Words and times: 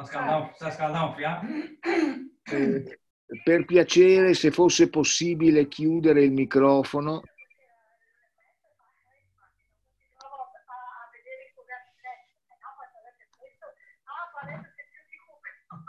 Sta 0.00 0.04
scaldando, 0.06 0.50
sta 0.54 0.70
scaldando 0.70 1.08
un 1.08 1.14
fiato. 1.14 1.46
Eh, 2.52 2.98
per 3.44 3.64
piacere, 3.64 4.34
se 4.34 4.50
fosse 4.50 4.88
possibile, 4.88 5.68
chiudere 5.68 6.24
il 6.24 6.32
microfono. 6.32 7.22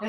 E 0.01 0.07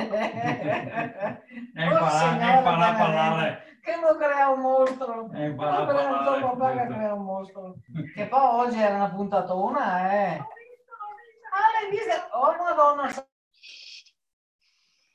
impara, 1.85 2.53
e 2.53 2.57
impara 2.59 2.87
a 2.87 2.95
parlare. 2.95 3.79
Che 3.81 3.97
lo 3.99 4.17
crea 4.19 4.49
un 4.51 4.61
mostro. 4.61 5.31
E 5.33 5.45
impara 5.47 5.77
a 5.79 5.87
parlare. 5.87 6.41
papà 6.43 6.73
che 6.73 6.87
crea 6.87 7.15
un 7.15 7.25
mostro. 7.25 7.77
Che 8.15 8.27
poi 8.27 8.67
oggi 8.67 8.79
era 8.79 8.97
una 8.97 9.11
puntatona, 9.11 10.13
eh. 10.13 10.37
Ah, 10.37 11.69
l'hai 11.73 11.91
vista? 11.91 12.29
Oh, 12.33 12.55
madonna. 12.59 13.31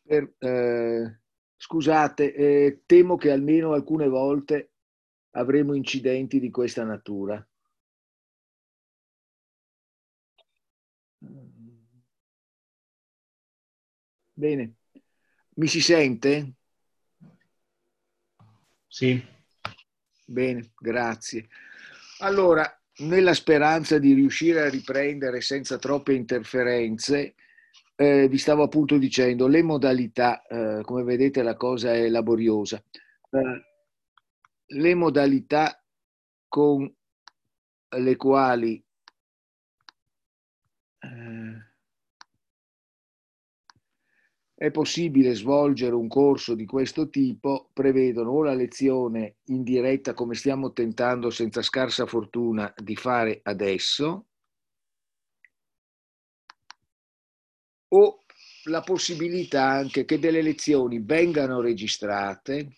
Per- 0.07 0.33
eh, 0.39 1.19
scusate, 1.55 2.33
eh, 2.33 2.81
temo 2.85 3.15
che 3.17 3.31
almeno 3.31 3.73
alcune 3.73 4.07
volte 4.07 4.71
avremo 5.31 5.73
incidenti 5.75 6.39
di 6.39 6.49
questa 6.49 6.83
natura. 6.83 7.45
Bene, 14.33 14.75
mi 15.55 15.67
si 15.67 15.81
sente? 15.81 16.53
Sì, 18.87 19.23
Bene, 20.25 20.71
grazie. 20.77 21.47
Allora, 22.19 22.69
nella 22.99 23.33
speranza 23.33 23.97
di 23.99 24.13
riuscire 24.13 24.61
a 24.61 24.69
riprendere 24.69 25.41
senza 25.41 25.77
troppe 25.77 26.13
interferenze, 26.13 27.35
eh, 27.99 28.27
vi 28.27 28.37
stavo 28.37 28.61
appunto 28.61 28.97
dicendo, 28.97 29.47
le 29.47 29.63
modalità, 29.63 30.45
eh, 30.45 30.83
come 30.83 31.03
vedete 31.03 31.41
la 31.41 31.55
cosa 31.55 31.93
è 31.93 32.07
laboriosa, 32.07 32.81
Eh, 33.29 33.65
le 34.69 34.95
modalità 34.95 35.83
con 36.47 36.93
le 37.89 38.15
quali 38.15 38.83
eh, 40.99 41.67
è 44.53 44.71
possibile 44.71 45.33
svolgere 45.33 45.95
un 45.95 46.07
corso 46.07 46.53
di 46.55 46.65
questo 46.65 47.09
tipo 47.09 47.69
prevedono 47.73 48.31
o 48.31 48.43
la 48.43 48.53
lezione 48.53 49.37
in 49.45 49.63
diretta 49.63 50.13
come 50.13 50.35
stiamo 50.35 50.71
tentando 50.71 51.29
senza 51.29 51.61
scarsa 51.61 52.05
fortuna 52.05 52.73
di 52.75 52.95
fare 52.95 53.39
adesso 53.43 54.27
o 57.89 58.23
la 58.65 58.81
possibilità 58.81 59.65
anche 59.65 60.05
che 60.05 60.19
delle 60.19 60.41
lezioni 60.41 60.99
vengano 60.99 61.61
registrate 61.61 62.77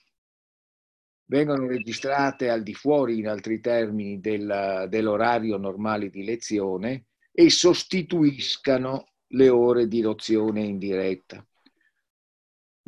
vengono 1.30 1.68
registrate 1.68 2.50
al 2.50 2.64
di 2.64 2.74
fuori, 2.74 3.20
in 3.20 3.28
altri 3.28 3.60
termini, 3.60 4.20
del- 4.20 4.88
dell'orario 4.90 5.58
normale 5.58 6.10
di 6.10 6.24
lezione 6.24 7.06
e 7.32 7.50
sostituiscano 7.50 9.12
le 9.34 9.50
ore 9.50 9.88
di 9.88 10.02
lezione 10.02 10.62
in 10.62 10.80
diretta. 10.80 11.46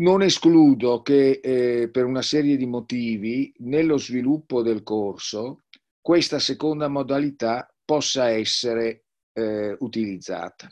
Non 0.01 0.23
escludo 0.23 1.03
che 1.03 1.39
eh, 1.41 1.89
per 1.91 2.05
una 2.05 2.23
serie 2.23 2.57
di 2.57 2.65
motivi 2.65 3.53
nello 3.59 3.97
sviluppo 3.97 4.63
del 4.63 4.81
corso 4.81 5.65
questa 6.01 6.39
seconda 6.39 6.87
modalità 6.87 7.71
possa 7.85 8.29
essere 8.29 9.05
eh, 9.33 9.75
utilizzata. 9.79 10.67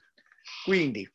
Quindi, 0.65 1.07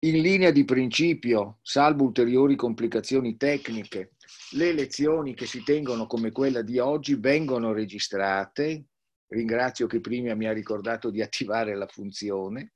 in 0.00 0.20
linea 0.20 0.50
di 0.50 0.64
principio, 0.64 1.58
salvo 1.62 2.04
ulteriori 2.04 2.54
complicazioni 2.54 3.36
tecniche, 3.36 4.12
le 4.52 4.72
lezioni 4.72 5.34
che 5.34 5.46
si 5.46 5.62
tengono 5.62 6.06
come 6.06 6.30
quella 6.32 6.62
di 6.62 6.78
oggi 6.78 7.14
vengono 7.14 7.72
registrate. 7.72 8.84
Ringrazio 9.28 9.86
che 9.86 10.00
prima 10.00 10.34
mi 10.34 10.46
ha 10.46 10.52
ricordato 10.52 11.10
di 11.10 11.22
attivare 11.22 11.74
la 11.74 11.86
funzione 11.86 12.72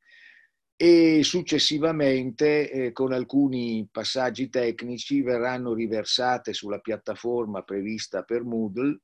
e 0.82 1.20
successivamente 1.22 2.70
eh, 2.70 2.92
con 2.92 3.12
alcuni 3.12 3.86
passaggi 3.92 4.48
tecnici 4.48 5.20
verranno 5.20 5.74
riversate 5.74 6.54
sulla 6.54 6.78
piattaforma 6.78 7.62
prevista 7.62 8.22
per 8.22 8.44
Moodle 8.44 9.00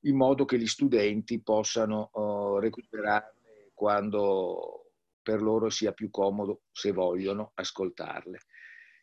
in 0.00 0.16
modo 0.16 0.44
che 0.44 0.58
gli 0.58 0.66
studenti 0.66 1.40
possano 1.40 2.10
oh, 2.12 2.58
recuperarle 2.58 3.70
quando 3.72 4.83
per 5.24 5.42
loro 5.42 5.70
sia 5.70 5.90
più 5.90 6.10
comodo, 6.10 6.62
se 6.70 6.92
vogliono, 6.92 7.50
ascoltarle. 7.54 8.38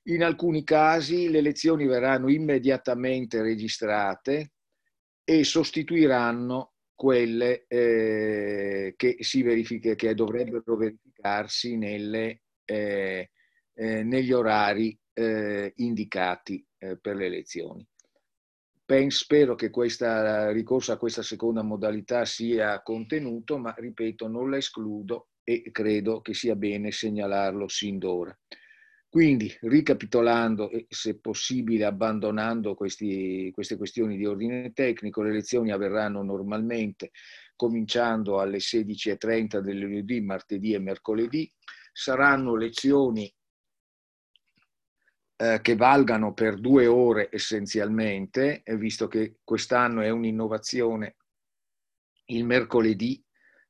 In 0.03 0.23
alcuni 0.23 0.63
casi 0.63 1.29
le 1.29 1.41
lezioni 1.41 1.85
verranno 1.85 2.29
immediatamente 2.29 3.41
registrate 3.41 4.53
e 5.23 5.43
sostituiranno 5.43 6.73
quelle 6.95 7.65
eh, 7.67 8.93
che, 8.95 9.17
verifica, 9.43 9.95
che 9.95 10.13
dovrebbero 10.13 10.75
verificarsi 10.77 11.75
nelle, 11.75 12.43
eh, 12.63 13.31
eh, 13.73 14.03
negli 14.03 14.31
orari 14.31 14.97
eh, 15.13 15.73
indicati 15.77 16.65
eh, 16.77 16.97
per 16.99 17.15
le 17.15 17.29
lezioni. 17.29 17.85
Pen- 18.85 19.09
spero 19.09 19.55
che 19.55 19.69
questo 19.69 20.51
ricorso 20.51 20.91
a 20.91 20.97
questa 20.97 21.23
seconda 21.23 21.63
modalità 21.63 22.25
sia 22.25 22.81
contenuto, 22.81 23.57
ma 23.57 23.73
ripeto, 23.75 24.27
non 24.27 24.49
la 24.49 24.57
escludo 24.57 25.30
e 25.43 25.69
credo 25.71 26.21
che 26.21 26.33
sia 26.33 26.55
bene 26.55 26.91
segnalarlo 26.91 27.67
sin 27.67 27.97
d'ora. 27.97 28.37
Quindi, 29.11 29.53
ricapitolando 29.61 30.69
e 30.69 30.85
se 30.87 31.19
possibile 31.19 31.83
abbandonando 31.83 32.75
questi, 32.75 33.51
queste 33.53 33.75
questioni 33.75 34.15
di 34.15 34.25
ordine 34.25 34.71
tecnico, 34.71 35.21
le 35.21 35.33
lezioni 35.33 35.71
avverranno 35.71 36.23
normalmente 36.23 37.11
cominciando 37.57 38.39
alle 38.39 38.59
16.30 38.59 39.59
del 39.59 39.79
lunedì, 39.79 40.21
martedì 40.21 40.73
e 40.73 40.79
mercoledì. 40.79 41.51
Saranno 41.91 42.55
lezioni 42.55 43.29
eh, 45.35 45.59
che 45.61 45.75
valgano 45.75 46.33
per 46.33 46.59
due 46.59 46.87
ore 46.87 47.27
essenzialmente, 47.31 48.61
eh, 48.63 48.77
visto 48.77 49.07
che 49.07 49.39
quest'anno 49.43 49.99
è 50.01 50.09
un'innovazione. 50.09 51.17
Il 52.27 52.45
mercoledì 52.45 53.21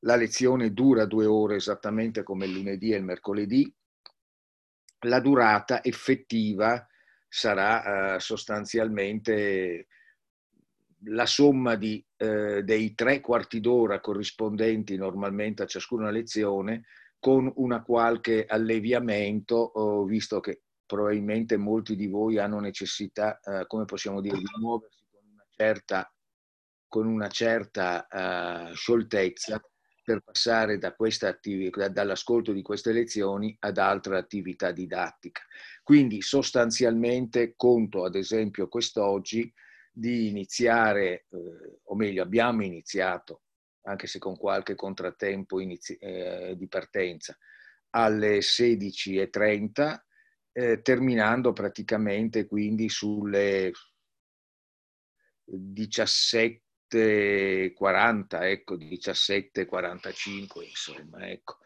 la 0.02 0.16
lezione 0.16 0.74
dura 0.74 1.06
due 1.06 1.26
ore 1.26 1.56
esattamente 1.56 2.24
come 2.24 2.46
il 2.46 2.54
lunedì 2.54 2.92
e 2.92 2.98
il 2.98 3.04
mercoledì. 3.04 3.74
La 5.06 5.20
durata 5.20 5.84
effettiva 5.84 6.88
sarà 7.28 8.16
eh, 8.16 8.20
sostanzialmente 8.20 9.88
la 11.06 11.26
somma 11.26 11.76
di, 11.76 12.04
eh, 12.18 12.62
dei 12.64 12.94
tre 12.94 13.20
quarti 13.22 13.60
d'ora 13.60 14.00
corrispondenti 14.00 14.96
normalmente 14.98 15.64
a 15.64 15.68
ciascuna 15.68 16.12
lezione 16.12 16.86
con 17.20 17.52
una 17.56 17.84
qualche 17.84 18.46
alleviamento, 18.46 20.06
visto 20.06 20.40
che 20.40 20.62
probabilmente 20.88 21.56
molti 21.56 21.96
di 21.96 22.08
voi 22.08 22.40
hanno 22.40 22.60
necessità, 22.60 23.40
eh, 23.40 23.66
come 23.68 23.86
possiamo 23.86 24.22
dire, 24.22 24.38
di 24.38 24.44
muoversi 24.60 25.06
con 25.10 25.22
una 25.32 25.46
certa, 25.50 26.14
con 26.88 27.06
una 27.06 27.28
certa 27.28 28.08
uh, 28.10 28.74
scioltezza 28.74 29.62
per 30.04 30.22
passare 30.22 30.78
da 30.78 30.96
attività, 31.30 31.88
dall'ascolto 31.88 32.52
di 32.52 32.62
queste 32.62 32.92
lezioni 32.92 33.56
ad 33.60 33.78
altra 33.78 34.18
attività 34.18 34.72
didattica. 34.72 35.42
Quindi 35.84 36.22
sostanzialmente 36.22 37.54
conto, 37.56 38.04
ad 38.04 38.16
esempio, 38.16 38.68
quest'oggi 38.68 39.52
di 39.92 40.30
iniziare, 40.30 41.26
eh, 41.30 41.80
o 41.84 41.96
meglio, 41.96 42.24
abbiamo 42.24 42.64
iniziato, 42.64 43.44
anche 43.84 44.08
se 44.08 44.20
con 44.20 44.38
qualche 44.38 44.76
contrattempo 44.76 45.60
inizi- 45.60 45.98
eh, 45.98 46.56
di 46.58 46.68
partenza, 46.68 47.38
alle 47.92 48.42
16.30, 48.42 50.04
eh, 50.54 50.82
terminando 50.82 51.54
praticamente 51.54 52.46
quindi 52.46 52.90
sulle 52.90 53.72
17 55.44 56.64
17.40, 56.92 58.42
ecco, 58.44 58.76
17.45, 58.76 60.64
insomma, 60.68 61.30
ecco, 61.30 61.58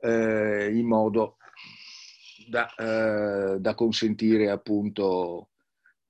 eh, 0.00 0.70
in 0.72 0.86
modo 0.86 1.36
da, 2.48 2.74
eh, 2.74 3.58
da 3.60 3.74
consentire 3.74 4.50
appunto 4.50 5.50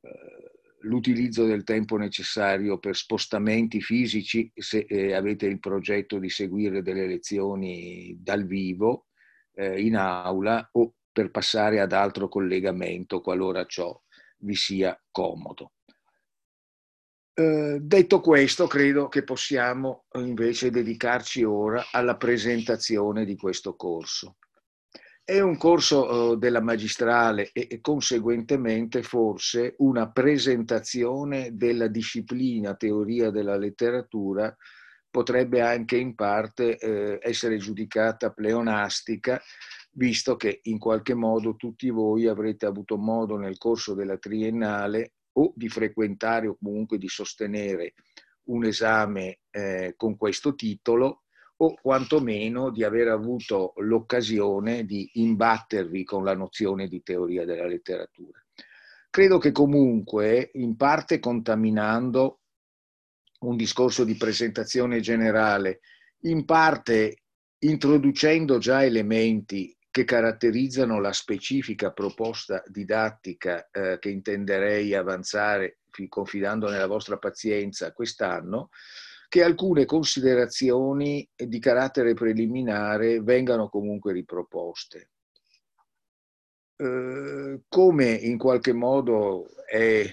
eh, 0.01 0.53
l'utilizzo 0.81 1.47
del 1.47 1.65
tempo 1.65 1.97
necessario 1.97 2.79
per 2.79 2.97
spostamenti 2.97 3.81
fisici 3.81 4.51
se 4.55 4.87
eh, 4.89 5.15
avete 5.15 5.47
il 5.47 5.61
progetto 5.61 6.19
di 6.19 6.29
seguire 6.29 6.83
delle 6.83 7.07
lezioni 7.07 8.17
dal 8.19 8.45
vivo 8.45 9.07
eh, 9.55 9.81
in 9.81 9.97
aula 9.97 10.69
o 10.73 10.95
per 11.13 11.31
passare 11.31 11.81
ad 11.81 11.93
altro 11.93 12.29
collegamento 12.29 13.21
qualora 13.21 13.65
ciò 13.67 13.99
vi 14.39 14.55
sia 14.55 15.01
comodo. 15.11 15.73
Eh, 17.37 17.79
detto 17.81 18.21
questo, 18.21 18.69
credo 18.69 19.09
che 19.09 19.25
possiamo 19.25 20.05
invece 20.13 20.71
dedicarci 20.71 21.43
ora 21.43 21.85
alla 21.91 22.17
presentazione 22.17 23.25
di 23.25 23.35
questo 23.35 23.75
corso. 23.75 24.37
È 25.25 25.41
un 25.41 25.57
corso 25.57 26.35
eh, 26.35 26.37
della 26.37 26.61
magistrale 26.61 27.51
e 27.53 27.81
conseguentemente 27.81 29.03
forse 29.03 29.75
una 29.79 30.13
presentazione 30.13 31.57
della 31.57 31.89
disciplina 31.89 32.77
teoria 32.77 33.31
della 33.31 33.57
letteratura 33.57 34.57
potrebbe 35.11 35.61
anche 35.61 35.97
in 35.97 36.15
parte 36.15 36.79
eh, 36.79 37.19
essere 37.21 37.57
giudicata 37.57 38.31
pleonastica, 38.31 39.41
visto 39.93 40.37
che 40.37 40.61
in 40.65 40.79
qualche 40.79 41.15
modo 41.15 41.57
tutti 41.57 41.91
voi 41.91 42.29
avrete 42.29 42.67
avuto 42.67 42.97
modo 42.97 43.37
nel 43.37 43.59
corso 43.59 43.95
della 43.95 44.19
triennale 44.19 45.15
o 45.35 45.53
di 45.55 45.69
frequentare 45.69 46.49
o 46.49 46.57
comunque 46.57 46.99
di 46.99 47.09
sostenere 47.09 47.95
un 48.45 48.65
esame 48.65 49.41
eh, 49.51 49.95
con 49.97 50.17
questo 50.17 50.55
titolo 50.55 51.23
o 51.57 51.75
quantomeno 51.81 52.71
di 52.71 52.83
aver 52.83 53.09
avuto 53.09 53.73
l'occasione 53.77 54.85
di 54.85 55.09
imbattervi 55.15 56.05
con 56.05 56.25
la 56.25 56.35
nozione 56.35 56.89
di 56.89 57.03
teoria 57.03 57.45
della 57.45 57.67
letteratura. 57.67 58.45
Credo 59.09 59.39
che 59.39 59.53
comunque, 59.53 60.51
in 60.55 60.77
parte 60.77 61.21
contaminando 61.21 62.41
un 63.41 63.57
discorso 63.57 64.03
di 64.03 64.17
presentazione 64.17 65.01
generale, 65.01 65.81
in 66.23 66.45
parte 66.45 67.19
introducendo 67.59 68.59
già 68.59 68.85
elementi 68.85 69.75
che 69.95 70.03
caratterizzano 70.03 70.99
la 70.99 71.13
specifica 71.13 71.93
proposta 71.93 72.65
didattica 72.67 73.69
eh, 73.71 74.01
che 74.01 74.09
intenderei 74.09 74.93
avanzare 74.93 75.83
confidando 76.09 76.69
nella 76.69 76.89
vostra 76.89 77.17
pazienza 77.17 77.93
quest'anno, 77.93 78.71
che 79.29 79.45
alcune 79.45 79.85
considerazioni 79.85 81.31
di 81.37 81.61
carattere 81.61 82.13
preliminare 82.15 83.21
vengano 83.21 83.69
comunque 83.69 84.13
riproposte. 84.13 85.11
Eh, 86.75 87.61
come 87.69 88.11
in 88.15 88.37
qualche 88.37 88.73
modo 88.73 89.47
è 89.65 90.05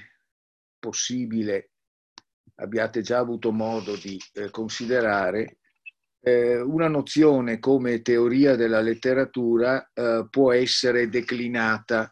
possibile 0.77 1.71
abbiate 2.57 3.01
già 3.01 3.17
avuto 3.17 3.51
modo 3.51 3.95
di 3.95 4.21
eh, 4.33 4.51
considerare, 4.51 5.57
eh, 6.21 6.61
una 6.61 6.87
nozione 6.87 7.59
come 7.59 8.01
teoria 8.01 8.55
della 8.55 8.81
letteratura 8.81 9.89
eh, 9.93 10.27
può 10.29 10.51
essere 10.51 11.09
declinata 11.09 12.11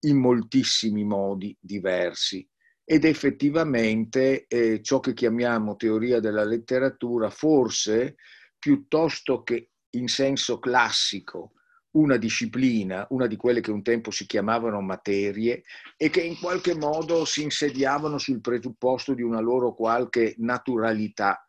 in 0.00 0.18
moltissimi 0.18 1.04
modi 1.04 1.56
diversi. 1.60 2.46
Ed 2.86 3.04
effettivamente 3.04 4.46
eh, 4.46 4.82
ciò 4.82 5.00
che 5.00 5.14
chiamiamo 5.14 5.76
teoria 5.76 6.20
della 6.20 6.44
letteratura 6.44 7.30
forse 7.30 8.16
piuttosto 8.58 9.42
che 9.42 9.70
in 9.90 10.08
senso 10.08 10.58
classico 10.58 11.52
una 11.94 12.16
disciplina, 12.16 13.06
una 13.10 13.26
di 13.26 13.36
quelle 13.36 13.60
che 13.60 13.70
un 13.70 13.82
tempo 13.82 14.10
si 14.10 14.26
chiamavano 14.26 14.80
materie 14.80 15.62
e 15.96 16.10
che 16.10 16.20
in 16.20 16.38
qualche 16.38 16.74
modo 16.74 17.24
si 17.24 17.42
insediavano 17.42 18.18
sul 18.18 18.40
presupposto 18.40 19.14
di 19.14 19.22
una 19.22 19.40
loro 19.40 19.74
qualche 19.74 20.34
naturalità, 20.38 21.43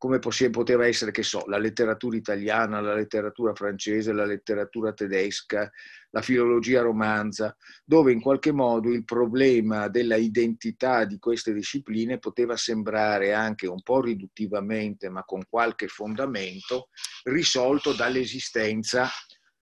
come 0.00 0.18
poteva 0.18 0.86
essere, 0.86 1.10
che 1.10 1.22
so, 1.22 1.44
la 1.46 1.58
letteratura 1.58 2.16
italiana, 2.16 2.80
la 2.80 2.94
letteratura 2.94 3.52
francese, 3.52 4.14
la 4.14 4.24
letteratura 4.24 4.94
tedesca, 4.94 5.70
la 6.08 6.22
filologia 6.22 6.80
romanza, 6.80 7.54
dove 7.84 8.10
in 8.10 8.22
qualche 8.22 8.50
modo 8.50 8.88
il 8.88 9.04
problema 9.04 9.88
della 9.88 10.16
identità 10.16 11.04
di 11.04 11.18
queste 11.18 11.52
discipline 11.52 12.18
poteva 12.18 12.56
sembrare 12.56 13.34
anche 13.34 13.66
un 13.66 13.82
po' 13.82 14.00
riduttivamente, 14.00 15.10
ma 15.10 15.22
con 15.24 15.42
qualche 15.46 15.86
fondamento, 15.86 16.88
risolto 17.24 17.92
dall'esistenza 17.92 19.06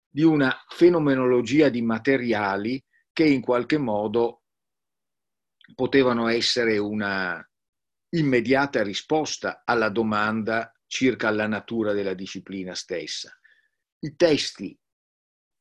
di 0.09 0.23
una 0.23 0.65
fenomenologia 0.67 1.69
di 1.69 1.83
materiali 1.83 2.83
che 3.13 3.25
in 3.25 3.43
qualche 3.43 3.77
modo 3.77 4.45
potevano 5.75 6.29
essere 6.29 6.79
una 6.79 7.47
immediata 8.15 8.83
risposta 8.83 9.63
alla 9.65 9.89
domanda 9.89 10.73
circa 10.87 11.31
la 11.31 11.47
natura 11.47 11.93
della 11.93 12.15
disciplina 12.15 12.75
stessa. 12.75 13.33
I 14.01 14.17
testi 14.17 14.79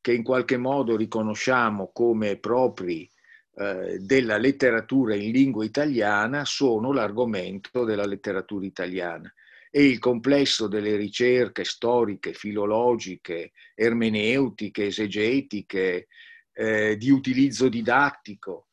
che 0.01 0.13
in 0.13 0.24
qualche 0.24 0.57
modo 0.57 0.98
riconosciamo 0.98 1.92
come 1.94 2.38
propri 2.38 3.09
eh, 3.53 4.00
della 4.00 4.38
letteratura 4.38 5.15
in 5.15 5.31
lingua 5.31 5.63
italiana 5.63 6.44
sono 6.44 6.92
l'argomento 6.92 7.86
della 7.86 8.06
letteratura 8.06 8.65
italiana 8.65 9.31
e 9.69 9.86
il 9.86 10.00
complesso 10.00 10.68
delle 10.68 10.97
ricerche 10.97 11.63
storiche, 11.63 12.33
filologiche, 12.33 13.54
ermeneutiche, 13.74 14.88
esegetiche, 14.88 16.07
eh, 16.51 16.97
di 16.97 17.09
utilizzo 17.09 17.69
didattico 17.69 18.68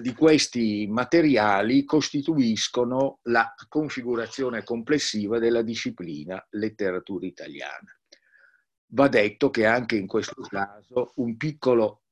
di 0.00 0.14
questi 0.14 0.86
materiali 0.88 1.84
costituiscono 1.84 3.18
la 3.22 3.52
configurazione 3.68 4.62
complessiva 4.62 5.38
della 5.38 5.62
disciplina 5.62 6.44
letteratura 6.50 7.26
italiana. 7.26 7.96
Va 8.94 9.08
detto 9.08 9.50
che 9.50 9.66
anche 9.66 9.96
in 9.96 10.06
questo 10.06 10.42
caso 10.42 11.12
un 11.16 11.36
piccolo 11.36 12.02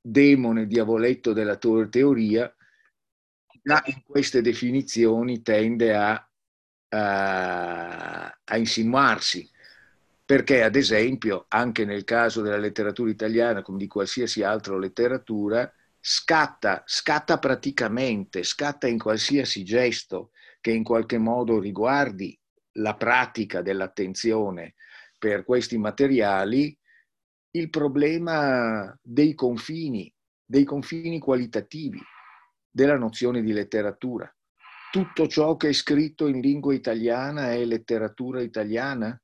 demone 0.00 0.66
diavoletto 0.66 1.32
della 1.32 1.56
teoria 1.56 2.54
già 3.62 3.82
in 3.86 4.02
queste 4.04 4.40
definizioni 4.40 5.42
tende 5.42 5.94
a 5.94 6.26
a, 6.88 8.26
a 8.26 8.56
insinuarsi, 8.56 9.48
perché 10.24 10.62
ad 10.62 10.76
esempio 10.76 11.46
anche 11.48 11.84
nel 11.84 12.04
caso 12.04 12.42
della 12.42 12.56
letteratura 12.56 13.10
italiana, 13.10 13.62
come 13.62 13.78
di 13.78 13.86
qualsiasi 13.86 14.42
altra 14.42 14.78
letteratura, 14.78 15.70
scatta, 16.08 16.84
scatta 16.86 17.38
praticamente, 17.40 18.44
scatta 18.44 18.86
in 18.86 18.96
qualsiasi 18.96 19.64
gesto 19.64 20.30
che 20.60 20.70
in 20.70 20.84
qualche 20.84 21.18
modo 21.18 21.58
riguardi 21.58 22.38
la 22.74 22.94
pratica 22.94 23.60
dell'attenzione 23.60 24.74
per 25.18 25.44
questi 25.44 25.78
materiali, 25.78 26.78
il 27.52 27.70
problema 27.70 28.96
dei 29.02 29.34
confini, 29.34 30.14
dei 30.44 30.62
confini 30.62 31.18
qualitativi 31.18 32.00
della 32.70 32.96
nozione 32.96 33.42
di 33.42 33.52
letteratura 33.52 34.30
tutto 34.96 35.26
ciò 35.26 35.56
che 35.56 35.68
è 35.68 35.72
scritto 35.74 36.26
in 36.26 36.40
lingua 36.40 36.72
italiana 36.72 37.52
è 37.52 37.62
letteratura 37.66 38.40
italiana? 38.40 39.20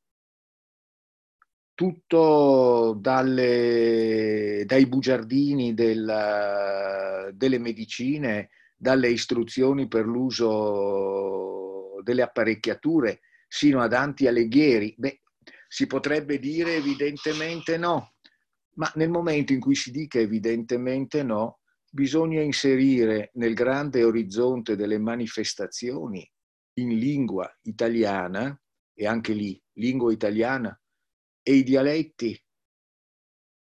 Tutto 1.82 2.96
dalle, 3.00 4.62
dai 4.66 4.86
bugiardini 4.86 5.74
della, 5.74 7.28
delle 7.34 7.58
medicine, 7.58 8.50
dalle 8.76 9.10
istruzioni 9.10 9.88
per 9.88 10.06
l'uso 10.06 12.00
delle 12.04 12.22
apparecchiature, 12.22 13.22
sino 13.48 13.80
ad 13.80 13.94
Anti 13.94 14.28
Alighieri? 14.28 14.94
Beh, 14.96 15.22
si 15.66 15.88
potrebbe 15.88 16.38
dire 16.38 16.76
evidentemente 16.76 17.76
no, 17.76 18.14
ma 18.74 18.88
nel 18.94 19.10
momento 19.10 19.52
in 19.52 19.58
cui 19.58 19.74
si 19.74 19.90
dica 19.90 20.20
evidentemente 20.20 21.24
no, 21.24 21.62
bisogna 21.90 22.42
inserire 22.42 23.32
nel 23.34 23.54
grande 23.54 24.04
orizzonte 24.04 24.76
delle 24.76 25.00
manifestazioni 25.00 26.24
in 26.74 26.96
lingua 26.96 27.52
italiana, 27.62 28.56
e 28.94 29.04
anche 29.04 29.32
lì 29.32 29.60
lingua 29.78 30.12
italiana, 30.12 30.76
e 31.42 31.54
i 31.54 31.62
dialetti, 31.62 32.40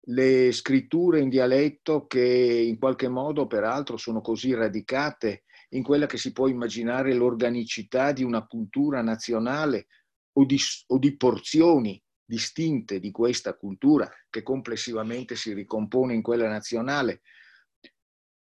le 0.10 0.52
scritture 0.52 1.20
in 1.20 1.30
dialetto 1.30 2.08
che 2.08 2.22
in 2.22 2.80
qualche 2.80 3.08
modo 3.08 3.46
peraltro 3.46 3.96
sono 3.98 4.22
così 4.22 4.54
radicate 4.54 5.44
in 5.70 5.84
quella 5.84 6.08
che 6.08 6.18
si 6.18 6.32
può 6.32 6.48
immaginare 6.48 7.14
l'organicità 7.14 8.12
di 8.12 8.24
una 8.24 8.46
cultura 8.48 9.02
nazionale 9.02 9.88
o 10.34 10.46
di, 10.46 10.58
o 10.88 10.98
di 10.98 11.16
porzioni 11.16 12.02
distinte 12.26 13.00
di 13.00 13.12
questa 13.12 13.56
cultura 13.56 14.10
che 14.30 14.42
complessivamente 14.42 15.36
si 15.36 15.54
ricompone 15.54 16.14
in 16.14 16.22
quella 16.22 16.48
nazionale, 16.48 17.22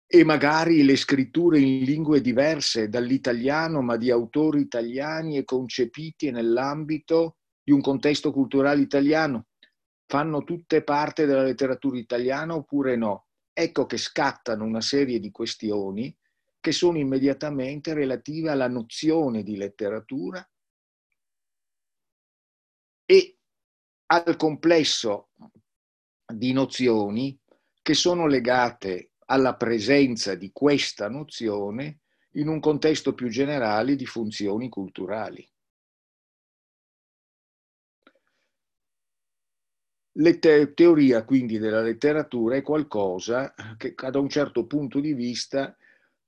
e 0.10 0.24
magari 0.24 0.84
le 0.84 0.96
scritture 0.96 1.60
in 1.60 1.84
lingue 1.84 2.22
diverse 2.22 2.88
dall'italiano, 2.88 3.82
ma 3.82 3.98
di 3.98 4.10
autori 4.10 4.62
italiani 4.62 5.38
e 5.38 5.44
concepiti 5.44 6.32
nell'ambito 6.32 7.37
di 7.68 7.74
un 7.74 7.82
contesto 7.82 8.32
culturale 8.32 8.80
italiano, 8.80 9.48
fanno 10.06 10.46
tutte 10.46 10.86
parte 10.86 11.26
della 11.26 11.44
letteratura 11.44 11.98
italiana 11.98 12.56
oppure 12.56 12.96
no? 12.96 13.26
Ecco 13.52 13.86
che 13.86 13.98
scattano 13.98 14.64
una 14.64 14.80
serie 14.80 15.20
di 15.20 15.32
questioni 15.32 16.16
che 16.62 16.72
sono 16.72 16.98
immediatamente 16.98 17.94
relative 17.94 18.52
alla 18.52 18.70
nozione 18.70 19.44
di 19.44 19.58
letteratura 19.58 20.50
e 23.06 23.38
al 24.06 24.38
complesso 24.38 25.32
di 26.26 26.54
nozioni 26.54 27.38
che 27.82 27.94
sono 27.96 28.28
legate 28.28 29.12
alla 29.26 29.58
presenza 29.58 30.36
di 30.36 30.52
questa 30.54 31.10
nozione 31.10 32.00
in 32.36 32.48
un 32.48 32.62
contesto 32.62 33.14
più 33.14 33.28
generale 33.28 33.98
di 33.98 34.06
funzioni 34.06 34.70
culturali. 34.70 35.46
La 40.20 40.36
te- 40.40 40.74
teoria 40.74 41.24
quindi 41.24 41.60
della 41.60 41.82
letteratura 41.82 42.56
è 42.56 42.64
qualcosa 42.64 43.54
che 43.78 43.94
da 43.94 44.18
un 44.18 44.30
certo 44.30 44.66
punto 44.66 45.00
di 45.00 45.14
vista 45.14 45.76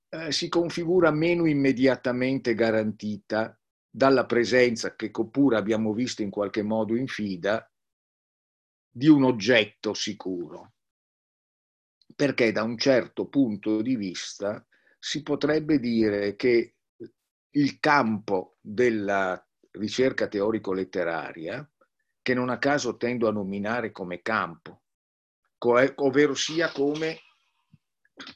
eh, 0.08 0.30
si 0.30 0.48
configura 0.48 1.10
meno 1.10 1.44
immediatamente 1.46 2.54
garantita 2.54 3.58
dalla 3.90 4.26
presenza, 4.26 4.94
che 4.94 5.10
pure 5.10 5.56
abbiamo 5.56 5.92
visto 5.92 6.22
in 6.22 6.30
qualche 6.30 6.62
modo 6.62 6.94
in 6.94 7.08
fida, 7.08 7.68
di 8.92 9.08
un 9.08 9.24
oggetto 9.24 9.92
sicuro. 9.94 10.74
Perché 12.14 12.52
da 12.52 12.62
un 12.62 12.78
certo 12.78 13.26
punto 13.26 13.82
di 13.82 13.96
vista 13.96 14.64
si 15.00 15.22
potrebbe 15.24 15.80
dire 15.80 16.36
che 16.36 16.76
il 17.50 17.80
campo 17.80 18.56
della 18.60 19.44
ricerca 19.72 20.28
teorico-letteraria 20.28 21.68
che 22.22 22.34
non 22.34 22.50
a 22.50 22.58
caso 22.58 22.96
tendo 22.96 23.28
a 23.28 23.32
nominare 23.32 23.92
come 23.92 24.22
campo, 24.22 24.82
ovvero 25.58 26.34
sia 26.34 26.70
come 26.70 27.20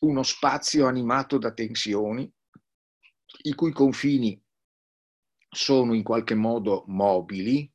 uno 0.01 0.23
spazio 0.23 0.87
animato 0.87 1.39
da 1.39 1.53
tensioni, 1.53 2.31
i 3.43 3.55
cui 3.55 3.73
confini 3.73 4.41
sono 5.49 5.95
in 5.95 6.03
qualche 6.03 6.35
modo 6.35 6.85
mobili 6.87 7.71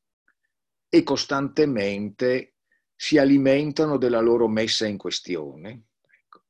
e 0.90 1.04
costantemente 1.04 2.56
si 2.96 3.18
alimentano 3.18 3.98
della 3.98 4.20
loro 4.20 4.48
messa 4.48 4.86
in 4.86 4.98
questione. 4.98 5.86
Ecco. 6.02 6.46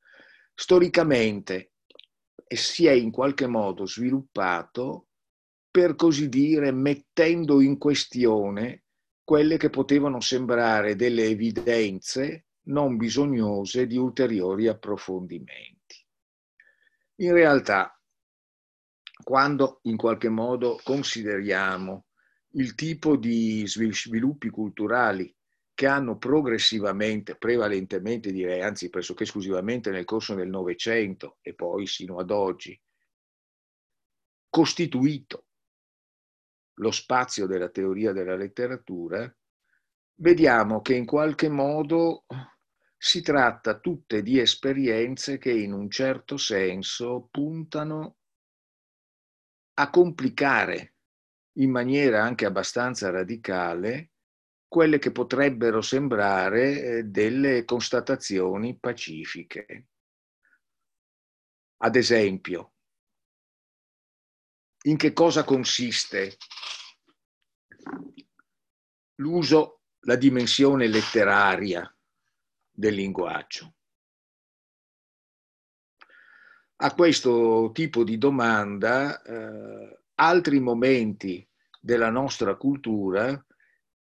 Storicamente 0.55 1.73
si 2.47 2.87
è 2.87 2.91
in 2.91 3.11
qualche 3.11 3.47
modo 3.47 3.85
sviluppato, 3.85 5.07
per 5.69 5.95
così 5.95 6.29
dire, 6.29 6.71
mettendo 6.71 7.61
in 7.61 7.77
questione 7.77 8.85
quelle 9.29 9.57
che 9.57 9.69
potevano 9.69 10.21
sembrare 10.21 10.95
delle 10.95 11.25
evidenze 11.25 12.47
non 12.69 12.97
bisognose 12.97 13.85
di 13.85 13.95
ulteriori 13.95 14.67
approfondimenti. 14.67 16.03
In 17.17 17.33
realtà, 17.33 17.95
quando 19.23 19.81
in 19.83 19.97
qualche 19.97 20.29
modo 20.29 20.79
consideriamo 20.83 22.07
il 22.53 22.73
tipo 22.73 23.17
di 23.17 23.67
sviluppi 23.67 24.49
culturali 24.49 25.31
che 25.75 25.85
hanno 25.85 26.17
progressivamente, 26.17 27.35
prevalentemente 27.35 28.31
direi, 28.31 28.63
anzi 28.63 28.89
pressoché 28.89 29.25
esclusivamente 29.25 29.91
nel 29.91 30.05
corso 30.05 30.33
del 30.33 30.49
Novecento 30.49 31.37
e 31.41 31.53
poi 31.53 31.85
sino 31.85 32.17
ad 32.17 32.31
oggi, 32.31 32.81
costituito 34.49 35.48
lo 36.79 36.91
spazio 36.91 37.45
della 37.45 37.69
teoria 37.69 38.11
della 38.11 38.35
letteratura, 38.35 39.33
vediamo 40.15 40.81
che 40.81 40.95
in 40.95 41.05
qualche 41.05 41.49
modo 41.49 42.25
si 42.97 43.21
tratta 43.21 43.79
tutte 43.79 44.21
di 44.21 44.39
esperienze 44.39 45.37
che 45.37 45.51
in 45.51 45.71
un 45.71 45.89
certo 45.89 46.37
senso 46.37 47.27
puntano 47.31 48.17
a 49.75 49.89
complicare 49.89 50.95
in 51.59 51.71
maniera 51.71 52.23
anche 52.23 52.45
abbastanza 52.45 53.09
radicale 53.09 54.11
quelle 54.67 54.99
che 54.99 55.11
potrebbero 55.11 55.81
sembrare 55.81 56.81
eh, 56.81 57.03
delle 57.03 57.65
constatazioni 57.65 58.77
pacifiche. 58.77 59.87
Ad 61.81 61.95
esempio, 61.95 62.73
in 64.83 64.97
che 64.97 65.11
cosa 65.13 65.43
consiste 65.43 66.37
l'uso, 69.19 69.81
la 70.01 70.15
dimensione 70.15 70.87
letteraria 70.87 71.93
del 72.71 72.93
linguaggio. 72.95 73.73
A 76.81 76.93
questo 76.93 77.71
tipo 77.73 78.03
di 78.03 78.17
domanda 78.17 79.21
eh, 79.21 79.99
altri 80.15 80.59
momenti 80.59 81.45
della 81.81 82.09
nostra 82.09 82.55
cultura 82.55 83.45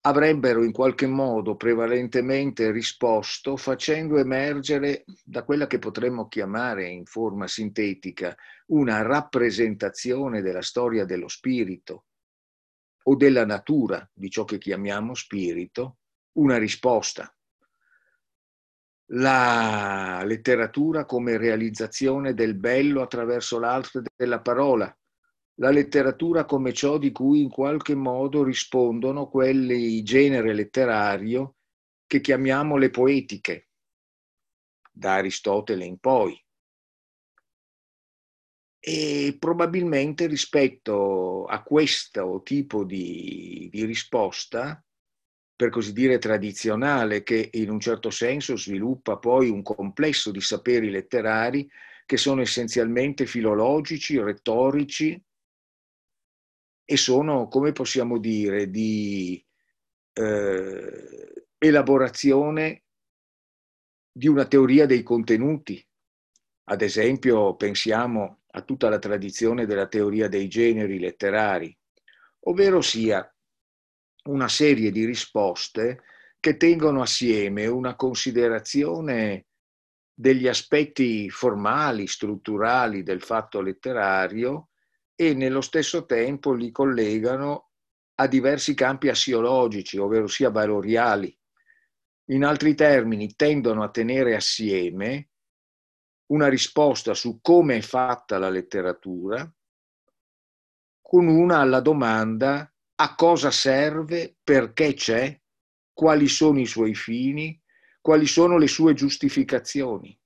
avrebbero 0.02 0.64
in 0.64 0.72
qualche 0.72 1.08
modo 1.08 1.56
prevalentemente 1.56 2.72
risposto 2.72 3.56
facendo 3.56 4.18
emergere 4.18 5.06
da 5.24 5.44
quella 5.44 5.68
che 5.68 5.80
potremmo 5.80 6.28
chiamare 6.28 6.88
in 6.90 7.06
forma 7.06 7.48
sintetica 7.48 8.36
una 8.68 9.02
rappresentazione 9.02 10.42
della 10.42 10.62
storia 10.62 11.06
dello 11.06 11.30
spirito 11.30 12.05
o 13.08 13.16
della 13.16 13.46
natura 13.46 14.08
di 14.14 14.30
ciò 14.30 14.44
che 14.46 14.58
chiamiamo 14.58 15.14
spirito, 15.14 15.98
una 16.34 16.58
risposta. 16.58 17.30
La 19.10 20.24
letteratura 20.26 21.06
come 21.06 21.38
realizzazione 21.38 22.34
del 22.34 22.56
bello 22.56 23.02
attraverso 23.02 23.60
l'arte 23.60 24.02
della 24.16 24.42
parola, 24.42 24.96
la 25.60 25.70
letteratura 25.70 26.46
come 26.46 26.74
ciò 26.74 26.98
di 26.98 27.12
cui 27.12 27.42
in 27.42 27.50
qualche 27.50 27.96
modo 27.96 28.44
rispondono 28.44 29.30
quelli 29.30 30.02
genere 30.04 30.54
letterario 30.54 31.58
che 32.08 32.20
chiamiamo 32.20 32.78
le 32.78 32.90
poetiche, 32.90 33.70
da 34.92 35.16
Aristotele 35.16 35.86
in 35.86 35.98
poi. 36.00 36.45
E 38.88 39.36
probabilmente 39.40 40.28
rispetto 40.28 41.46
a 41.46 41.64
questo 41.64 42.42
tipo 42.44 42.84
di, 42.84 43.68
di 43.72 43.84
risposta, 43.84 44.80
per 45.56 45.70
così 45.70 45.92
dire 45.92 46.20
tradizionale, 46.20 47.24
che 47.24 47.50
in 47.54 47.72
un 47.72 47.80
certo 47.80 48.12
senso 48.12 48.56
sviluppa 48.56 49.18
poi 49.18 49.50
un 49.50 49.64
complesso 49.64 50.30
di 50.30 50.40
saperi 50.40 50.92
letterari 50.92 51.68
che 52.06 52.18
sono 52.18 52.42
essenzialmente 52.42 53.26
filologici, 53.26 54.20
retorici, 54.20 55.20
e 56.88 56.96
sono, 56.96 57.48
come 57.48 57.72
possiamo 57.72 58.20
dire, 58.20 58.70
di 58.70 59.44
eh, 60.14 61.48
elaborazione 61.58 62.84
di 64.12 64.28
una 64.28 64.46
teoria 64.46 64.86
dei 64.86 65.02
contenuti. 65.02 65.84
Ad 66.66 66.84
esempio, 66.84 67.56
pensiamo 67.56 68.42
a 68.56 68.62
tutta 68.62 68.88
la 68.90 69.00
tradizione 69.00 69.66
della 69.66 69.88
teoria 69.88 70.30
dei 70.30 70.48
generi 70.48 70.98
letterari, 70.98 71.78
ovvero 72.48 72.82
sia 72.82 73.30
una 74.30 74.48
serie 74.48 74.92
di 74.92 75.06
risposte 75.06 76.04
che 76.40 76.56
tengono 76.56 77.02
assieme 77.02 77.68
una 77.68 77.96
considerazione 77.96 79.48
degli 80.14 80.48
aspetti 80.48 81.30
formali, 81.30 82.08
strutturali 82.08 83.04
del 83.04 83.22
fatto 83.22 83.60
letterario 83.60 84.70
e 85.16 85.34
nello 85.34 85.62
stesso 85.62 86.06
tempo 86.06 86.54
li 86.54 86.72
collegano 86.72 87.72
a 88.16 88.28
diversi 88.28 88.74
campi 88.74 89.10
assiologici, 89.10 89.98
ovvero 89.98 90.28
sia 90.28 90.50
valoriali. 90.50 91.38
In 92.30 92.46
altri 92.46 92.74
termini, 92.74 93.36
tendono 93.36 93.84
a 93.84 93.90
tenere 93.90 94.36
assieme 94.36 95.30
una 96.28 96.48
risposta 96.48 97.14
su 97.14 97.40
come 97.42 97.78
è 97.78 97.82
fatta 97.82 98.38
la 98.38 98.50
letteratura 98.50 99.50
con 101.02 101.28
una 101.28 101.60
alla 101.60 101.82
domanda 101.82 102.70
a 102.96 103.16
cosa 103.16 103.52
serve, 103.52 104.38
perché 104.44 104.94
c'è, 104.94 105.40
quali 105.94 106.28
sono 106.28 106.60
i 106.60 106.66
suoi 106.66 106.96
fini, 106.96 107.62
quali 108.02 108.26
sono 108.26 108.58
le 108.58 108.68
sue 108.68 108.94
giustificazioni. 108.94 110.18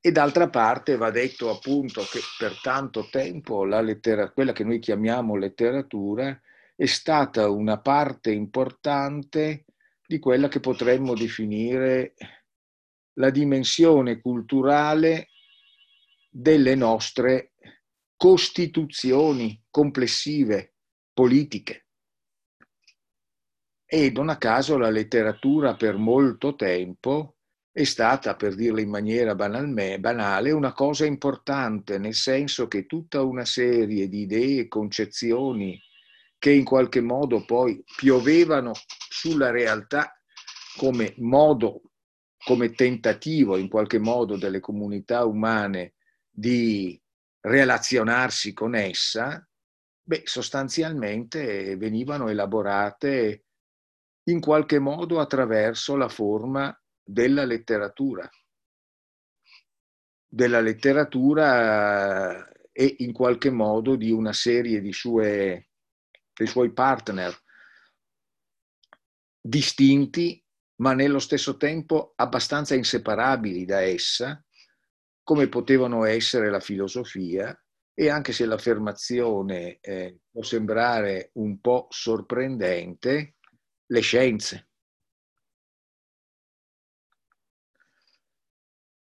E 0.00 0.12
d'altra 0.12 0.48
parte 0.48 0.96
va 0.96 1.10
detto 1.10 1.50
appunto 1.50 2.02
che 2.02 2.20
per 2.38 2.60
tanto 2.60 3.08
tempo 3.10 3.64
lettera, 3.64 4.30
quella 4.30 4.52
che 4.52 4.64
noi 4.64 4.78
chiamiamo 4.78 5.36
letteratura 5.36 6.40
è 6.74 6.86
stata 6.86 7.50
una 7.50 7.80
parte 7.80 8.30
importante 8.30 9.64
di 10.06 10.18
quella 10.18 10.48
che 10.48 10.60
potremmo 10.60 11.14
definire 11.14 12.14
la 13.18 13.30
dimensione 13.30 14.20
culturale 14.20 15.28
delle 16.28 16.74
nostre 16.74 17.52
costituzioni 18.16 19.62
complessive 19.70 20.74
politiche. 21.12 21.86
E 23.88 24.10
non 24.10 24.28
a 24.28 24.36
caso 24.36 24.76
la 24.76 24.90
letteratura 24.90 25.76
per 25.76 25.96
molto 25.96 26.54
tempo 26.56 27.36
è 27.70 27.84
stata, 27.84 28.34
per 28.36 28.54
dirla 28.54 28.80
in 28.80 28.88
maniera 28.88 29.34
banale, 29.34 30.50
una 30.50 30.72
cosa 30.72 31.04
importante, 31.04 31.98
nel 31.98 32.14
senso 32.14 32.68
che 32.68 32.86
tutta 32.86 33.22
una 33.22 33.44
serie 33.44 34.08
di 34.08 34.22
idee 34.22 34.60
e 34.62 34.68
concezioni 34.68 35.78
che 36.38 36.52
in 36.52 36.64
qualche 36.64 37.00
modo 37.00 37.44
poi 37.44 37.82
piovevano 37.96 38.72
sulla 39.10 39.50
realtà 39.50 40.18
come 40.76 41.14
modo, 41.18 41.82
come 42.46 42.70
tentativo 42.70 43.56
in 43.56 43.68
qualche 43.68 43.98
modo 43.98 44.36
delle 44.36 44.60
comunità 44.60 45.24
umane 45.24 45.94
di 46.30 46.96
relazionarsi 47.40 48.52
con 48.52 48.76
essa, 48.76 49.44
beh, 50.00 50.22
sostanzialmente 50.26 51.76
venivano 51.76 52.28
elaborate 52.28 53.46
in 54.28 54.38
qualche 54.38 54.78
modo 54.78 55.18
attraverso 55.18 55.96
la 55.96 56.08
forma 56.08 56.80
della 57.02 57.44
letteratura. 57.44 58.30
Della 60.28 60.60
letteratura 60.60 62.46
eh, 62.46 62.70
e 62.70 62.94
in 62.98 63.12
qualche 63.12 63.50
modo 63.50 63.96
di 63.96 64.12
una 64.12 64.32
serie 64.32 64.80
di 64.80 64.92
sue, 64.92 65.70
dei 66.32 66.46
suoi 66.46 66.72
partner 66.72 67.36
distinti, 69.40 70.40
ma 70.76 70.92
nello 70.92 71.18
stesso 71.18 71.56
tempo 71.56 72.12
abbastanza 72.16 72.74
inseparabili 72.74 73.64
da 73.64 73.80
essa, 73.80 74.42
come 75.22 75.48
potevano 75.48 76.04
essere 76.04 76.50
la 76.50 76.60
filosofia 76.60 77.58
e 77.94 78.10
anche 78.10 78.32
se 78.32 78.44
l'affermazione 78.44 79.78
eh, 79.80 80.18
può 80.30 80.42
sembrare 80.42 81.30
un 81.34 81.60
po' 81.60 81.86
sorprendente, 81.90 83.36
le 83.86 84.00
scienze. 84.00 84.68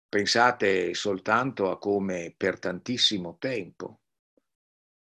Pensate 0.09 0.93
soltanto 0.93 1.71
a 1.71 1.79
come 1.79 2.33
per 2.37 2.59
tantissimo 2.59 3.37
tempo 3.39 4.01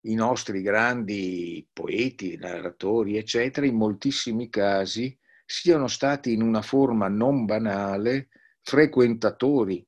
i 0.06 0.13
nostri 0.15 0.62
grandi 0.62 1.68
poeti, 1.72 2.38
narratori, 2.38 3.18
eccetera, 3.18 3.65
in 3.65 3.75
moltissimi 3.75 4.50
casi 4.50 5.15
siano 5.51 5.88
stati 5.88 6.31
in 6.31 6.41
una 6.41 6.62
forma 6.62 7.10
non 7.10 7.43
banale 7.43 8.29
frequentatori 8.62 9.86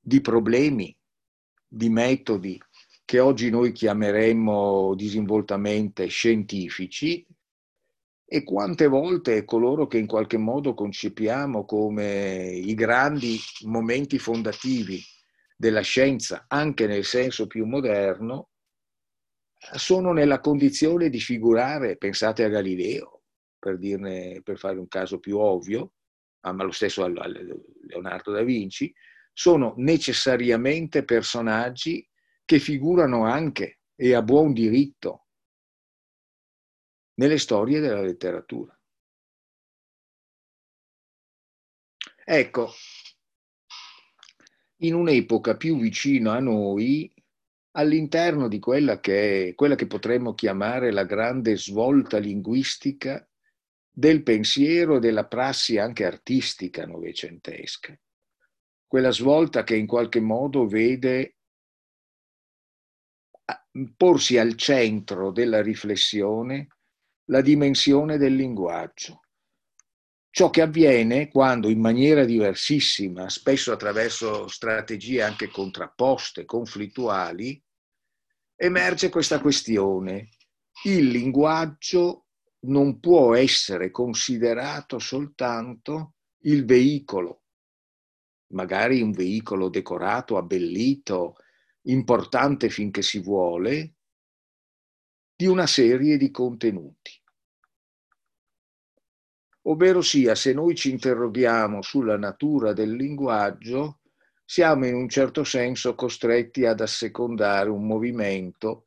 di 0.00 0.20
problemi, 0.22 0.96
di 1.66 1.90
metodi 1.90 2.58
che 3.04 3.20
oggi 3.20 3.50
noi 3.50 3.72
chiameremmo 3.72 4.94
disinvoltamente 4.94 6.06
scientifici 6.06 7.26
e 8.24 8.42
quante 8.42 8.86
volte 8.86 9.44
coloro 9.44 9.86
che 9.86 9.98
in 9.98 10.06
qualche 10.06 10.38
modo 10.38 10.72
concepiamo 10.72 11.66
come 11.66 12.46
i 12.46 12.72
grandi 12.72 13.38
momenti 13.66 14.18
fondativi 14.18 15.02
della 15.54 15.82
scienza, 15.82 16.46
anche 16.48 16.86
nel 16.86 17.04
senso 17.04 17.46
più 17.46 17.66
moderno, 17.66 18.48
sono 19.58 20.12
nella 20.12 20.40
condizione 20.40 21.08
di 21.08 21.20
figurare, 21.20 21.96
pensate 21.96 22.44
a 22.44 22.48
Galileo, 22.48 23.22
per, 23.58 23.78
dirne, 23.78 24.40
per 24.42 24.58
fare 24.58 24.78
un 24.78 24.88
caso 24.88 25.18
più 25.18 25.38
ovvio, 25.38 25.94
ah, 26.40 26.52
ma 26.52 26.64
lo 26.64 26.70
stesso 26.70 27.02
a 27.04 27.08
Leonardo 27.08 28.32
da 28.32 28.42
Vinci, 28.42 28.92
sono 29.32 29.74
necessariamente 29.76 31.04
personaggi 31.04 32.08
che 32.44 32.58
figurano 32.58 33.24
anche 33.24 33.80
e 33.94 34.14
a 34.14 34.22
buon 34.22 34.52
diritto 34.52 35.26
nelle 37.14 37.38
storie 37.38 37.80
della 37.80 38.00
letteratura. 38.00 38.72
Ecco, 42.24 42.70
in 44.82 44.94
un'epoca 44.94 45.56
più 45.56 45.78
vicina 45.78 46.34
a 46.34 46.40
noi, 46.40 47.12
all'interno 47.72 48.48
di 48.48 48.58
quella 48.58 49.00
che, 49.00 49.52
quella 49.54 49.74
che 49.74 49.86
potremmo 49.86 50.34
chiamare 50.34 50.90
la 50.90 51.04
grande 51.04 51.56
svolta 51.56 52.18
linguistica 52.18 53.26
del 53.90 54.22
pensiero 54.22 54.96
e 54.96 55.00
della 55.00 55.26
prassi 55.26 55.78
anche 55.78 56.04
artistica 56.04 56.86
novecentesca 56.86 57.98
quella 58.88 59.10
svolta 59.12 59.64
che 59.64 59.76
in 59.76 59.86
qualche 59.86 60.18
modo 60.18 60.66
vede 60.66 61.36
porsi 63.96 64.38
al 64.38 64.54
centro 64.54 65.30
della 65.30 65.60
riflessione 65.60 66.68
la 67.26 67.42
dimensione 67.42 68.16
del 68.16 68.34
linguaggio. 68.34 69.20
Ciò 70.30 70.50
che 70.50 70.62
avviene 70.62 71.28
quando 71.28 71.68
in 71.68 71.80
maniera 71.80 72.24
diversissima, 72.24 73.28
spesso 73.28 73.72
attraverso 73.72 74.46
strategie 74.48 75.22
anche 75.22 75.48
contrapposte, 75.48 76.44
conflittuali, 76.44 77.60
emerge 78.56 79.08
questa 79.08 79.40
questione. 79.40 80.28
Il 80.84 81.08
linguaggio 81.08 82.26
non 82.60 83.00
può 83.00 83.34
essere 83.34 83.90
considerato 83.90 84.98
soltanto 84.98 86.14
il 86.42 86.64
veicolo 86.64 87.42
magari 88.48 89.00
un 89.00 89.10
veicolo 89.10 89.68
decorato, 89.68 90.36
abbellito, 90.36 91.36
importante 91.82 92.68
finché 92.70 93.02
si 93.02 93.20
vuole, 93.20 93.94
di 95.34 95.46
una 95.46 95.66
serie 95.66 96.16
di 96.16 96.30
contenuti. 96.30 97.17
Ovvero 99.68 100.00
sia, 100.00 100.34
se 100.34 100.52
noi 100.52 100.74
ci 100.74 100.90
interroghiamo 100.90 101.82
sulla 101.82 102.16
natura 102.16 102.72
del 102.72 102.92
linguaggio, 102.92 104.00
siamo 104.44 104.86
in 104.86 104.94
un 104.94 105.08
certo 105.08 105.44
senso 105.44 105.94
costretti 105.94 106.64
ad 106.64 106.80
assecondare 106.80 107.68
un 107.68 107.86
movimento 107.86 108.84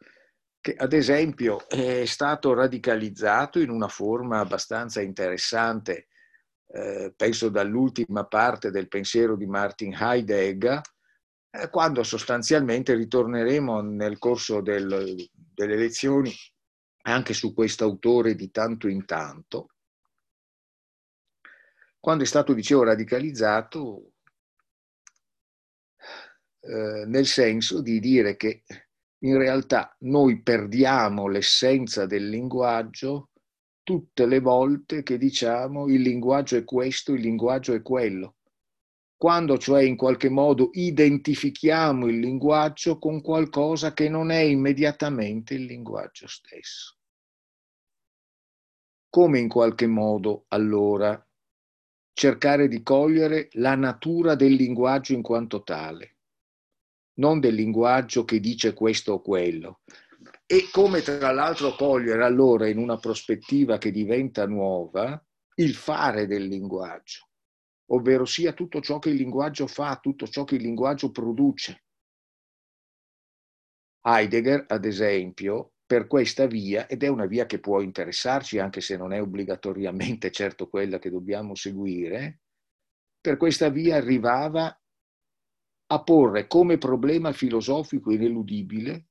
che 0.60 0.76
ad 0.76 0.94
esempio 0.94 1.67
è 1.67 2.06
stato 2.06 2.54
radicalizzato 2.54 3.60
in 3.60 3.70
una 3.70 3.88
forma 3.88 4.39
abbastanza 4.39 5.02
interessante 5.02 6.08
eh, 6.74 7.13
penso 7.15 7.50
dall'ultima 7.50 8.26
parte 8.26 8.72
del 8.72 8.88
pensiero 8.88 9.36
di 9.36 9.46
Martin 9.46 9.94
Heidegger, 9.94 10.82
eh, 11.50 11.70
quando 11.70 12.02
sostanzialmente 12.04 12.94
ritorneremo 12.94 13.82
nel 13.82 14.17
corso 14.17 14.62
del, 14.62 15.15
delle 15.32 15.76
lezioni 15.76 16.34
anche 17.04 17.34
su 17.34 17.54
questo 17.54 17.84
autore 17.84 18.36
di 18.36 18.50
tanto 18.52 18.88
in 18.88 19.06
tanto, 19.06 19.67
quando 22.02 22.24
è 22.24 22.28
stato, 22.28 22.54
dicevo, 22.54 22.84
radicalizzato 22.84 24.12
eh, 26.62 27.06
nel 27.06 27.26
senso 27.26 27.82
di 27.82 28.00
dire 28.00 28.36
che 28.36 28.64
in 29.20 29.38
realtà 29.38 29.96
noi 30.00 30.42
perdiamo 30.42 31.28
l'essenza 31.28 32.08
del 32.08 32.28
linguaggio 32.28 33.30
tutte 33.84 34.26
le 34.26 34.40
volte 34.40 35.04
che 35.04 35.18
diciamo 35.18 35.88
il 35.88 36.02
linguaggio 36.02 36.58
è 36.58 36.64
questo, 36.64 37.14
il 37.14 37.22
linguaggio 37.22 37.74
è 37.74 37.82
quello. 37.82 38.38
Quando 39.16 39.58
cioè 39.60 39.84
in 39.84 39.96
qualche 39.96 40.30
modo 40.30 40.70
identifichiamo 40.74 42.08
il 42.08 42.20
linguaggio 42.20 42.98
con 42.98 43.22
qualcosa 43.22 43.94
che 43.94 44.10
non 44.10 44.32
è 44.32 44.40
immediatamente 44.40 45.54
il 45.54 45.66
linguaggio 45.66 46.28
stesso. 46.28 46.98
Come 49.10 49.40
in 49.40 49.48
qualche 49.48 49.86
modo 49.86 50.46
allora 50.48 51.24
cercare 52.13 52.67
di 52.67 52.84
cogliere 52.84 53.50
la 53.54 53.76
natura 53.76 54.36
del 54.36 54.54
linguaggio 54.54 55.13
in 55.13 55.21
quanto 55.21 55.63
tale, 55.63 56.17
non 57.15 57.39
del 57.39 57.56
linguaggio 57.56 58.26
che 58.26 58.39
dice 58.39 58.74
questo 58.74 59.13
o 59.13 59.21
quello, 59.21 59.82
e 60.45 60.69
come 60.71 61.02
tra 61.02 61.32
l'altro 61.32 61.76
cogliere 61.76 62.24
allora 62.24 62.67
in 62.67 62.78
una 62.78 62.97
prospettiva 62.97 63.78
che 63.78 63.91
diventa 63.91 64.45
nuova 64.45 65.24
il 65.56 65.74
fare 65.74 66.28
del 66.28 66.45
linguaggio, 66.45 67.28
ovvero 67.91 68.26
sia 68.26 68.54
tutto 68.54 68.82
ciò 68.82 69.00
che 69.00 69.10
il 69.10 69.15
linguaggio 69.15 69.67
fa, 69.67 69.97
tutto 70.02 70.28
ciò 70.28 70.43
che 70.43 70.56
il 70.56 70.62
linguaggio 70.62 71.12
produce. 71.12 71.84
Heidegger, 74.04 74.65
ad 74.67 74.86
esempio, 74.86 75.74
per 75.91 76.08
questa 76.08 76.45
via, 76.45 76.88
ed 76.88 77.04
è 77.04 77.10
una 77.10 77.25
via 77.25 77.45
che 77.45 77.60
può 77.60 77.82
interessarci 77.82 78.60
anche 78.60 78.80
se 78.80 78.95
non 78.95 79.12
è 79.12 79.21
obbligatoriamente 79.21 80.32
certo 80.32 80.69
quella 80.69 80.99
che 80.99 81.10
dobbiamo 81.10 81.54
seguire, 81.54 82.43
per 83.19 83.36
questa 83.36 83.67
via 83.67 83.97
arrivava 83.97 84.73
a 85.88 86.04
porre 86.04 86.47
come 86.47 86.77
problema 86.77 87.34
filosofico 87.34 88.10
ineludibile 88.10 89.08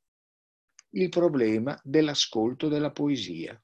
il 0.92 1.10
problema 1.10 1.78
dell'ascolto 1.84 2.68
della 2.68 2.92
poesia. 2.92 3.62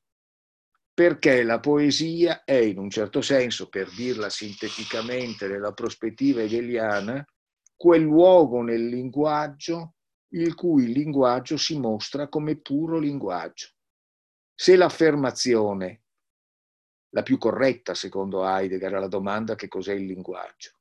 Perché 0.93 1.43
la 1.43 1.59
poesia 1.59 2.45
è, 2.45 2.57
in 2.57 2.77
un 2.77 2.91
certo 2.91 3.23
senso, 3.23 3.71
per 3.71 3.89
dirla 3.95 4.29
sinteticamente 4.29 5.49
nella 5.49 5.73
prospettiva 5.73 6.43
hegeliana, 6.43 7.25
quel 7.75 8.03
luogo 8.03 8.61
nel 8.61 8.87
linguaggio 8.87 9.95
il 10.31 10.55
cui 10.55 10.93
linguaggio 10.93 11.57
si 11.57 11.79
mostra 11.79 12.29
come 12.29 12.57
puro 12.57 12.99
linguaggio. 12.99 13.69
Se 14.55 14.77
l'affermazione, 14.77 16.03
la 17.11 17.23
più 17.23 17.39
corretta 17.39 17.95
secondo 17.95 18.47
Heidegger, 18.47 18.95
alla 18.95 19.09
domanda 19.09 19.55
che 19.55 19.69
cos'è 19.69 19.93
il 19.93 20.07
linguaggio, 20.07 20.73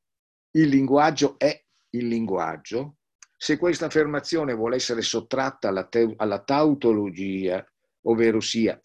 il 0.51 0.69
linguaggio 0.69 1.37
è 1.37 1.63
il 1.91 2.07
linguaggio, 2.07 2.97
se 3.37 3.57
questa 3.57 3.85
affermazione 3.85 4.53
vuole 4.53 4.77
essere 4.77 5.01
sottratta 5.01 5.67
alla, 5.67 5.85
te- 5.85 6.13
alla 6.17 6.41
tautologia, 6.43 7.65
ovvero 8.03 8.39
sia 8.39 8.79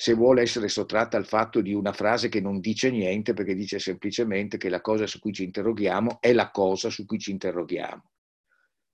se 0.00 0.14
vuole 0.14 0.42
essere 0.42 0.68
sottratta 0.68 1.16
al 1.16 1.26
fatto 1.26 1.60
di 1.60 1.74
una 1.74 1.92
frase 1.92 2.28
che 2.28 2.40
non 2.40 2.60
dice 2.60 2.88
niente 2.88 3.34
perché 3.34 3.54
dice 3.54 3.80
semplicemente 3.80 4.56
che 4.56 4.68
la 4.68 4.80
cosa 4.80 5.08
su 5.08 5.18
cui 5.18 5.32
ci 5.32 5.42
interroghiamo 5.42 6.18
è 6.20 6.32
la 6.32 6.52
cosa 6.52 6.88
su 6.88 7.04
cui 7.04 7.18
ci 7.18 7.32
interroghiamo. 7.32 8.04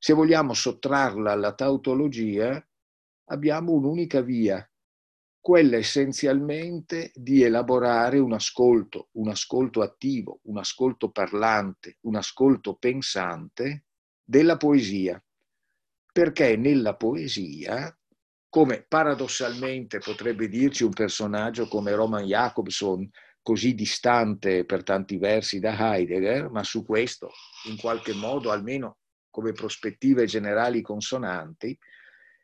Se 0.04 0.12
vogliamo 0.12 0.52
sottrarla 0.52 1.32
alla 1.32 1.54
tautologia, 1.54 2.62
abbiamo 3.30 3.72
un'unica 3.72 4.20
via, 4.20 4.70
quella 5.40 5.78
essenzialmente 5.78 7.10
di 7.14 7.40
elaborare 7.40 8.18
un 8.18 8.34
ascolto, 8.34 9.08
un 9.12 9.28
ascolto 9.28 9.80
attivo, 9.80 10.40
un 10.42 10.58
ascolto 10.58 11.10
parlante, 11.10 11.96
un 12.02 12.16
ascolto 12.16 12.74
pensante 12.74 13.86
della 14.22 14.58
poesia. 14.58 15.18
Perché 16.12 16.54
nella 16.58 16.96
poesia, 16.96 17.98
come 18.50 18.84
paradossalmente 18.86 20.00
potrebbe 20.00 20.48
dirci 20.48 20.84
un 20.84 20.92
personaggio 20.92 21.66
come 21.66 21.94
Roman 21.94 22.26
Jacobson, 22.26 23.08
così 23.40 23.74
distante 23.74 24.66
per 24.66 24.82
tanti 24.82 25.16
versi 25.16 25.60
da 25.60 25.94
Heidegger, 25.94 26.50
ma 26.50 26.62
su 26.62 26.84
questo 26.84 27.30
in 27.70 27.78
qualche 27.78 28.12
modo, 28.12 28.50
almeno 28.50 28.98
come 29.34 29.50
prospettive 29.50 30.26
generali 30.26 30.80
consonanti, 30.80 31.76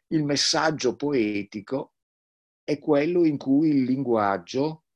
il 0.08 0.24
messaggio 0.24 0.96
poetico 0.96 1.94
è 2.64 2.80
quello 2.80 3.24
in 3.24 3.36
cui 3.36 3.68
il 3.68 3.84
linguaggio 3.84 4.86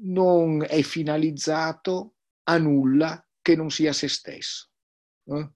non 0.00 0.64
è 0.66 0.80
finalizzato 0.80 2.14
a 2.44 2.56
nulla 2.56 3.22
che 3.42 3.54
non 3.54 3.70
sia 3.70 3.92
se 3.92 4.08
stesso. 4.08 4.70
Eh? 5.26 5.50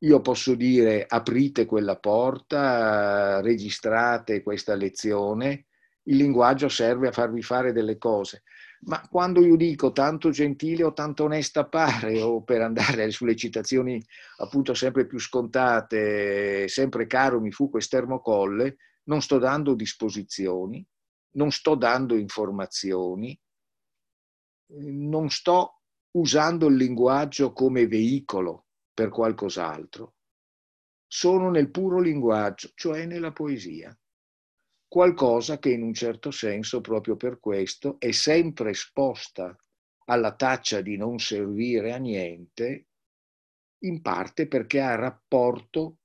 Io 0.00 0.20
posso 0.20 0.54
dire 0.54 1.06
aprite 1.08 1.64
quella 1.64 1.98
porta, 1.98 3.40
registrate 3.40 4.42
questa 4.42 4.74
lezione, 4.74 5.68
il 6.02 6.16
linguaggio 6.18 6.68
serve 6.68 7.08
a 7.08 7.12
farvi 7.12 7.40
fare 7.40 7.72
delle 7.72 7.96
cose, 7.96 8.42
ma 8.82 9.06
quando 9.08 9.44
io 9.44 9.56
dico 9.56 9.92
tanto 9.92 10.30
gentile 10.30 10.84
o 10.84 10.92
tanto 10.92 11.24
onesta 11.24 11.66
pare, 11.66 12.20
o 12.20 12.42
per 12.42 12.62
andare 12.62 13.10
sulle 13.10 13.36
citazioni 13.36 14.02
appunto 14.38 14.74
sempre 14.74 15.06
più 15.06 15.18
scontate, 15.18 16.68
sempre 16.68 17.06
caro 17.06 17.40
mi 17.40 17.50
fu 17.50 17.70
quest'ermocolle, 17.70 18.76
non 19.04 19.20
sto 19.20 19.38
dando 19.38 19.74
disposizioni, 19.74 20.86
non 21.32 21.50
sto 21.50 21.74
dando 21.74 22.14
informazioni, 22.16 23.38
non 24.70 25.30
sto 25.30 25.80
usando 26.12 26.66
il 26.66 26.76
linguaggio 26.76 27.52
come 27.52 27.86
veicolo 27.86 28.66
per 28.92 29.08
qualcos'altro. 29.08 30.14
Sono 31.06 31.50
nel 31.50 31.70
puro 31.70 32.00
linguaggio, 32.00 32.70
cioè 32.74 33.06
nella 33.06 33.32
poesia. 33.32 33.96
Qualcosa 34.88 35.58
che 35.58 35.70
in 35.70 35.82
un 35.82 35.92
certo 35.92 36.30
senso, 36.30 36.80
proprio 36.80 37.16
per 37.16 37.38
questo, 37.40 37.96
è 37.98 38.10
sempre 38.10 38.70
esposta 38.70 39.54
alla 40.06 40.34
taccia 40.34 40.80
di 40.80 40.96
non 40.96 41.18
servire 41.18 41.92
a 41.92 41.98
niente, 41.98 42.86
in 43.80 44.00
parte 44.00 44.48
perché 44.48 44.80
ha 44.80 44.94
rapporto 44.94 45.98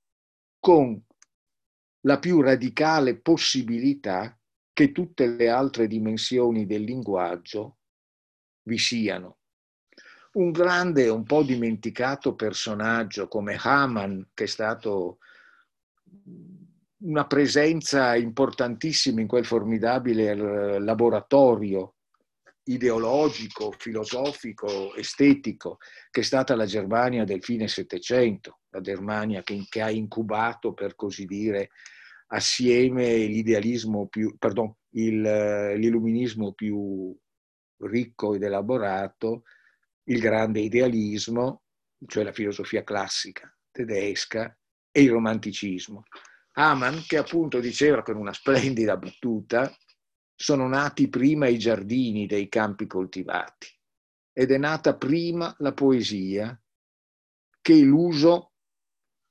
con 0.60 1.02
la 2.00 2.18
più 2.18 2.42
radicale 2.42 3.18
possibilità 3.18 4.38
che 4.72 4.92
tutte 4.92 5.28
le 5.28 5.48
altre 5.48 5.86
dimensioni 5.86 6.66
del 6.66 6.82
linguaggio 6.82 7.78
vi 8.64 8.76
siano. 8.76 9.38
Un 10.32 10.50
grande, 10.50 11.08
un 11.08 11.22
po' 11.22 11.42
dimenticato 11.42 12.34
personaggio 12.34 13.28
come 13.28 13.56
Hamann, 13.58 14.20
che 14.34 14.44
è 14.44 14.48
stato 14.48 15.18
una 17.04 17.26
presenza 17.26 18.14
importantissima 18.16 19.20
in 19.20 19.26
quel 19.26 19.44
formidabile 19.44 20.78
laboratorio 20.78 21.94
ideologico, 22.64 23.72
filosofico, 23.76 24.94
estetico, 24.94 25.78
che 26.10 26.20
è 26.20 26.24
stata 26.24 26.54
la 26.56 26.64
Germania 26.64 27.24
del 27.24 27.42
fine 27.42 27.68
Settecento, 27.68 28.60
la 28.70 28.80
Germania 28.80 29.42
che, 29.42 29.66
che 29.68 29.82
ha 29.82 29.90
incubato, 29.90 30.72
per 30.72 30.94
così 30.94 31.26
dire, 31.26 31.70
assieme 32.28 33.16
l'idealismo 33.16 34.06
più, 34.06 34.34
pardon, 34.38 34.72
il, 34.94 35.20
l'illuminismo 35.20 36.52
più 36.52 37.14
ricco 37.82 38.34
ed 38.34 38.42
elaborato, 38.42 39.42
il 40.04 40.20
grande 40.20 40.60
idealismo, 40.60 41.64
cioè 42.06 42.24
la 42.24 42.32
filosofia 42.32 42.82
classica 42.82 43.54
tedesca, 43.70 44.56
e 44.90 45.02
il 45.02 45.10
romanticismo. 45.10 46.04
Hamann, 46.56 46.98
che 47.06 47.16
appunto 47.16 47.60
diceva 47.60 48.02
con 48.02 48.16
una 48.16 48.32
splendida 48.32 48.96
battuta, 48.96 49.74
sono 50.34 50.68
nati 50.68 51.08
prima 51.08 51.46
i 51.48 51.58
giardini 51.58 52.26
dei 52.26 52.48
campi 52.48 52.86
coltivati 52.86 53.68
ed 54.32 54.50
è 54.50 54.58
nata 54.58 54.96
prima 54.96 55.54
la 55.58 55.72
poesia 55.72 56.60
che 57.60 57.80
l'uso 57.80 58.52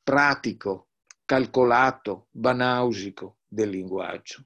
pratico 0.01 0.89
calcolato, 1.25 2.27
banausico 2.31 3.39
del 3.47 3.69
linguaggio. 3.69 4.43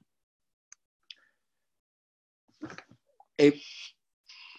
E 3.34 3.58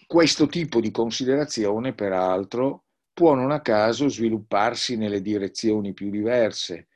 questo 0.06 0.46
tipo 0.46 0.80
di 0.80 0.90
considerazione, 0.90 1.94
peraltro, 1.94 2.86
può 3.12 3.34
non 3.34 3.50
a 3.50 3.60
caso 3.60 4.08
svilupparsi 4.08 4.96
nelle 4.96 5.20
direzioni 5.20 5.92
più 5.92 6.10
diverse, 6.10 6.88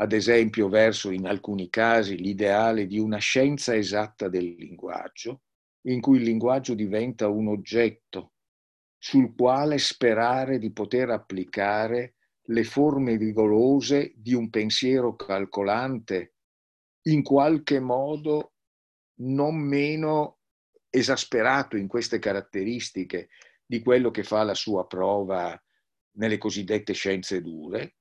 ad 0.00 0.12
esempio 0.12 0.70
verso, 0.70 1.10
in 1.10 1.26
alcuni 1.26 1.68
casi, 1.68 2.16
l'ideale 2.16 2.86
di 2.86 2.98
una 2.98 3.18
scienza 3.18 3.76
esatta 3.76 4.30
del 4.30 4.54
linguaggio, 4.58 5.42
in 5.82 6.00
cui 6.00 6.16
il 6.16 6.24
linguaggio 6.24 6.72
diventa 6.72 7.28
un 7.28 7.48
oggetto 7.48 8.32
sul 8.96 9.34
quale 9.34 9.76
sperare 9.76 10.58
di 10.58 10.72
poter 10.72 11.10
applicare 11.10 12.14
le 12.44 12.64
forme 12.64 13.16
rigorose 13.16 14.14
di 14.16 14.32
un 14.32 14.48
pensiero 14.48 15.16
calcolante, 15.16 16.34
in 17.02 17.22
qualche 17.22 17.78
modo 17.78 18.54
non 19.20 19.56
meno 19.56 20.38
esasperato 20.88 21.76
in 21.76 21.86
queste 21.86 22.18
caratteristiche 22.18 23.28
di 23.66 23.82
quello 23.82 24.10
che 24.10 24.22
fa 24.22 24.44
la 24.44 24.54
sua 24.54 24.86
prova 24.86 25.62
nelle 26.12 26.38
cosiddette 26.38 26.94
scienze 26.94 27.42
dure, 27.42 27.96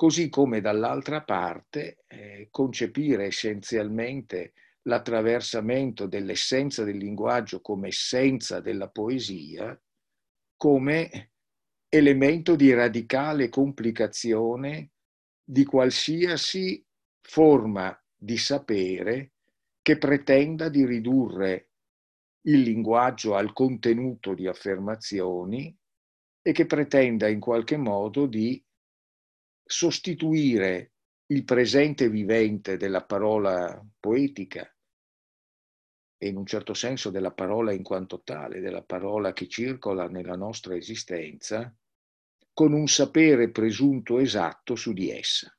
così 0.00 0.30
come 0.30 0.62
dall'altra 0.62 1.20
parte 1.24 2.04
eh, 2.06 2.48
concepire 2.50 3.26
essenzialmente 3.26 4.54
l'attraversamento 4.84 6.06
dell'essenza 6.06 6.84
del 6.84 6.96
linguaggio 6.96 7.60
come 7.60 7.88
essenza 7.88 8.60
della 8.60 8.88
poesia, 8.88 9.78
come 10.56 11.32
elemento 11.86 12.56
di 12.56 12.72
radicale 12.72 13.50
complicazione 13.50 14.92
di 15.44 15.66
qualsiasi 15.66 16.82
forma 17.20 17.94
di 18.16 18.38
sapere 18.38 19.32
che 19.82 19.98
pretenda 19.98 20.70
di 20.70 20.86
ridurre 20.86 21.72
il 22.46 22.60
linguaggio 22.60 23.34
al 23.34 23.52
contenuto 23.52 24.32
di 24.32 24.46
affermazioni 24.46 25.76
e 26.40 26.52
che 26.52 26.64
pretenda 26.64 27.28
in 27.28 27.38
qualche 27.38 27.76
modo 27.76 28.24
di 28.24 28.64
sostituire 29.70 30.94
il 31.26 31.44
presente 31.44 32.08
vivente 32.10 32.76
della 32.76 33.04
parola 33.04 33.80
poetica 34.00 34.68
e 36.18 36.26
in 36.26 36.36
un 36.36 36.44
certo 36.44 36.74
senso 36.74 37.10
della 37.10 37.30
parola 37.30 37.72
in 37.72 37.84
quanto 37.84 38.20
tale, 38.22 38.58
della 38.58 38.82
parola 38.82 39.32
che 39.32 39.46
circola 39.46 40.08
nella 40.08 40.34
nostra 40.34 40.74
esistenza, 40.74 41.72
con 42.52 42.72
un 42.72 42.88
sapere 42.88 43.52
presunto 43.52 44.18
esatto 44.18 44.74
su 44.74 44.92
di 44.92 45.12
essa. 45.12 45.56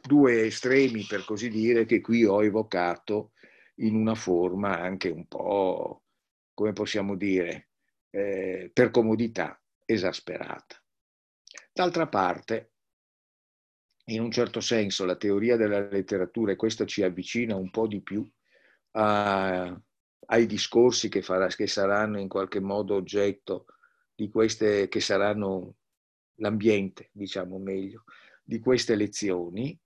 Due 0.00 0.46
estremi, 0.46 1.04
per 1.04 1.24
così 1.24 1.48
dire, 1.48 1.84
che 1.84 2.00
qui 2.00 2.24
ho 2.24 2.44
evocato 2.44 3.32
in 3.80 3.96
una 3.96 4.14
forma 4.14 4.78
anche 4.78 5.08
un 5.08 5.26
po', 5.26 6.04
come 6.54 6.72
possiamo 6.72 7.16
dire, 7.16 7.70
eh, 8.10 8.70
per 8.72 8.92
comodità, 8.92 9.60
esasperata. 9.84 10.80
D'altra 11.76 12.08
parte, 12.08 12.72
in 14.06 14.22
un 14.22 14.30
certo 14.30 14.60
senso, 14.60 15.04
la 15.04 15.16
teoria 15.16 15.58
della 15.58 15.86
letteratura, 15.86 16.52
e 16.52 16.56
questo 16.56 16.86
ci 16.86 17.02
avvicina 17.02 17.54
un 17.54 17.68
po' 17.68 17.86
di 17.86 18.00
più 18.00 18.26
a, 18.92 19.78
ai 20.28 20.46
discorsi 20.46 21.10
che, 21.10 21.20
farà, 21.20 21.48
che 21.48 21.66
saranno 21.66 22.18
in 22.18 22.28
qualche 22.28 22.60
modo 22.60 22.94
oggetto 22.94 23.66
di 24.14 24.30
queste 24.30 24.88
che 24.88 25.00
saranno 25.00 25.74
l'ambiente, 26.36 27.10
diciamo 27.12 27.58
meglio, 27.58 28.04
di 28.42 28.58
queste 28.58 28.94
lezioni, 28.94 29.78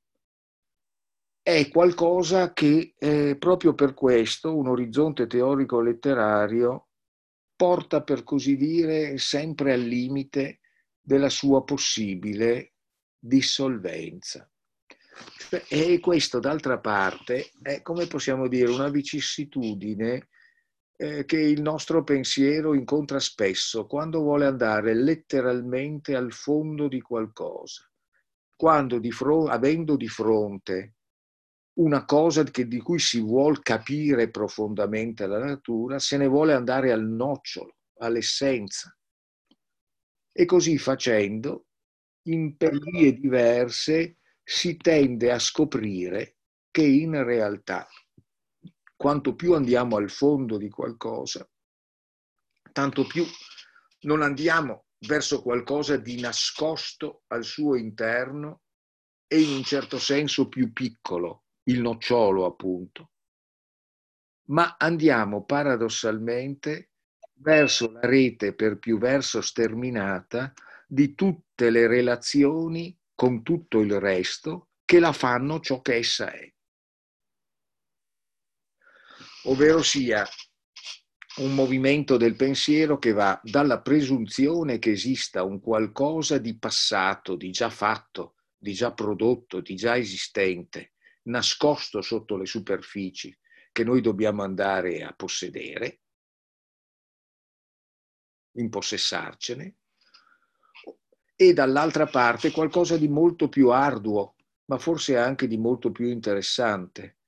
è 1.43 1.69
qualcosa 1.71 2.53
che 2.53 2.95
eh, 2.97 3.37
proprio 3.37 3.75
per 3.75 3.95
questo 3.95 4.57
un 4.57 4.69
orizzonte 4.69 5.27
teorico 5.27 5.81
letterario 5.81 6.91
porta, 7.57 8.05
per 8.05 8.23
così 8.23 8.57
dire, 8.57 9.19
sempre 9.19 9.73
al 9.73 9.81
limite 9.81 10.60
della 11.01 11.29
sua 11.29 11.65
possibile 11.65 12.75
dissolvenza. 13.19 14.51
E 15.69 16.01
questo, 16.01 16.39
d'altra 16.39 16.79
parte, 16.79 17.51
è, 17.61 17.83
come 17.83 18.07
possiamo 18.07 18.47
dire, 18.47 18.71
una 18.71 18.89
vicissitudine 18.89 20.29
eh, 20.97 21.25
che 21.25 21.41
il 21.41 21.61
nostro 21.61 22.05
pensiero 22.05 22.75
incontra 22.75 23.19
spesso 23.19 23.87
quando 23.87 24.21
vuole 24.21 24.47
andare 24.47 24.95
letteralmente 24.95 26.15
al 26.15 26.33
fondo 26.33 26.89
di 26.89 27.01
qualcosa, 27.01 27.91
quando 28.55 28.99
di 28.99 29.11
fronte, 29.11 29.51
avendo 29.51 29.97
di 29.97 30.09
fronte 30.09 30.95
una 31.81 32.05
cosa 32.05 32.45
che, 32.45 32.67
di 32.67 32.81
cui 32.81 32.99
si 32.99 33.21
vuole 33.21 33.61
capire 33.63 34.31
profondamente 34.31 35.27
la 35.27 35.39
natura, 35.39 35.99
se 35.99 36.17
ne 36.17 36.27
vuole 36.27 36.53
andare 36.53 36.93
al 36.93 37.07
nocciolo, 37.07 37.77
all'essenza. 37.99 38.95
E 40.33 40.45
così 40.45 40.79
facendo, 40.79 41.67
in 42.29 42.57
vie 42.57 43.13
diverse, 43.15 44.19
si 44.43 44.77
tende 44.77 45.31
a 45.31 45.39
scoprire 45.39 46.39
che 46.71 46.83
in 46.83 47.23
realtà, 47.25 47.89
quanto 48.97 49.35
più 49.35 49.55
andiamo 49.55 49.97
al 49.97 50.11
fondo 50.11 50.57
di 50.57 50.69
qualcosa, 50.69 51.49
tanto 52.73 53.07
più 53.07 53.25
non 54.03 54.23
andiamo 54.23 54.87
verso 55.01 55.43
qualcosa 55.43 55.97
di 55.97 56.21
nascosto 56.21 57.23
al 57.29 57.45
suo 57.45 57.77
interno 57.77 58.63
e 59.27 59.41
in 59.41 59.51
un 59.57 59.63
certo 59.63 59.99
senso 59.99 60.49
più 60.49 60.73
piccolo, 60.73 61.45
il 61.65 61.81
nocciolo 61.81 62.45
appunto, 62.45 63.13
ma 64.49 64.77
andiamo 64.79 65.45
paradossalmente 65.45 66.90
verso 67.41 67.91
la 67.91 68.01
rete 68.01 68.55
per 68.55 68.79
più 68.79 68.99
verso 68.99 69.41
sterminata 69.41 70.53
di 70.87 71.15
tutte 71.15 71.71
le 71.71 71.87
relazioni 71.87 72.97
con 73.15 73.43
tutto 73.43 73.81
il 73.81 73.99
resto 73.99 74.71
che 74.85 74.99
la 74.99 75.13
fanno 75.13 75.61
ciò 75.61 75.81
che 75.81 75.97
essa 75.97 76.33
è. 76.33 76.53
Ovvero 79.45 79.83
sia 79.83 80.27
un 81.37 81.55
movimento 81.55 82.17
del 82.17 82.35
pensiero 82.35 82.99
che 82.99 83.13
va 83.13 83.41
dalla 83.43 83.81
presunzione 83.81 84.79
che 84.79 84.91
esista 84.91 85.45
un 85.45 85.61
qualcosa 85.61 86.39
di 86.39 86.59
passato, 86.59 87.37
di 87.37 87.51
già 87.51 87.71
fatto, 87.71 88.35
di 88.59 88.75
già 88.75 88.93
prodotto, 88.93 89.61
di 89.61 89.77
già 89.77 89.97
esistente, 89.97 90.95
nascosto 91.25 92.03
sotto 92.03 92.37
le 92.37 92.47
superfici, 92.47 93.35
che 93.73 93.85
noi 93.85 94.01
dobbiamo 94.01 94.43
andare 94.43 95.03
a 95.03 95.13
possedere, 95.13 96.01
impossessarcene, 98.53 99.77
e 101.37 101.53
dall'altra 101.53 102.07
parte 102.07 102.51
qualcosa 102.51 102.97
di 102.97 103.09
molto 103.09 103.49
più 103.49 103.71
arduo, 103.71 104.35
ma 104.67 104.79
forse 104.79 105.17
anche 105.17 105.47
di 105.47 105.57
molto 105.57 105.91
più 105.91 106.07
interessante, 106.09 107.19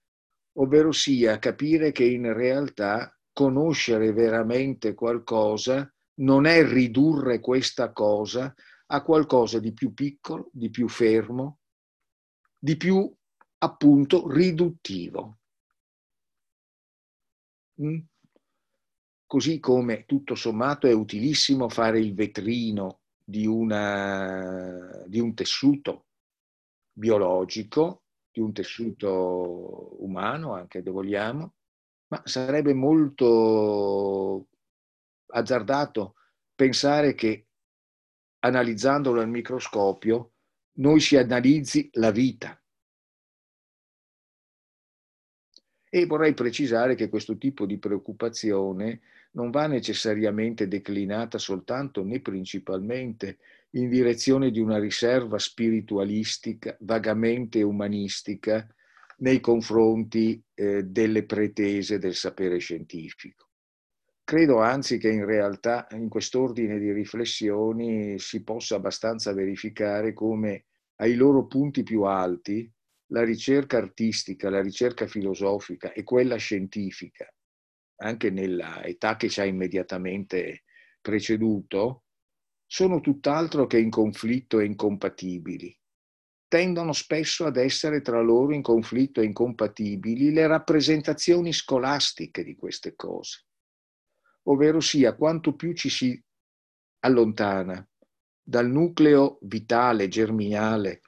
ovvero 0.58 0.92
sia 0.92 1.38
capire 1.38 1.92
che 1.92 2.04
in 2.04 2.32
realtà 2.32 3.18
conoscere 3.32 4.12
veramente 4.12 4.94
qualcosa 4.94 5.90
non 6.16 6.44
è 6.44 6.62
ridurre 6.62 7.40
questa 7.40 7.90
cosa 7.92 8.54
a 8.86 9.02
qualcosa 9.02 9.58
di 9.58 9.72
più 9.72 9.94
piccolo, 9.94 10.50
di 10.52 10.68
più 10.68 10.88
fermo, 10.88 11.60
di 12.58 12.76
più 12.76 13.10
appunto 13.58 14.30
riduttivo. 14.30 15.38
Mm? 17.80 17.98
Così 19.32 19.60
come 19.60 20.04
tutto 20.04 20.34
sommato 20.34 20.86
è 20.86 20.92
utilissimo 20.92 21.70
fare 21.70 21.98
il 21.98 22.12
vetrino 22.12 23.00
di, 23.24 23.46
una, 23.46 25.04
di 25.06 25.20
un 25.20 25.32
tessuto 25.32 26.08
biologico, 26.92 28.02
di 28.30 28.40
un 28.40 28.52
tessuto 28.52 29.96
umano, 30.04 30.52
anche 30.52 30.82
se 30.82 30.90
vogliamo, 30.90 31.54
ma 32.08 32.20
sarebbe 32.26 32.74
molto 32.74 34.48
azzardato 35.28 36.16
pensare 36.54 37.14
che 37.14 37.46
analizzandolo 38.40 39.22
al 39.22 39.30
microscopio 39.30 40.32
noi 40.72 41.00
si 41.00 41.16
analizzi 41.16 41.88
la 41.92 42.10
vita. 42.10 42.61
E 45.94 46.06
vorrei 46.06 46.32
precisare 46.32 46.94
che 46.94 47.10
questo 47.10 47.36
tipo 47.36 47.66
di 47.66 47.76
preoccupazione 47.76 49.00
non 49.32 49.50
va 49.50 49.66
necessariamente 49.66 50.66
declinata 50.66 51.36
soltanto 51.36 52.02
né 52.02 52.20
principalmente 52.20 53.36
in 53.72 53.90
direzione 53.90 54.50
di 54.50 54.58
una 54.58 54.78
riserva 54.78 55.38
spiritualistica, 55.38 56.74
vagamente 56.80 57.60
umanistica, 57.60 58.66
nei 59.18 59.40
confronti 59.40 60.42
eh, 60.54 60.82
delle 60.84 61.24
pretese 61.24 61.98
del 61.98 62.14
sapere 62.14 62.56
scientifico. 62.56 63.48
Credo 64.24 64.60
anzi 64.60 64.96
che 64.96 65.10
in 65.10 65.26
realtà 65.26 65.86
in 65.90 66.08
quest'ordine 66.08 66.78
di 66.78 66.90
riflessioni 66.90 68.18
si 68.18 68.42
possa 68.42 68.76
abbastanza 68.76 69.34
verificare 69.34 70.14
come 70.14 70.64
ai 70.96 71.16
loro 71.16 71.46
punti 71.46 71.82
più 71.82 72.04
alti 72.04 72.70
la 73.12 73.24
ricerca 73.24 73.76
artistica, 73.76 74.48
la 74.48 74.62
ricerca 74.62 75.06
filosofica 75.06 75.92
e 75.92 76.02
quella 76.02 76.36
scientifica, 76.36 77.30
anche 77.96 78.30
nella 78.30 78.82
età 78.84 79.16
che 79.16 79.28
ci 79.28 79.40
ha 79.40 79.44
immediatamente 79.44 80.64
preceduto, 81.00 82.04
sono 82.66 83.00
tutt'altro 83.00 83.66
che 83.66 83.78
in 83.78 83.90
conflitto 83.90 84.60
e 84.60 84.64
incompatibili. 84.64 85.78
Tendono 86.48 86.92
spesso 86.92 87.44
ad 87.44 87.56
essere 87.56 88.00
tra 88.00 88.20
loro 88.20 88.54
in 88.54 88.62
conflitto 88.62 89.20
e 89.20 89.24
incompatibili 89.24 90.32
le 90.32 90.46
rappresentazioni 90.46 91.52
scolastiche 91.52 92.42
di 92.42 92.54
queste 92.56 92.94
cose, 92.94 93.44
ovvero 94.44 94.80
sia 94.80 95.14
quanto 95.14 95.54
più 95.54 95.74
ci 95.74 95.90
si 95.90 96.22
allontana 97.00 97.86
dal 98.42 98.68
nucleo 98.68 99.38
vitale, 99.42 100.08
germinale 100.08 101.02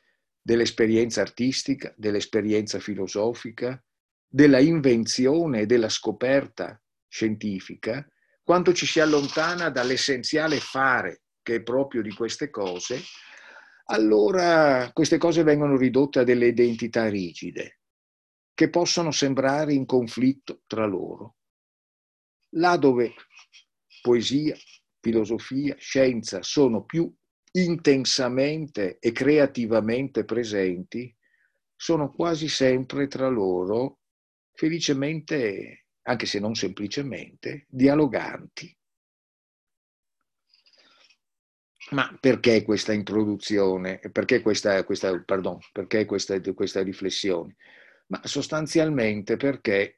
dell'esperienza 0.46 1.22
artistica, 1.22 1.94
dell'esperienza 1.96 2.78
filosofica, 2.78 3.82
della 4.28 4.60
invenzione 4.60 5.60
e 5.60 5.66
della 5.66 5.88
scoperta 5.88 6.78
scientifica, 7.08 8.06
quanto 8.42 8.74
ci 8.74 8.84
si 8.84 9.00
allontana 9.00 9.70
dall'essenziale 9.70 10.60
fare 10.60 11.22
che 11.40 11.56
è 11.56 11.62
proprio 11.62 12.02
di 12.02 12.12
queste 12.12 12.50
cose, 12.50 13.00
allora 13.86 14.90
queste 14.92 15.16
cose 15.16 15.42
vengono 15.44 15.78
ridotte 15.78 16.18
a 16.18 16.24
delle 16.24 16.48
identità 16.48 17.08
rigide 17.08 17.78
che 18.52 18.68
possono 18.68 19.12
sembrare 19.12 19.72
in 19.72 19.86
conflitto 19.86 20.60
tra 20.66 20.84
loro. 20.84 21.36
Là 22.56 22.76
dove 22.76 23.14
poesia, 24.02 24.54
filosofia, 25.00 25.74
scienza 25.78 26.42
sono 26.42 26.84
più 26.84 27.10
intensamente 27.56 28.98
e 28.98 29.12
creativamente 29.12 30.24
presenti, 30.24 31.14
sono 31.76 32.10
quasi 32.10 32.48
sempre 32.48 33.06
tra 33.06 33.28
loro 33.28 34.00
felicemente, 34.52 35.86
anche 36.02 36.26
se 36.26 36.38
non 36.40 36.54
semplicemente, 36.54 37.66
dialoganti. 37.68 38.76
Ma 41.90 42.16
perché 42.18 42.64
questa 42.64 42.92
introduzione? 42.92 43.98
Perché 44.10 44.40
questa, 44.40 44.82
questa, 44.84 45.22
pardon, 45.22 45.58
perché 45.70 46.06
questa, 46.06 46.40
questa 46.40 46.82
riflessione? 46.82 47.56
Ma 48.06 48.20
sostanzialmente 48.24 49.36
perché 49.36 49.96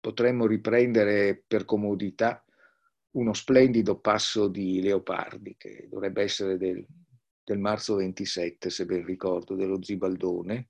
potremmo 0.00 0.46
riprendere 0.46 1.42
per 1.46 1.64
comodità 1.64 2.44
uno 3.12 3.32
splendido 3.32 3.98
passo 3.98 4.48
di 4.48 4.80
Leopardi, 4.80 5.56
che 5.56 5.88
dovrebbe 5.90 6.22
essere 6.22 6.56
del, 6.56 6.84
del 7.42 7.58
marzo 7.58 7.96
27, 7.96 8.70
se 8.70 8.84
ben 8.84 9.04
ricordo, 9.04 9.54
dello 9.54 9.82
Zibaldone. 9.82 10.68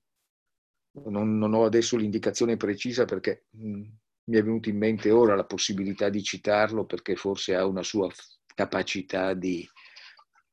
Non, 1.05 1.37
non 1.37 1.53
ho 1.53 1.65
adesso 1.65 1.95
l'indicazione 1.95 2.57
precisa 2.57 3.05
perché 3.05 3.45
mh, 3.51 3.69
mm, 3.69 3.83
mi 4.25 4.37
è 4.37 4.43
venuta 4.43 4.69
in 4.69 4.77
mente 4.77 5.09
ora 5.11 5.35
la 5.35 5.45
possibilità 5.45 6.09
di 6.09 6.21
citarlo 6.21 6.85
perché 6.85 7.15
forse 7.15 7.55
ha 7.55 7.65
una 7.65 7.83
sua 7.83 8.09
capacità 8.53 9.33
di, 9.33 9.67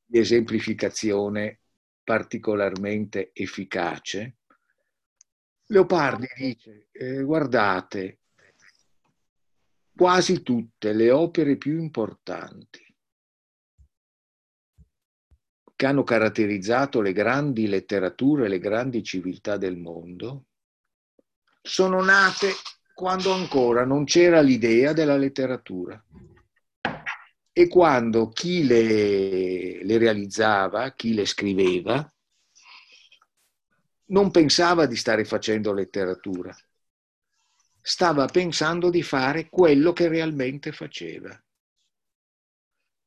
di 0.05 0.19
esemplificazione 0.19 1.61
particolarmente 2.05 3.31
efficace. 3.33 4.37
Leopardi 5.67 6.27
dice, 6.37 6.89
eh, 6.93 7.23
guardate, 7.23 8.18
quasi 9.99 10.45
tutte 10.45 10.93
le 10.93 11.11
opere 11.11 11.57
più 11.57 11.77
importanti 11.77 12.87
che 15.75 15.87
hanno 15.87 16.05
caratterizzato 16.05 17.01
le 17.01 17.13
grandi 17.13 17.67
letterature, 17.67 18.47
le 18.47 18.61
grandi 18.61 19.03
civiltà 19.03 19.57
del 19.57 19.77
mondo, 19.77 20.45
sono 21.61 22.01
nate 22.01 22.53
quando 22.95 23.33
ancora 23.33 23.85
non 23.85 24.05
c'era 24.05 24.41
l'idea 24.41 24.93
della 24.93 25.17
letteratura. 25.17 26.01
E 27.53 27.67
quando 27.67 28.29
chi 28.29 28.65
le, 28.65 29.83
le 29.83 29.99
realizzava, 29.99 30.93
chi 30.93 31.13
le 31.13 31.27
scriveva, 31.27 32.09
non 34.11 34.31
pensava 34.31 34.87
di 34.87 34.95
stare 34.95 35.25
facendo 35.25 35.73
letteratura, 35.73 36.57
stava 37.81 38.27
pensando 38.27 38.91
di 38.91 39.03
fare 39.03 39.49
quello 39.49 39.93
che 39.93 40.09
realmente 40.09 40.73
faceva. 40.73 41.41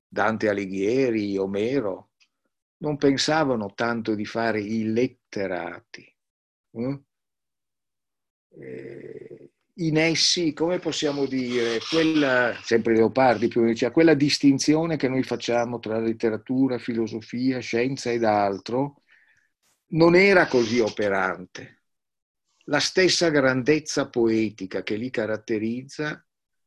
Dante 0.07 0.49
Alighieri, 0.49 1.37
Omero, 1.37 2.11
non 2.77 2.97
pensavano 2.97 3.73
tanto 3.73 4.15
di 4.15 4.25
fare 4.25 4.59
i 4.59 4.91
letterati, 4.91 6.15
eh? 6.71 7.01
in 9.75 9.97
essi, 9.97 10.53
come 10.53 10.79
possiamo 10.79 11.25
dire, 11.25 11.79
quella, 11.89 12.53
sempre 12.61 12.93
Leopardi 12.95 13.47
più 13.47 13.65
diceva, 13.65 13.91
quella 13.91 14.13
distinzione 14.13 14.97
che 14.97 15.07
noi 15.07 15.23
facciamo 15.23 15.79
tra 15.79 15.99
letteratura, 15.99 16.77
filosofia, 16.77 17.59
scienza 17.59 18.11
ed 18.11 18.23
altro, 18.23 19.03
non 19.93 20.15
era 20.15 20.47
così 20.47 20.79
operante. 20.79 21.80
La 22.65 22.79
stessa 22.79 23.29
grandezza 23.29 24.07
poetica 24.09 24.83
che 24.83 24.95
li 24.95 25.09
caratterizza 25.09 26.23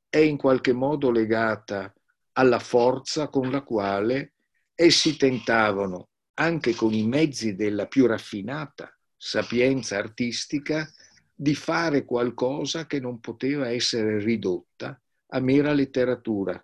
è 0.09 0.18
in 0.18 0.37
qualche 0.37 0.72
modo 0.72 1.11
legata 1.11 1.92
alla 2.33 2.59
forza 2.59 3.28
con 3.28 3.50
la 3.50 3.62
quale 3.62 4.35
essi 4.74 5.16
tentavano, 5.16 6.09
anche 6.35 6.74
con 6.74 6.92
i 6.92 7.07
mezzi 7.07 7.54
della 7.54 7.87
più 7.87 8.07
raffinata 8.07 8.92
sapienza 9.16 9.96
artistica, 9.96 10.87
di 11.33 11.54
fare 11.54 12.04
qualcosa 12.04 12.87
che 12.87 13.00
non 13.00 13.20
poteva 13.20 13.70
essere 13.70 14.18
ridotta 14.18 15.00
a 15.28 15.40
mera 15.40 15.72
letteratura 15.72 16.62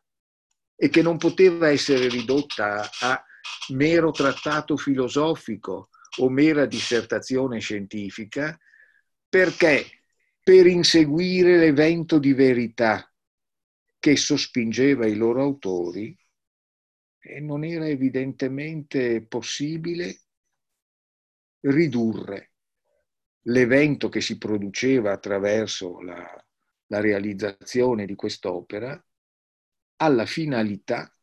e 0.76 0.88
che 0.88 1.02
non 1.02 1.16
poteva 1.16 1.68
essere 1.70 2.08
ridotta 2.08 2.88
a 3.00 3.24
mero 3.68 4.10
trattato 4.10 4.76
filosofico 4.76 5.88
o 6.18 6.28
mera 6.28 6.66
dissertazione 6.66 7.60
scientifica, 7.60 8.58
perché? 9.30 9.84
Per 10.42 10.66
inseguire 10.66 11.56
l'evento 11.56 12.18
di 12.18 12.32
verità 12.32 13.10
che 13.98 14.16
sospingeva 14.16 15.06
i 15.06 15.14
loro 15.14 15.40
autori, 15.42 16.18
eh, 17.20 17.40
non 17.40 17.64
era 17.64 17.86
evidentemente 17.86 19.24
possibile 19.24 20.22
ridurre 21.60 22.52
l'evento 23.44 24.08
che 24.08 24.20
si 24.20 24.36
produceva 24.38 25.12
attraverso 25.12 26.00
la, 26.00 26.44
la 26.86 27.00
realizzazione 27.00 28.06
di 28.06 28.14
quest'opera 28.14 29.02
alla 29.96 30.26
finalità 30.26 31.14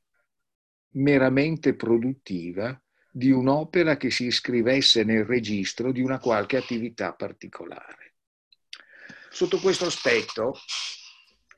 meramente 0.91 1.75
produttiva 1.75 2.79
di 3.17 3.31
un'opera 3.31 3.97
che 3.97 4.11
si 4.11 4.25
iscrivesse 4.25 5.03
nel 5.03 5.25
registro 5.25 5.91
di 5.91 6.01
una 6.01 6.19
qualche 6.19 6.55
attività 6.55 7.13
particolare. 7.13 8.13
Sotto 9.31 9.57
questo 9.59 9.87
aspetto, 9.87 10.53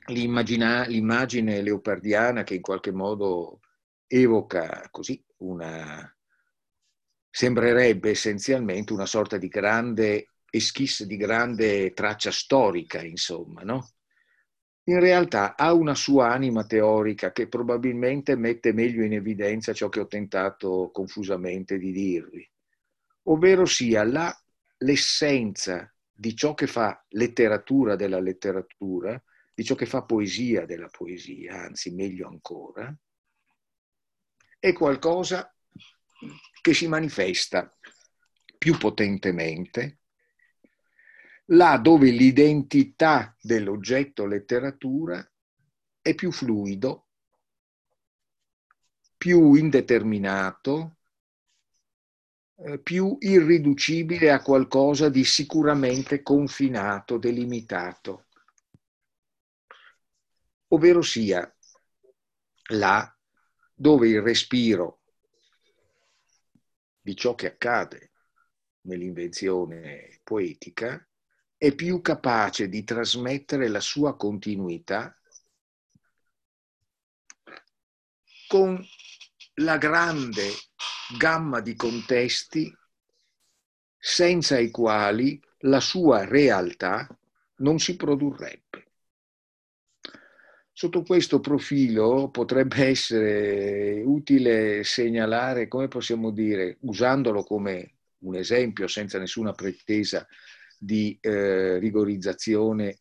l'immagine 0.06 1.60
leopardiana 1.60 2.44
che 2.44 2.54
in 2.54 2.62
qualche 2.62 2.92
modo 2.92 3.60
evoca 4.06 4.88
così 4.90 5.22
una 5.38 6.10
sembrerebbe 7.28 8.08
essenzialmente 8.10 8.94
una 8.94 9.06
sorta 9.06 9.36
di 9.36 9.48
grande 9.48 10.30
esquisse 10.48 11.06
di 11.06 11.18
grande 11.18 11.92
traccia 11.92 12.30
storica, 12.30 13.02
insomma, 13.02 13.62
no? 13.64 13.90
In 14.90 14.98
realtà 14.98 15.56
ha 15.56 15.72
una 15.72 15.94
sua 15.94 16.32
anima 16.32 16.66
teorica 16.66 17.30
che 17.30 17.46
probabilmente 17.46 18.34
mette 18.34 18.72
meglio 18.72 19.04
in 19.04 19.12
evidenza 19.12 19.72
ciò 19.72 19.88
che 19.88 20.00
ho 20.00 20.08
tentato 20.08 20.90
confusamente 20.92 21.78
di 21.78 21.92
dirvi, 21.92 22.50
ovvero 23.24 23.66
sia 23.66 24.02
la, 24.02 24.36
l'essenza 24.78 25.94
di 26.10 26.34
ciò 26.34 26.54
che 26.54 26.66
fa 26.66 27.04
letteratura 27.10 27.94
della 27.94 28.18
letteratura, 28.18 29.22
di 29.54 29.62
ciò 29.62 29.76
che 29.76 29.86
fa 29.86 30.02
poesia 30.02 30.66
della 30.66 30.88
poesia, 30.88 31.62
anzi 31.62 31.94
meglio 31.94 32.26
ancora, 32.26 32.92
è 34.58 34.72
qualcosa 34.72 35.54
che 36.60 36.74
si 36.74 36.88
manifesta 36.88 37.72
più 38.58 38.76
potentemente 38.76 39.99
là 41.52 41.78
dove 41.78 42.10
l'identità 42.10 43.34
dell'oggetto 43.40 44.26
letteratura 44.26 45.24
è 46.00 46.14
più 46.14 46.30
fluido, 46.30 47.08
più 49.16 49.54
indeterminato, 49.54 50.98
eh, 52.56 52.78
più 52.78 53.16
irriducibile 53.20 54.30
a 54.30 54.42
qualcosa 54.42 55.08
di 55.08 55.24
sicuramente 55.24 56.22
confinato, 56.22 57.18
delimitato. 57.18 58.26
Ovvero 60.68 61.02
sia 61.02 61.52
là 62.72 63.18
dove 63.74 64.08
il 64.08 64.22
respiro 64.22 65.00
di 67.00 67.16
ciò 67.16 67.34
che 67.34 67.48
accade 67.48 68.12
nell'invenzione 68.82 70.20
poetica 70.22 71.04
è 71.60 71.74
più 71.74 72.00
capace 72.00 72.70
di 72.70 72.84
trasmettere 72.84 73.68
la 73.68 73.80
sua 73.80 74.16
continuità 74.16 75.14
con 78.48 78.82
la 79.56 79.76
grande 79.76 80.48
gamma 81.18 81.60
di 81.60 81.74
contesti 81.74 82.74
senza 83.94 84.58
i 84.58 84.70
quali 84.70 85.38
la 85.58 85.80
sua 85.80 86.24
realtà 86.24 87.06
non 87.56 87.78
si 87.78 87.94
produrrebbe. 87.94 88.92
Sotto 90.72 91.02
questo 91.02 91.40
profilo 91.40 92.30
potrebbe 92.30 92.86
essere 92.86 94.00
utile 94.02 94.82
segnalare, 94.82 95.68
come 95.68 95.88
possiamo 95.88 96.30
dire, 96.30 96.78
usandolo 96.80 97.44
come 97.44 97.96
un 98.20 98.36
esempio 98.36 98.88
senza 98.88 99.18
nessuna 99.18 99.52
pretesa 99.52 100.26
di 100.82 101.18
eh, 101.20 101.78
rigorizzazione 101.78 103.00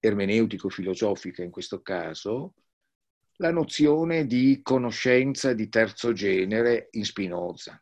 ermeneutico-filosofica 0.00 1.44
in 1.44 1.50
questo 1.50 1.80
caso, 1.80 2.54
la 3.36 3.52
nozione 3.52 4.26
di 4.26 4.60
conoscenza 4.62 5.52
di 5.52 5.68
terzo 5.68 6.12
genere 6.12 6.88
in 6.92 7.04
Spinoza, 7.04 7.80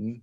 mm? 0.00 0.16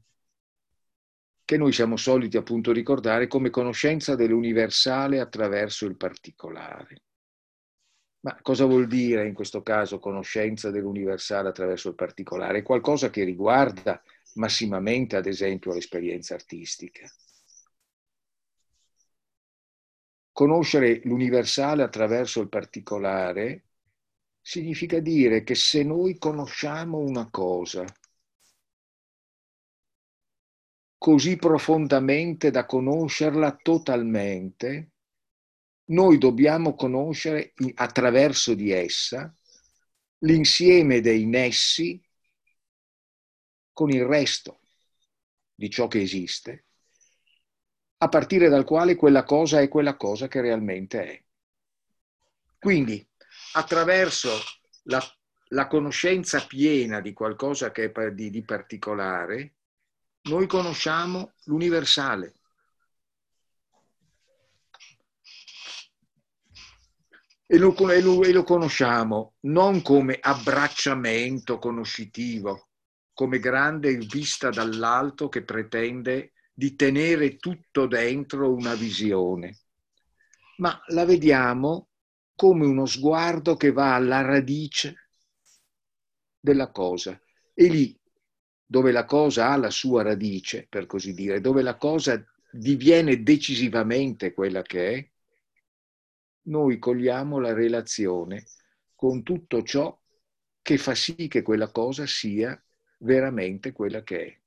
che 1.46 1.58
noi 1.58 1.72
siamo 1.72 1.96
soliti 1.96 2.36
appunto 2.36 2.74
ricordare 2.74 3.28
come 3.28 3.50
conoscenza 3.50 4.16
dell'universale 4.16 5.20
attraverso 5.22 5.86
il 5.86 5.96
particolare. 5.96 7.04
Ma 8.20 8.38
cosa 8.42 8.66
vuol 8.66 8.88
dire 8.88 9.28
in 9.28 9.34
questo 9.34 9.62
caso 9.62 10.00
conoscenza 10.00 10.72
dell'universale 10.72 11.50
attraverso 11.50 11.90
il 11.90 11.96
particolare? 11.96 12.60
È 12.60 12.64
qualcosa 12.64 13.10
che 13.10 13.24
riguarda 13.24 14.02
massimamente, 14.34 15.16
ad 15.16 15.28
esempio, 15.28 15.74
l'esperienza 15.74 16.34
artistica. 16.34 17.08
Conoscere 20.36 21.00
l'universale 21.06 21.82
attraverso 21.82 22.42
il 22.42 22.50
particolare 22.50 23.68
significa 24.42 25.00
dire 25.00 25.44
che 25.44 25.56
se 25.56 25.82
noi 25.82 26.18
conosciamo 26.18 26.98
una 26.98 27.30
cosa 27.30 27.86
così 30.98 31.38
profondamente 31.38 32.52
da 32.52 32.66
conoscerla 32.66 33.56
totalmente, 33.56 34.92
noi 35.92 36.18
dobbiamo 36.18 36.76
conoscere 36.76 37.54
attraverso 37.76 38.56
di 38.56 38.72
essa 38.72 39.34
l'insieme 40.18 41.00
dei 41.00 41.26
nessi 41.26 42.06
con 43.72 43.90
il 43.90 44.04
resto 44.04 44.60
di 45.54 45.70
ciò 45.70 45.88
che 45.88 46.02
esiste 46.02 46.65
a 48.06 48.10
partire 48.10 48.50
dal 48.50 48.64
quale 48.64 48.96
quella 48.96 49.24
cosa 49.24 49.60
è 49.60 49.68
quella 49.68 49.98
cosa 49.98 50.28
che 50.28 50.40
realmente 50.40 51.04
è. 51.04 51.24
Quindi, 52.60 53.06
attraverso 53.54 54.30
la, 54.84 55.04
la 55.50 55.68
conoscenza 55.68 56.46
piena 56.46 57.02
di 57.02 57.14
qualcosa 57.14 57.72
che 57.72 57.92
è 57.92 58.12
di, 58.12 58.30
di 58.30 58.44
particolare, 58.44 59.56
noi 60.24 60.46
conosciamo 60.46 61.34
l'universale. 61.46 62.34
E 67.48 67.58
lo, 67.58 67.76
e, 67.90 68.02
lo, 68.02 68.24
e 68.24 68.32
lo, 68.32 68.44
conosciamo 68.44 69.36
non 69.42 69.82
come 69.82 70.18
abbracciamento 70.20 71.58
conoscitivo, 71.60 72.70
come 73.14 73.40
grande 73.40 73.98
vista 73.98 74.50
dall'alto 74.50 75.30
che 75.30 75.44
pretende 75.44 76.34
di 76.58 76.74
tenere 76.76 77.36
tutto 77.36 77.86
dentro 77.86 78.54
una 78.54 78.76
visione, 78.76 79.58
ma 80.58 80.82
la 80.88 81.04
vediamo 81.04 81.90
come 82.34 82.66
uno 82.66 82.86
sguardo 82.86 83.58
che 83.58 83.74
va 83.74 83.94
alla 83.94 84.22
radice 84.22 85.10
della 86.40 86.72
cosa. 86.72 87.22
E 87.54 87.68
lì, 87.68 88.00
dove 88.66 88.94
la 88.94 89.04
cosa 89.04 89.50
ha 89.52 89.58
la 89.58 89.70
sua 89.70 90.02
radice, 90.04 90.66
per 90.70 90.86
così 90.86 91.14
dire, 91.14 91.42
dove 91.42 91.62
la 91.62 91.76
cosa 91.76 92.24
diviene 92.50 93.22
decisivamente 93.22 94.34
quella 94.34 94.62
che 94.62 94.94
è, 94.94 95.10
noi 96.44 96.80
cogliamo 96.80 97.38
la 97.40 97.54
relazione 97.54 98.46
con 98.96 99.24
tutto 99.24 99.62
ciò 99.64 99.98
che 100.62 100.78
fa 100.78 100.96
sì 100.96 101.28
che 101.28 101.42
quella 101.42 101.70
cosa 101.70 102.06
sia 102.06 102.58
veramente 103.00 103.74
quella 103.74 104.04
che 104.04 104.26
è 104.26 104.40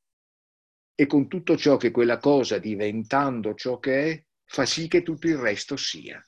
e 1.01 1.07
con 1.07 1.29
tutto 1.29 1.57
ciò 1.57 1.77
che 1.77 1.93
quella 1.93 2.19
cosa, 2.19 2.59
diventando 2.59 3.55
ciò 3.55 3.79
che 3.79 4.11
è, 4.11 4.25
fa 4.45 4.67
sì 4.67 4.89
che 4.89 5.05
tutto 5.05 5.29
il 5.29 5.37
resto 5.37 5.77
sia. 5.77 6.21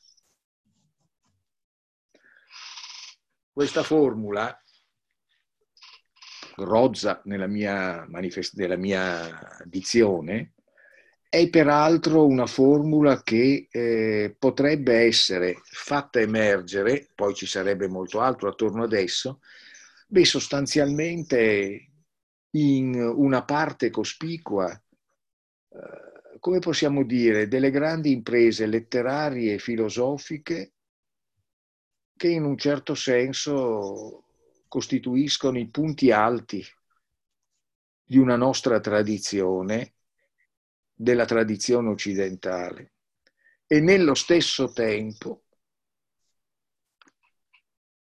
Questa 3.53 3.83
formula 3.83 4.57
rozza 6.55 7.21
nella 7.25 7.49
mia, 7.49 8.07
manifest- 8.09 8.55
nella 8.55 8.77
mia 8.77 9.41
dizione, 9.65 10.53
è 11.29 11.51
peraltro 11.51 12.25
una 12.25 12.47
formula 12.47 13.25
che 13.25 13.67
eh, 13.69 14.37
potrebbe 14.39 14.99
essere 15.01 15.57
fatta 15.65 16.21
emergere, 16.21 17.09
poi 17.17 17.35
ci 17.35 17.47
sarebbe 17.47 17.89
molto 17.89 18.21
altro 18.21 18.49
attorno 18.49 18.85
adesso, 18.85 19.41
beh, 20.07 20.25
sostanzialmente 20.25 21.90
in 22.53 22.95
una 22.95 23.45
parte 23.45 23.91
cospicua, 23.91 24.71
eh, 24.73 26.39
come 26.39 26.59
possiamo 26.59 27.05
dire, 27.05 27.49
delle 27.49 27.71
grandi 27.71 28.13
imprese 28.13 28.67
letterarie 28.67 29.55
e 29.55 29.59
filosofiche 29.59 30.73
che 32.17 32.29
in 32.29 32.45
un 32.45 32.57
certo 32.57 32.95
senso 32.95 34.25
costituiscono 34.69 35.59
i 35.59 35.69
punti 35.69 36.11
alti 36.13 36.65
di 38.05 38.19
una 38.19 38.37
nostra 38.37 38.81
tradizione 38.81 39.95
della 40.93 41.25
tradizione 41.25 41.89
occidentale. 41.89 42.95
E 43.67 43.81
nello 43.81 44.15
stesso 44.15 44.73
tempo 44.73 45.45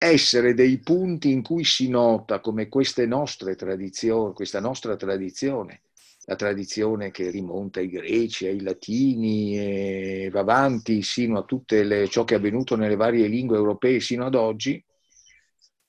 essere 0.02 0.54
dei 0.54 0.80
punti 0.80 1.30
in 1.30 1.44
cui 1.44 1.66
si 1.66 1.90
nota 1.90 2.40
come 2.40 2.70
queste 2.70 3.06
nostre 3.06 3.56
tradizioni, 3.56 4.34
questa 4.34 4.62
nostra 4.62 4.96
tradizione, 4.96 5.82
la 6.24 6.36
tradizione 6.36 7.12
che 7.12 7.30
rimonta 7.30 7.82
ai 7.82 7.90
greci, 7.90 8.48
ai 8.48 8.62
latini 8.62 9.60
e 9.60 10.30
va 10.32 10.40
avanti 10.40 11.02
sino 11.02 11.38
a 11.38 11.44
tutto 11.44 11.76
ciò 12.08 12.24
che 12.24 12.36
è 12.36 12.38
avvenuto 12.38 12.78
nelle 12.78 12.96
varie 12.96 13.28
lingue 13.28 13.58
europee 13.58 14.00
sino 14.00 14.26
ad 14.26 14.36
oggi, 14.36 14.82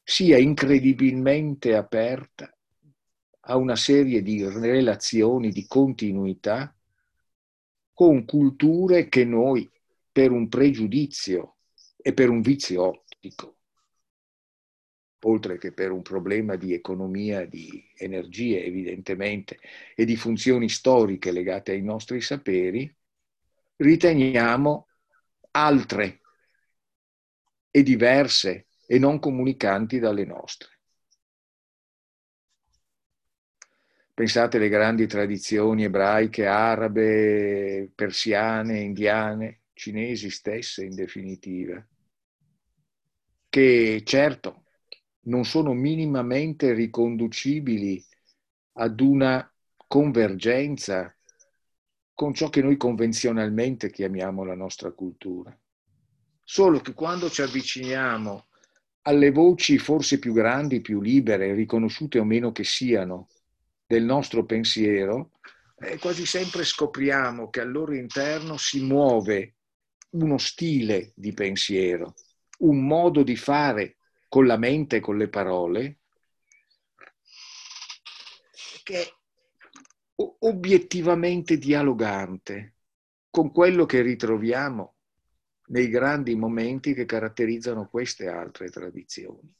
sia 0.02 0.38
incredibilmente 0.38 1.76
aperta 1.76 2.52
a 3.42 3.56
una 3.56 3.76
serie 3.76 4.22
di 4.22 4.44
relazioni, 4.44 5.50
di 5.50 5.66
continuità 5.68 6.74
con 7.92 8.24
culture 8.24 9.08
che 9.08 9.24
noi, 9.24 9.70
per 10.11 10.32
un 10.32 10.48
pregiudizio 10.48 11.58
e 11.96 12.12
per 12.12 12.28
un 12.28 12.40
vizio 12.40 12.88
ottico, 12.88 13.59
oltre 15.23 15.59
che 15.59 15.73
per 15.73 15.91
un 15.91 16.03
problema 16.03 16.57
di 16.57 16.73
economia, 16.73 17.45
di 17.45 17.85
energie 17.97 18.64
evidentemente, 18.64 19.59
e 19.95 20.05
di 20.05 20.16
funzioni 20.16 20.68
storiche 20.68 21.31
legate 21.31 21.73
ai 21.73 21.83
nostri 21.83 22.21
saperi, 22.21 22.93
riteniamo 23.77 24.87
altre 25.53 26.21
e 27.71 27.83
diverse 27.83 28.66
e 28.87 28.99
non 28.99 29.18
comunicanti 29.18 29.99
dalle 29.99 30.25
nostre. 30.25 30.79
Pensate 34.12 34.59
alle 34.59 34.68
grandi 34.68 35.07
tradizioni 35.07 35.85
ebraiche, 35.85 36.47
arabe, 36.47 37.91
persiane, 37.95 38.81
indiane, 38.81 39.62
cinesi 39.73 40.29
stesse 40.29 40.85
in 40.85 40.95
definitiva, 40.95 41.83
che 43.49 44.03
certo 44.05 44.64
non 45.23 45.45
sono 45.45 45.73
minimamente 45.73 46.73
riconducibili 46.73 48.03
ad 48.75 49.01
una 49.01 49.53
convergenza 49.87 51.14
con 52.14 52.35
ciò 52.35 52.49
che 52.49 52.62
noi 52.62 52.77
convenzionalmente 52.77 53.91
chiamiamo 53.91 54.45
la 54.45 54.55
nostra 54.55 54.93
cultura. 54.93 55.59
Solo 56.43 56.81
che 56.81 56.93
quando 56.93 57.31
ci 57.31 57.43
avviciniamo 57.43 58.47
alle 59.03 59.31
voci 59.31 59.79
forse 59.79 60.18
più 60.18 60.33
grandi, 60.33 60.81
più 60.81 61.01
libere, 61.01 61.55
riconosciute 61.55 62.18
o 62.18 62.25
meno 62.25 62.53
che 62.53 62.64
siano, 62.64 63.29
del 63.87 64.05
nostro 64.05 64.45
pensiero, 64.45 65.33
eh, 65.77 65.99
quasi 65.99 66.27
sempre 66.27 66.64
scopriamo 66.64 67.49
che 67.51 67.61
al 67.61 67.71
loro 67.71 67.95
interno 67.95 68.57
si 68.57 68.85
muove 68.85 69.57
uno 70.11 70.39
stile 70.39 71.12
di 71.16 71.33
pensiero, 71.33 72.14
un 72.59 72.87
modo 72.87 73.23
di 73.23 73.37
fare 73.37 73.97
con 74.31 74.47
la 74.47 74.57
mente 74.57 74.97
e 74.97 75.01
con 75.01 75.18
le 75.18 75.28
parole 75.28 75.99
che 78.85 79.16
obiettivamente 80.14 81.59
dialogante 81.59 82.76
con 83.28 83.51
quello 83.51 83.87
che 83.87 84.03
ritroviamo 84.03 84.95
nei 85.70 85.89
grandi 85.89 86.37
momenti 86.37 86.95
che 86.95 87.07
caratterizzano 87.07 87.89
queste 87.89 88.28
altre 88.28 88.68
tradizioni. 88.70 89.53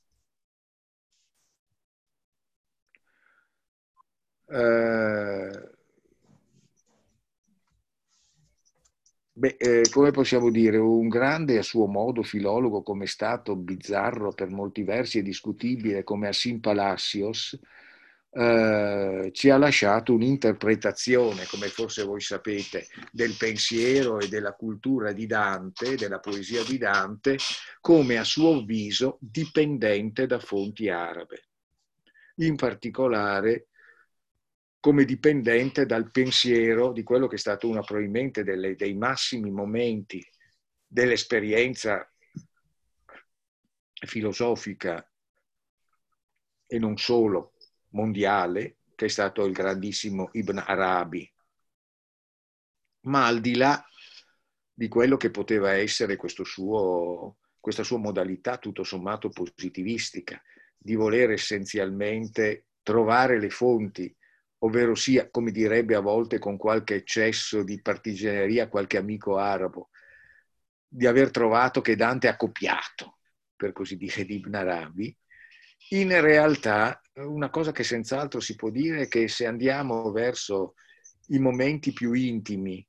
Eh, 4.47 5.80
beh, 9.41 9.57
eh, 9.59 9.89
come 9.91 10.11
possiamo 10.11 10.51
dire, 10.51 10.77
un 10.77 11.09
grande 11.09 11.57
a 11.57 11.63
suo 11.63 11.87
modo 11.87 12.23
filologo 12.23 12.83
come 12.83 13.05
è 13.05 13.09
stato 13.09 13.57
bizzarro 13.57 14.33
per 14.33 14.51
molti 14.51 14.83
versi 14.83 15.19
e 15.19 15.23
discutibile 15.23 16.05
come 16.05 16.29
Assim 16.29 16.61
Palacios, 16.61 17.59
eh, 18.33 19.31
ci 19.33 19.49
ha 19.49 19.57
lasciato 19.57 20.13
un'interpretazione, 20.13 21.47
come 21.47 21.69
forse 21.69 22.05
voi 22.05 22.21
sapete, 22.21 22.87
del 23.11 23.35
pensiero 23.39 24.21
e 24.21 24.29
della 24.29 24.53
cultura 24.53 25.13
di 25.13 25.27
Dante, 25.27 25.97
della 25.97 26.21
poesia 26.21 26.63
di 26.63 26.77
Dante, 26.77 27.39
come 27.81 28.19
a 28.19 28.25
suo 28.25 28.59
avviso 28.59 29.17
dipendente 29.21 30.27
da 30.27 30.39
fonti 30.39 30.91
arabe. 30.91 31.45
In 32.37 32.57
particolare 32.57 33.69
come 34.81 35.05
dipendente 35.05 35.85
dal 35.85 36.11
pensiero 36.11 36.93
di 36.93 37.03
quello 37.03 37.27
che 37.27 37.37
è 37.37 37.39
stato 37.39 37.69
uno 37.69 37.83
probabilmente 37.83 38.43
delle, 38.43 38.75
dei 38.75 38.95
massimi 38.95 39.51
momenti 39.51 40.27
dell'esperienza 40.87 42.11
filosofica 43.93 45.07
e 46.67 46.79
non 46.79 46.97
solo 46.97 47.53
mondiale, 47.91 48.79
che 48.95 49.05
è 49.05 49.09
stato 49.09 49.45
il 49.45 49.53
grandissimo 49.53 50.31
Ibn 50.33 50.59
Arabi. 50.59 51.31
Ma 53.03 53.27
al 53.27 53.41
di 53.41 53.57
là 53.57 53.85
di 54.73 54.89
quello 54.89 55.19
che 55.19 55.31
poteva 55.31 55.73
essere 55.73 56.19
suo, 56.45 57.37
questa 57.59 57.83
sua 57.83 57.99
modalità 57.99 58.57
tutto 58.57 58.83
sommato 58.83 59.29
positivistica, 59.29 60.43
di 60.77 60.95
voler 60.95 61.33
essenzialmente 61.33 62.69
trovare 62.83 63.39
le 63.39 63.51
fonti 63.51 64.15
ovvero 64.63 64.95
sia, 64.95 65.31
come 65.31 65.51
direbbe 65.51 65.95
a 65.95 66.01
volte 66.01 66.39
con 66.39 66.57
qualche 66.57 66.97
eccesso 66.97 67.63
di 67.63 67.81
partigianeria 67.81 68.69
qualche 68.69 68.99
amico 68.99 69.37
arabo, 69.37 69.91
di 70.87 71.07
aver 71.07 71.31
trovato 71.31 71.81
che 71.81 71.97
Dante 71.97 72.29
ha 72.29 72.37
copiato, 72.37 73.19
per 73.55 73.73
così 73.73 73.97
dire, 73.97 74.25
di 74.25 74.37
Ibn 74.37 74.55
Arabi, 74.55 75.17
in 75.91 76.21
realtà 76.21 77.01
una 77.15 77.51
cosa 77.51 77.73
che 77.73 77.85
senz'altro 77.85 78.41
si 78.41 78.55
può 78.55 78.71
dire 78.71 79.03
è 79.03 79.09
che 79.09 79.29
se 79.29 79.47
andiamo 79.47 80.11
verso 80.11 80.75
i 81.29 81.39
momenti 81.39 81.93
più 81.93 82.13
intimi 82.13 82.87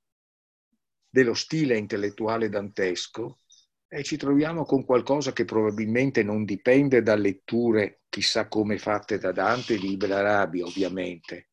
dello 1.09 1.33
stile 1.33 1.77
intellettuale 1.77 2.49
dantesco, 2.49 3.39
eh, 3.87 4.03
ci 4.03 4.17
troviamo 4.17 4.63
con 4.63 4.85
qualcosa 4.85 5.33
che 5.33 5.45
probabilmente 5.45 6.23
non 6.23 6.45
dipende 6.45 7.01
da 7.01 7.15
letture 7.15 8.01
chissà 8.07 8.47
come 8.47 8.77
fatte 8.77 9.17
da 9.17 9.31
Dante 9.31 9.77
di 9.77 9.91
Ibn 9.91 10.11
Arabi, 10.11 10.61
ovviamente, 10.61 11.50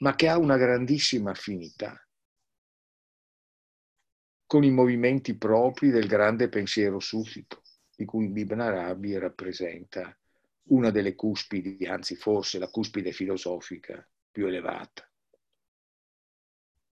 ma 0.00 0.14
che 0.14 0.28
ha 0.28 0.38
una 0.38 0.56
grandissima 0.56 1.30
affinità 1.30 2.04
con 4.46 4.64
i 4.64 4.70
movimenti 4.70 5.36
propri 5.36 5.90
del 5.90 6.08
grande 6.08 6.48
pensiero 6.48 6.98
sufico, 6.98 7.62
di 7.94 8.04
cui 8.04 8.32
Ibn 8.34 8.60
Arabi 8.60 9.16
rappresenta 9.16 10.16
una 10.70 10.90
delle 10.90 11.14
cuspidi, 11.14 11.86
anzi 11.86 12.16
forse 12.16 12.58
la 12.58 12.68
cuspide 12.68 13.12
filosofica 13.12 14.04
più 14.30 14.46
elevata. 14.46 15.08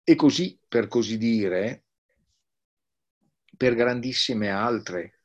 E 0.04 0.14
così, 0.14 0.58
per 0.68 0.86
così 0.86 1.18
dire, 1.18 1.84
per 3.56 3.74
grandissime 3.74 4.50
altre 4.50 5.18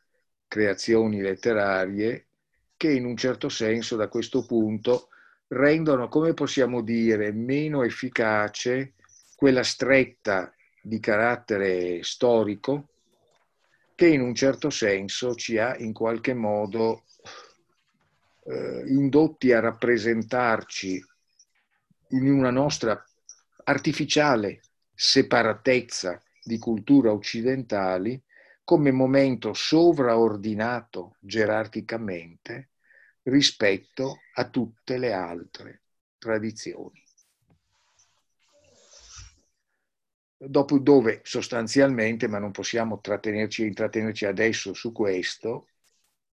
creazioni 0.47 1.21
letterarie 1.21 2.29
che 2.75 2.91
in 2.91 3.05
un 3.05 3.15
certo 3.15 3.47
senso 3.47 3.95
da 3.95 4.07
questo 4.07 4.45
punto 4.45 5.09
rendono, 5.53 6.07
come 6.07 6.33
possiamo 6.33 6.81
dire, 6.81 7.31
meno 7.31 7.83
efficace 7.83 8.93
quella 9.35 9.63
stretta 9.63 10.53
di 10.81 10.99
carattere 10.99 12.03
storico 12.03 12.89
che 13.95 14.07
in 14.07 14.21
un 14.21 14.33
certo 14.33 14.69
senso 14.69 15.35
ci 15.35 15.57
ha 15.57 15.77
in 15.77 15.93
qualche 15.93 16.33
modo 16.33 17.03
eh, 18.45 18.83
indotti 18.87 19.53
a 19.53 19.59
rappresentarci 19.59 21.05
in 22.09 22.31
una 22.31 22.49
nostra 22.49 23.01
artificiale 23.65 24.61
separatezza 24.93 26.21
di 26.43 26.57
cultura 26.57 27.11
occidentali 27.11 28.21
come 28.63 28.91
momento 28.91 29.53
sovraordinato 29.53 31.15
gerarchicamente 31.19 32.69
rispetto 33.23 34.19
a 34.35 34.49
tutte 34.49 34.97
le 34.97 35.13
altre 35.13 35.81
tradizioni. 36.17 37.01
Dopo 40.37 40.77
dove 40.77 41.21
sostanzialmente, 41.23 42.27
ma 42.27 42.37
non 42.37 42.51
possiamo 42.51 42.99
trattenerci, 42.99 43.65
intrattenerci 43.65 44.25
adesso 44.25 44.73
su 44.73 44.91
questo, 44.91 45.67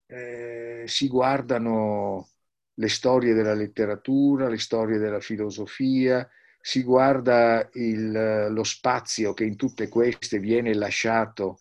eh, 0.07 0.85
si 0.87 1.09
guardano 1.09 2.29
le 2.75 2.89
storie 2.89 3.35
della 3.35 3.55
letteratura, 3.55 4.49
le 4.49 4.59
storie 4.59 4.99
della 4.99 5.21
filosofia, 5.21 6.29
si 6.61 6.83
guarda 6.83 7.69
il, 7.75 8.47
lo 8.51 8.65
spazio 8.65 9.35
che 9.35 9.45
in 9.45 9.57
tutte 9.57 9.89
queste 9.89 10.39
viene 10.39 10.75
lasciato 10.75 11.61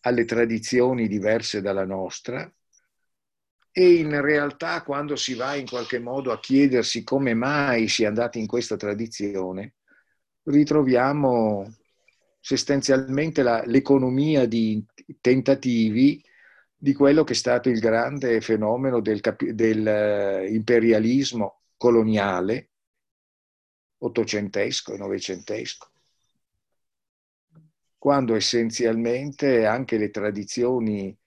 alle 0.00 0.24
tradizioni 0.24 1.06
diverse 1.06 1.60
dalla 1.60 1.84
nostra 1.84 2.52
e 3.76 3.94
in 3.94 4.20
realtà 4.20 4.84
quando 4.84 5.16
si 5.16 5.34
va 5.34 5.56
in 5.56 5.66
qualche 5.66 5.98
modo 5.98 6.30
a 6.30 6.38
chiedersi 6.38 7.02
come 7.02 7.34
mai 7.34 7.88
si 7.88 8.04
è 8.04 8.06
andati 8.06 8.38
in 8.38 8.46
questa 8.46 8.76
tradizione, 8.76 9.74
ritroviamo 10.44 11.74
sostanzialmente 12.38 13.42
la, 13.42 13.64
l'economia 13.66 14.46
di 14.46 14.84
tentativi 15.20 16.22
di 16.76 16.92
quello 16.92 17.24
che 17.24 17.32
è 17.32 17.36
stato 17.36 17.68
il 17.68 17.80
grande 17.80 18.40
fenomeno 18.40 19.00
del, 19.00 19.20
del 19.52 19.88
eh, 19.88 20.62
coloniale 21.76 22.70
ottocentesco 23.98 24.92
e 24.92 24.98
novecentesco, 24.98 25.90
quando 27.98 28.36
essenzialmente 28.36 29.66
anche 29.66 29.98
le 29.98 30.10
tradizioni 30.10 31.18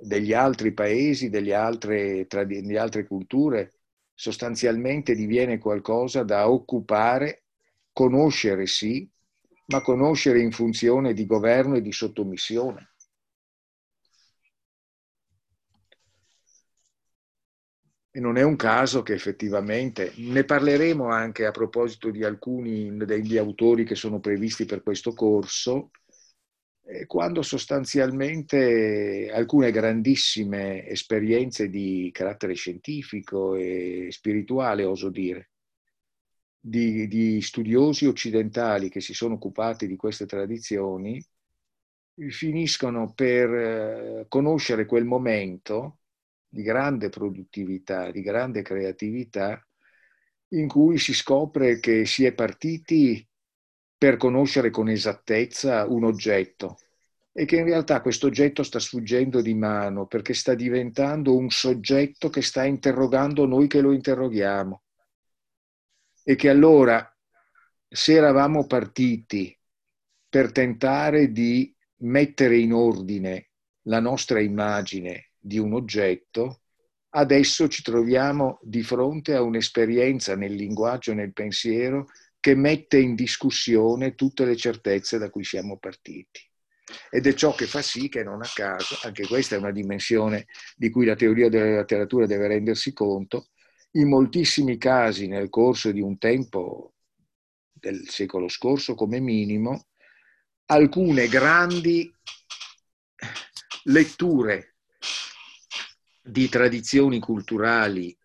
degli 0.00 0.32
altri 0.32 0.72
paesi, 0.72 1.28
delle 1.30 1.54
altre, 1.54 2.26
delle 2.26 2.78
altre 2.78 3.06
culture, 3.06 3.72
sostanzialmente 4.14 5.14
diviene 5.14 5.58
qualcosa 5.58 6.22
da 6.22 6.50
occupare, 6.50 7.44
conoscere 7.92 8.66
sì, 8.66 9.08
ma 9.66 9.80
conoscere 9.82 10.40
in 10.40 10.52
funzione 10.52 11.12
di 11.14 11.26
governo 11.26 11.76
e 11.76 11.80
di 11.80 11.92
sottomissione. 11.92 12.92
E 18.12 18.18
non 18.18 18.36
è 18.36 18.42
un 18.42 18.56
caso 18.56 19.02
che 19.02 19.12
effettivamente 19.12 20.12
ne 20.16 20.44
parleremo 20.44 21.08
anche 21.08 21.46
a 21.46 21.52
proposito 21.52 22.10
di 22.10 22.24
alcuni 22.24 22.96
degli 22.96 23.36
autori 23.36 23.84
che 23.84 23.94
sono 23.94 24.18
previsti 24.18 24.64
per 24.64 24.82
questo 24.82 25.12
corso, 25.12 25.90
quando 27.06 27.42
sostanzialmente 27.42 29.30
alcune 29.32 29.70
grandissime 29.70 30.86
esperienze 30.86 31.68
di 31.68 32.10
carattere 32.12 32.54
scientifico 32.54 33.54
e 33.54 34.08
spirituale, 34.10 34.84
oso 34.84 35.08
dire, 35.08 35.50
di, 36.58 37.06
di 37.06 37.40
studiosi 37.40 38.06
occidentali 38.06 38.88
che 38.88 39.00
si 39.00 39.14
sono 39.14 39.34
occupati 39.34 39.86
di 39.86 39.96
queste 39.96 40.26
tradizioni, 40.26 41.24
finiscono 42.28 43.12
per 43.14 43.54
eh, 43.54 44.26
conoscere 44.28 44.84
quel 44.84 45.04
momento 45.04 46.00
di 46.48 46.62
grande 46.62 47.08
produttività, 47.08 48.10
di 48.10 48.20
grande 48.20 48.62
creatività, 48.62 49.64
in 50.48 50.66
cui 50.68 50.98
si 50.98 51.14
scopre 51.14 51.78
che 51.78 52.04
si 52.04 52.24
è 52.24 52.34
partiti 52.34 53.26
per 54.00 54.16
conoscere 54.16 54.70
con 54.70 54.88
esattezza 54.88 55.84
un 55.86 56.04
oggetto 56.04 56.78
e 57.34 57.44
che 57.44 57.56
in 57.56 57.64
realtà 57.64 58.00
questo 58.00 58.28
oggetto 58.28 58.62
sta 58.62 58.78
sfuggendo 58.78 59.42
di 59.42 59.52
mano 59.52 60.06
perché 60.06 60.32
sta 60.32 60.54
diventando 60.54 61.36
un 61.36 61.50
soggetto 61.50 62.30
che 62.30 62.40
sta 62.40 62.64
interrogando 62.64 63.44
noi 63.44 63.66
che 63.66 63.82
lo 63.82 63.92
interroghiamo. 63.92 64.84
E 66.24 66.34
che 66.34 66.48
allora, 66.48 67.14
se 67.86 68.14
eravamo 68.14 68.66
partiti 68.66 69.54
per 70.30 70.50
tentare 70.50 71.30
di 71.30 71.70
mettere 71.96 72.56
in 72.56 72.72
ordine 72.72 73.50
la 73.82 74.00
nostra 74.00 74.40
immagine 74.40 75.32
di 75.38 75.58
un 75.58 75.74
oggetto, 75.74 76.62
adesso 77.10 77.68
ci 77.68 77.82
troviamo 77.82 78.60
di 78.62 78.82
fronte 78.82 79.34
a 79.34 79.42
un'esperienza 79.42 80.36
nel 80.36 80.54
linguaggio 80.54 81.10
e 81.10 81.16
nel 81.16 81.34
pensiero 81.34 82.06
che 82.40 82.54
mette 82.54 82.98
in 82.98 83.14
discussione 83.14 84.14
tutte 84.14 84.44
le 84.44 84.56
certezze 84.56 85.18
da 85.18 85.30
cui 85.30 85.44
siamo 85.44 85.78
partiti. 85.78 86.40
Ed 87.10 87.26
è 87.26 87.34
ciò 87.34 87.54
che 87.54 87.66
fa 87.66 87.82
sì 87.82 88.08
che 88.08 88.24
non 88.24 88.42
a 88.42 88.50
caso, 88.52 88.98
anche 89.02 89.26
questa 89.26 89.54
è 89.54 89.58
una 89.58 89.70
dimensione 89.70 90.46
di 90.74 90.90
cui 90.90 91.04
la 91.04 91.14
teoria 91.14 91.48
della 91.48 91.76
letteratura 91.76 92.26
deve 92.26 92.48
rendersi 92.48 92.92
conto, 92.92 93.50
in 93.92 94.08
moltissimi 94.08 94.78
casi 94.78 95.28
nel 95.28 95.48
corso 95.50 95.92
di 95.92 96.00
un 96.00 96.18
tempo 96.18 96.94
del 97.72 98.08
secolo 98.08 98.48
scorso 98.48 98.94
come 98.94 99.20
minimo, 99.20 99.86
alcune 100.66 101.28
grandi 101.28 102.12
letture 103.84 104.76
di 106.22 106.48
tradizioni 106.48 107.18
culturali 107.18 108.16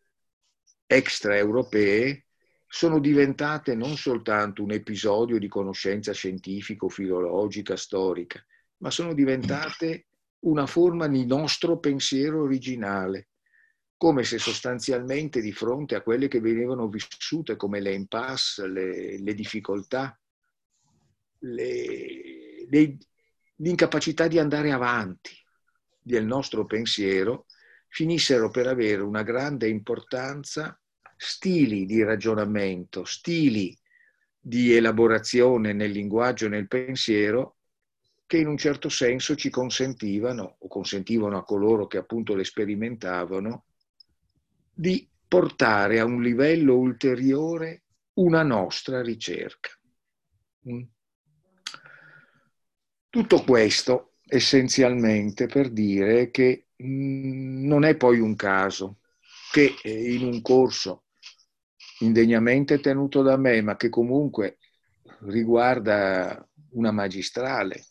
extraeuropee 0.86 2.25
sono 2.68 3.00
diventate 3.00 3.76
non 3.76 3.96
soltanto 3.96 4.64
un 4.64 4.72
episodio 4.72 5.38
di 5.40 5.48
conoscenza 5.48 6.12
scientifico-filologica, 6.12 7.76
storica, 7.76 8.44
ma 8.78 8.90
sono 8.92 9.14
diventate 9.14 10.08
una 10.40 10.66
forma 10.66 11.08
di 11.08 11.26
nostro 11.26 11.80
pensiero 11.80 12.42
originale, 12.42 13.30
come 13.98 14.24
se 14.24 14.38
sostanzialmente 14.38 15.42
di 15.42 15.52
fronte 15.52 15.96
a 15.96 16.02
quelle 16.02 16.28
che 16.28 16.42
venivano 16.42 16.88
vissute 16.88 17.56
come 17.56 17.80
le 17.80 17.94
impasse, 17.94 18.68
le, 18.68 19.20
le 19.20 19.34
difficoltà, 19.34 20.20
le, 21.40 22.68
le, 22.70 22.98
l'incapacità 23.56 24.28
di 24.28 24.38
andare 24.38 24.72
avanti 24.72 25.32
del 26.02 26.26
nostro 26.26 26.66
pensiero, 26.66 27.46
finissero 27.88 28.52
per 28.52 28.68
avere 28.68 29.02
una 29.02 29.24
grande 29.24 29.70
importanza 29.70 30.78
stili 31.26 31.86
di 31.86 32.04
ragionamento, 32.04 33.04
stili 33.04 33.78
di 34.40 34.74
elaborazione 34.74 35.74
nel 35.74 35.92
linguaggio 35.92 36.46
e 36.46 36.50
nel 36.50 36.68
pensiero 36.68 37.58
che 38.26 38.38
in 38.38 38.48
un 38.48 38.58
certo 38.58 38.90
senso 38.90 39.36
ci 39.36 39.50
consentivano, 39.50 40.58
o 40.60 40.68
consentivano 40.68 41.38
a 41.38 41.44
coloro 41.44 41.88
che 41.88 41.98
appunto 41.98 42.36
le 42.36 42.44
sperimentavano, 42.44 43.66
di 44.74 45.08
portare 45.28 46.00
a 46.00 46.06
un 46.06 46.22
livello 46.22 46.76
ulteriore 46.76 47.84
una 48.14 48.44
nostra 48.44 49.02
ricerca. 49.02 49.70
Mm. 50.70 50.84
Tutto 53.10 53.44
questo 53.44 54.14
essenzialmente 54.28 55.46
per 55.46 55.70
dire 55.70 56.32
che 56.32 56.66
Mm, 56.84 57.66
non 57.66 57.86
è 57.86 57.96
poi 57.96 58.20
un 58.20 58.36
caso 58.36 59.00
che 59.52 59.76
eh, 59.82 60.14
in 60.14 60.24
un 60.26 60.42
corso 60.42 61.05
indegnamente 62.00 62.80
tenuto 62.80 63.22
da 63.22 63.38
me, 63.38 63.62
ma 63.62 63.76
che 63.76 63.90
comunque 63.90 64.58
riguarda 65.22 66.48
una 66.72 66.92
magistrale, 66.92 67.86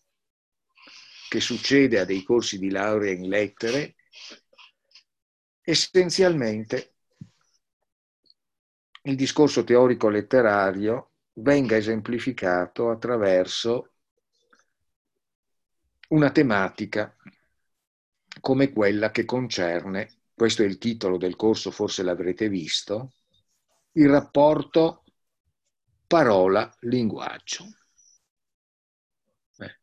che 1.28 1.40
succede 1.40 1.98
a 1.98 2.04
dei 2.04 2.22
corsi 2.22 2.58
di 2.58 2.70
laurea 2.70 3.12
in 3.12 3.28
lettere, 3.28 3.96
essenzialmente 5.62 6.94
il 9.02 9.16
discorso 9.16 9.64
teorico 9.64 10.08
letterario 10.08 11.12
venga 11.34 11.76
esemplificato 11.76 12.90
attraverso 12.90 13.92
una 16.08 16.30
tematica 16.30 17.14
come 18.40 18.72
quella 18.72 19.10
che 19.10 19.24
concerne, 19.24 20.22
questo 20.34 20.62
è 20.62 20.66
il 20.66 20.78
titolo 20.78 21.16
del 21.16 21.36
corso, 21.36 21.70
forse 21.70 22.02
l'avrete 22.02 22.48
visto, 22.48 23.14
il 23.94 24.08
rapporto 24.08 25.04
parola-linguaggio. 26.06 27.64
Eh, 29.58 29.78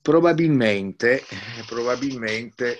probabilmente, 0.00 1.22
probabilmente, 1.66 2.78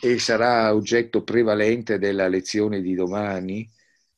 e 0.00 0.18
sarà 0.18 0.74
oggetto 0.74 1.22
prevalente 1.22 1.98
della 1.98 2.28
lezione 2.28 2.80
di 2.80 2.94
domani, 2.94 3.68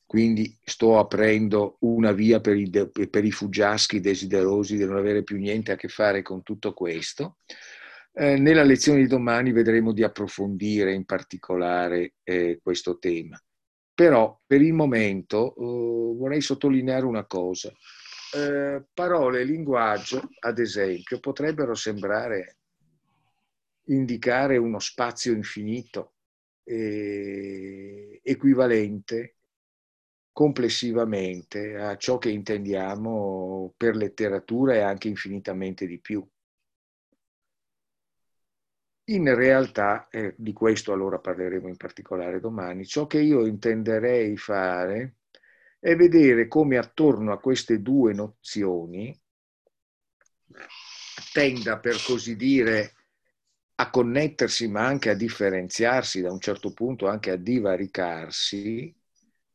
quindi 0.05 0.57
sto 0.63 0.97
aprendo 0.97 1.77
una 1.81 2.11
via 2.11 2.39
per 2.39 2.55
i, 2.55 2.69
per 2.69 3.25
i 3.25 3.31
fuggiaschi 3.31 3.99
desiderosi 3.99 4.77
di 4.77 4.85
non 4.85 4.95
avere 4.95 5.23
più 5.23 5.37
niente 5.37 5.71
a 5.71 5.75
che 5.75 5.89
fare 5.89 6.21
con 6.21 6.43
tutto 6.43 6.73
questo. 6.73 7.37
Eh, 8.13 8.37
nella 8.37 8.63
lezione 8.63 8.99
di 8.99 9.07
domani 9.07 9.51
vedremo 9.51 9.91
di 9.91 10.03
approfondire 10.03 10.93
in 10.93 11.05
particolare 11.05 12.15
eh, 12.23 12.59
questo 12.63 12.97
tema. 12.97 13.39
Però 13.97 14.39
per 14.45 14.61
il 14.61 14.73
momento 14.73 15.55
eh, 15.55 16.15
vorrei 16.15 16.39
sottolineare 16.41 17.03
una 17.03 17.25
cosa. 17.25 17.73
Eh, 18.35 18.85
parole 18.93 19.39
e 19.39 19.43
linguaggio, 19.43 20.29
ad 20.41 20.59
esempio, 20.59 21.19
potrebbero 21.19 21.73
sembrare 21.73 22.57
indicare 23.85 24.57
uno 24.57 24.77
spazio 24.77 25.33
infinito 25.33 26.13
eh, 26.63 28.19
equivalente 28.21 29.37
complessivamente 30.31 31.75
a 31.77 31.97
ciò 31.97 32.19
che 32.19 32.29
intendiamo 32.29 33.73
per 33.75 33.95
letteratura 33.95 34.75
e 34.75 34.81
anche 34.81 35.07
infinitamente 35.07 35.87
di 35.87 35.99
più. 35.99 36.23
In 39.09 39.33
realtà, 39.33 40.09
eh, 40.09 40.33
di 40.37 40.51
questo 40.51 40.91
allora 40.91 41.19
parleremo 41.19 41.69
in 41.69 41.77
particolare 41.77 42.41
domani, 42.41 42.85
ciò 42.85 43.07
che 43.07 43.19
io 43.21 43.45
intenderei 43.45 44.35
fare 44.35 45.15
è 45.79 45.95
vedere 45.95 46.47
come 46.49 46.77
attorno 46.77 47.31
a 47.31 47.39
queste 47.39 47.81
due 47.81 48.13
nozioni 48.13 49.17
tenda, 51.31 51.79
per 51.79 51.95
così 52.03 52.35
dire, 52.35 52.93
a 53.75 53.89
connettersi, 53.89 54.67
ma 54.67 54.85
anche 54.85 55.11
a 55.11 55.15
differenziarsi, 55.15 56.19
da 56.19 56.31
un 56.31 56.39
certo 56.41 56.73
punto 56.73 57.07
anche 57.07 57.31
a 57.31 57.37
divaricarsi, 57.37 58.93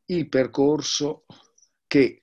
il 0.07 0.29
percorso 0.29 1.27
che 1.87 2.23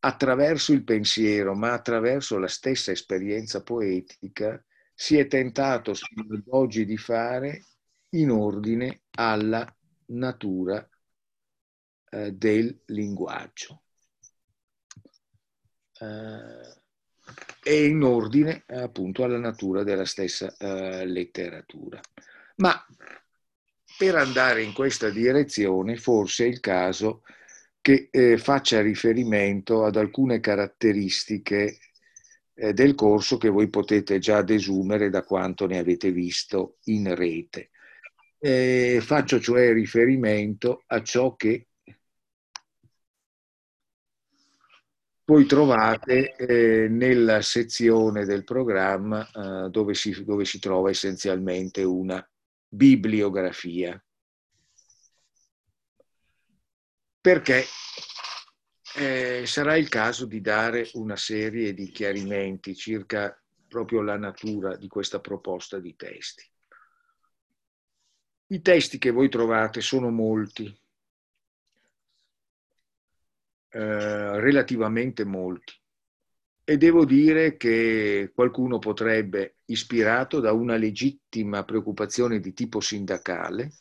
attraverso 0.00 0.72
il 0.72 0.82
pensiero, 0.82 1.54
ma 1.54 1.72
attraverso 1.72 2.38
la 2.38 2.48
stessa 2.48 2.90
esperienza 2.90 3.62
poetica, 3.62 4.64
si 4.98 5.18
è 5.18 5.26
tentato 5.26 5.92
oggi 6.48 6.86
di 6.86 6.96
fare 6.96 7.62
in 8.10 8.30
ordine 8.30 9.02
alla 9.10 9.70
natura 10.06 10.88
eh, 12.10 12.32
del 12.32 12.80
linguaggio. 12.86 13.82
Eh, 16.00 16.84
e 17.62 17.84
in 17.84 18.02
ordine 18.02 18.64
appunto 18.68 19.22
alla 19.22 19.38
natura 19.38 19.82
della 19.82 20.06
stessa 20.06 20.56
eh, 20.56 21.04
letteratura. 21.04 22.00
Ma 22.56 22.82
per 23.98 24.14
andare 24.14 24.62
in 24.62 24.72
questa 24.72 25.10
direzione 25.10 25.96
forse 25.96 26.44
è 26.44 26.48
il 26.48 26.60
caso 26.60 27.22
che 27.82 28.08
eh, 28.10 28.38
faccia 28.38 28.80
riferimento 28.80 29.84
ad 29.84 29.96
alcune 29.96 30.40
caratteristiche 30.40 31.78
del 32.72 32.94
corso 32.94 33.36
che 33.36 33.50
voi 33.50 33.68
potete 33.68 34.18
già 34.18 34.42
desumere 34.42 35.10
da 35.10 35.22
quanto 35.22 35.66
ne 35.66 35.78
avete 35.78 36.10
visto 36.10 36.78
in 36.84 37.14
rete. 37.14 37.70
Eh, 38.38 38.98
faccio 39.02 39.40
cioè 39.40 39.72
riferimento 39.72 40.82
a 40.86 41.02
ciò 41.02 41.36
che 41.36 41.68
Poi 45.26 45.44
trovate 45.44 46.36
eh, 46.36 46.86
nella 46.88 47.42
sezione 47.42 48.24
del 48.24 48.44
programma 48.44 49.28
eh, 49.28 49.70
dove, 49.70 49.92
si, 49.94 50.22
dove 50.22 50.44
si 50.44 50.60
trova 50.60 50.88
essenzialmente 50.90 51.82
una 51.82 52.24
bibliografia. 52.68 54.00
Perché 57.20 57.64
eh, 58.96 59.44
sarà 59.44 59.76
il 59.76 59.88
caso 59.88 60.24
di 60.24 60.40
dare 60.40 60.88
una 60.94 61.16
serie 61.16 61.74
di 61.74 61.90
chiarimenti 61.90 62.74
circa 62.74 63.38
proprio 63.68 64.00
la 64.00 64.16
natura 64.16 64.76
di 64.76 64.88
questa 64.88 65.20
proposta 65.20 65.78
di 65.78 65.94
testi. 65.96 66.44
I 68.48 68.62
testi 68.62 68.96
che 68.96 69.10
voi 69.10 69.28
trovate 69.28 69.82
sono 69.82 70.08
molti, 70.10 70.66
eh, 73.68 74.40
relativamente 74.40 75.24
molti. 75.24 75.74
E 76.64 76.76
devo 76.78 77.04
dire 77.04 77.56
che 77.56 78.32
qualcuno 78.34 78.78
potrebbe, 78.78 79.58
ispirato 79.66 80.40
da 80.40 80.52
una 80.52 80.76
legittima 80.76 81.64
preoccupazione 81.64 82.40
di 82.40 82.54
tipo 82.54 82.80
sindacale, 82.80 83.72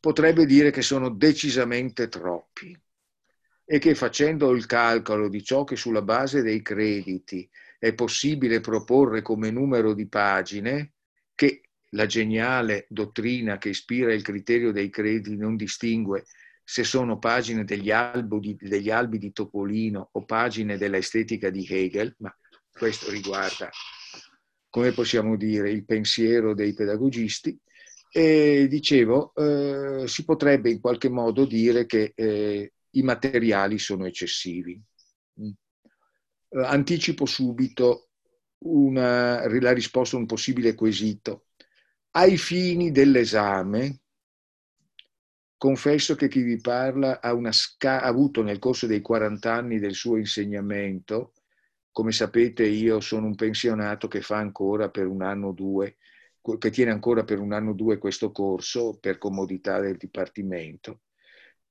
potrebbe 0.00 0.46
dire 0.46 0.70
che 0.70 0.82
sono 0.82 1.10
decisamente 1.10 2.08
troppi 2.08 2.76
e 3.70 3.78
che 3.78 3.94
facendo 3.94 4.52
il 4.52 4.64
calcolo 4.64 5.28
di 5.28 5.44
ciò 5.44 5.64
che 5.64 5.76
sulla 5.76 6.00
base 6.00 6.40
dei 6.40 6.62
crediti 6.62 7.46
è 7.78 7.92
possibile 7.92 8.60
proporre 8.60 9.20
come 9.20 9.50
numero 9.50 9.92
di 9.92 10.08
pagine, 10.08 10.94
che 11.34 11.60
la 11.90 12.06
geniale 12.06 12.86
dottrina 12.88 13.58
che 13.58 13.68
ispira 13.68 14.14
il 14.14 14.22
criterio 14.22 14.72
dei 14.72 14.88
crediti 14.88 15.36
non 15.36 15.54
distingue 15.54 16.24
se 16.64 16.82
sono 16.82 17.18
pagine 17.18 17.64
degli 17.64 17.90
albi, 17.90 18.56
degli 18.58 18.88
albi 18.88 19.18
di 19.18 19.32
Topolino 19.32 20.08
o 20.12 20.24
pagine 20.24 20.78
dell'estetica 20.78 21.50
di 21.50 21.66
Hegel, 21.68 22.14
ma 22.20 22.34
questo 22.72 23.10
riguarda, 23.10 23.68
come 24.70 24.92
possiamo 24.92 25.36
dire, 25.36 25.70
il 25.70 25.84
pensiero 25.84 26.54
dei 26.54 26.72
pedagogisti. 26.72 27.58
E 28.10 28.66
dicevo, 28.66 29.34
eh, 29.34 30.08
si 30.08 30.24
potrebbe 30.24 30.70
in 30.70 30.80
qualche 30.80 31.10
modo 31.10 31.44
dire 31.44 31.84
che 31.84 32.12
eh, 32.14 32.72
i 32.98 33.02
materiali 33.02 33.78
sono 33.78 34.06
eccessivi. 34.06 34.80
Mm. 35.40 35.50
Eh, 36.50 36.64
anticipo 36.64 37.26
subito 37.26 38.10
una, 38.64 39.46
la 39.60 39.72
risposta 39.72 40.16
a 40.16 40.20
un 40.20 40.26
possibile 40.26 40.74
quesito. 40.74 41.46
Ai 42.10 42.36
fini 42.36 42.90
dell'esame, 42.90 44.00
Confesso 45.58 46.14
che 46.14 46.28
chi 46.28 46.42
vi 46.42 46.60
parla 46.60 47.20
ha, 47.20 47.34
sca- 47.50 48.00
ha 48.02 48.06
avuto 48.06 48.44
nel 48.44 48.60
corso 48.60 48.86
dei 48.86 49.00
40 49.00 49.52
anni 49.52 49.80
del 49.80 49.94
suo 49.94 50.16
insegnamento, 50.16 51.32
come 51.90 52.12
sapete 52.12 52.64
io 52.64 53.00
sono 53.00 53.26
un 53.26 53.34
pensionato 53.34 54.06
che 54.06 54.20
fa 54.20 54.36
ancora 54.36 54.88
per 54.88 55.08
un 55.08 55.20
anno 55.20 55.48
o 55.48 55.52
due, 55.52 55.96
che 56.58 56.70
tiene 56.70 56.92
ancora 56.92 57.24
per 57.24 57.40
un 57.40 57.52
anno 57.52 57.70
o 57.70 57.74
due 57.74 57.98
questo 57.98 58.30
corso 58.30 58.98
per 59.00 59.18
comodità 59.18 59.80
del 59.80 59.96
Dipartimento. 59.96 61.00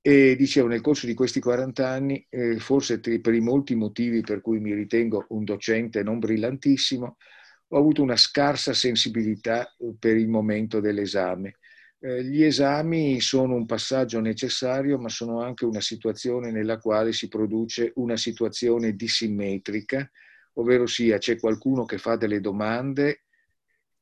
E 0.08 0.36
dicevo, 0.36 0.68
nel 0.68 0.80
corso 0.80 1.04
di 1.04 1.12
questi 1.12 1.38
40 1.38 1.86
anni, 1.86 2.26
eh, 2.30 2.58
forse 2.60 2.98
per 2.98 3.34
i 3.34 3.40
molti 3.40 3.74
motivi 3.74 4.22
per 4.22 4.40
cui 4.40 4.58
mi 4.58 4.72
ritengo 4.72 5.26
un 5.28 5.44
docente 5.44 6.02
non 6.02 6.18
brillantissimo, 6.18 7.18
ho 7.66 7.76
avuto 7.76 8.00
una 8.00 8.16
scarsa 8.16 8.72
sensibilità 8.72 9.70
per 9.98 10.16
il 10.16 10.30
momento 10.30 10.80
dell'esame. 10.80 11.56
Eh, 11.98 12.24
gli 12.24 12.42
esami 12.42 13.20
sono 13.20 13.54
un 13.54 13.66
passaggio 13.66 14.18
necessario, 14.20 14.96
ma 14.98 15.10
sono 15.10 15.42
anche 15.42 15.66
una 15.66 15.82
situazione 15.82 16.50
nella 16.52 16.78
quale 16.78 17.12
si 17.12 17.28
produce 17.28 17.92
una 17.96 18.16
situazione 18.16 18.94
dissimmetrica, 18.94 20.10
ovvero 20.54 20.86
sia 20.86 21.18
c'è 21.18 21.38
qualcuno 21.38 21.84
che 21.84 21.98
fa 21.98 22.16
delle 22.16 22.40
domande 22.40 23.24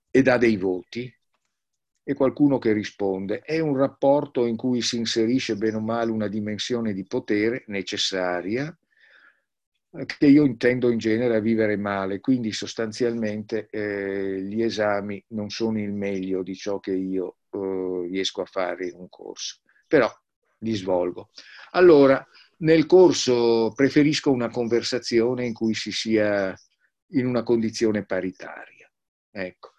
e 0.09 0.23
dà 0.23 0.39
dei 0.39 0.57
voti 0.57 1.13
e 2.09 2.15
qualcuno 2.15 2.59
che 2.59 2.73
risponde. 2.73 3.41
È 3.41 3.59
un 3.59 3.77
rapporto 3.77 4.47
in 4.47 4.55
cui 4.55 4.81
si 4.81 4.97
inserisce 4.97 5.57
bene 5.57 5.79
o 5.79 5.81
male 5.81 6.13
una 6.13 6.29
dimensione 6.29 6.93
di 6.93 7.05
potere 7.05 7.65
necessaria 7.67 8.73
eh, 9.91 10.07
che 10.07 10.27
io 10.27 10.45
intendo 10.45 10.89
in 10.89 10.99
genere 10.99 11.35
a 11.35 11.41
vivere 11.41 11.77
male, 11.77 12.21
quindi 12.21 12.53
sostanzialmente 12.53 13.67
eh, 13.71 14.41
gli 14.41 14.63
esami 14.63 15.21
non 15.31 15.51
sono 15.51 15.81
il 15.81 15.93
meglio 15.93 16.45
di 16.45 16.55
ciò 16.55 16.79
che 16.79 16.93
io 16.93 17.39
eh, 17.51 18.07
riesco 18.09 18.43
a 18.43 18.47
fare 18.47 18.87
in 18.87 18.95
un 18.95 19.09
corso, 19.09 19.63
però 19.89 20.09
li 20.59 20.75
svolgo. 20.75 21.31
Allora, 21.73 22.25
nel 22.59 22.87
corso 22.87 23.73
preferisco 23.75 24.31
una 24.31 24.49
conversazione 24.49 25.45
in 25.45 25.53
cui 25.53 25.75
si 25.75 25.91
sia 25.91 26.55
in 27.11 27.27
una 27.27 27.43
condizione 27.43 28.05
paritaria. 28.05 28.89
Ecco. 29.33 29.73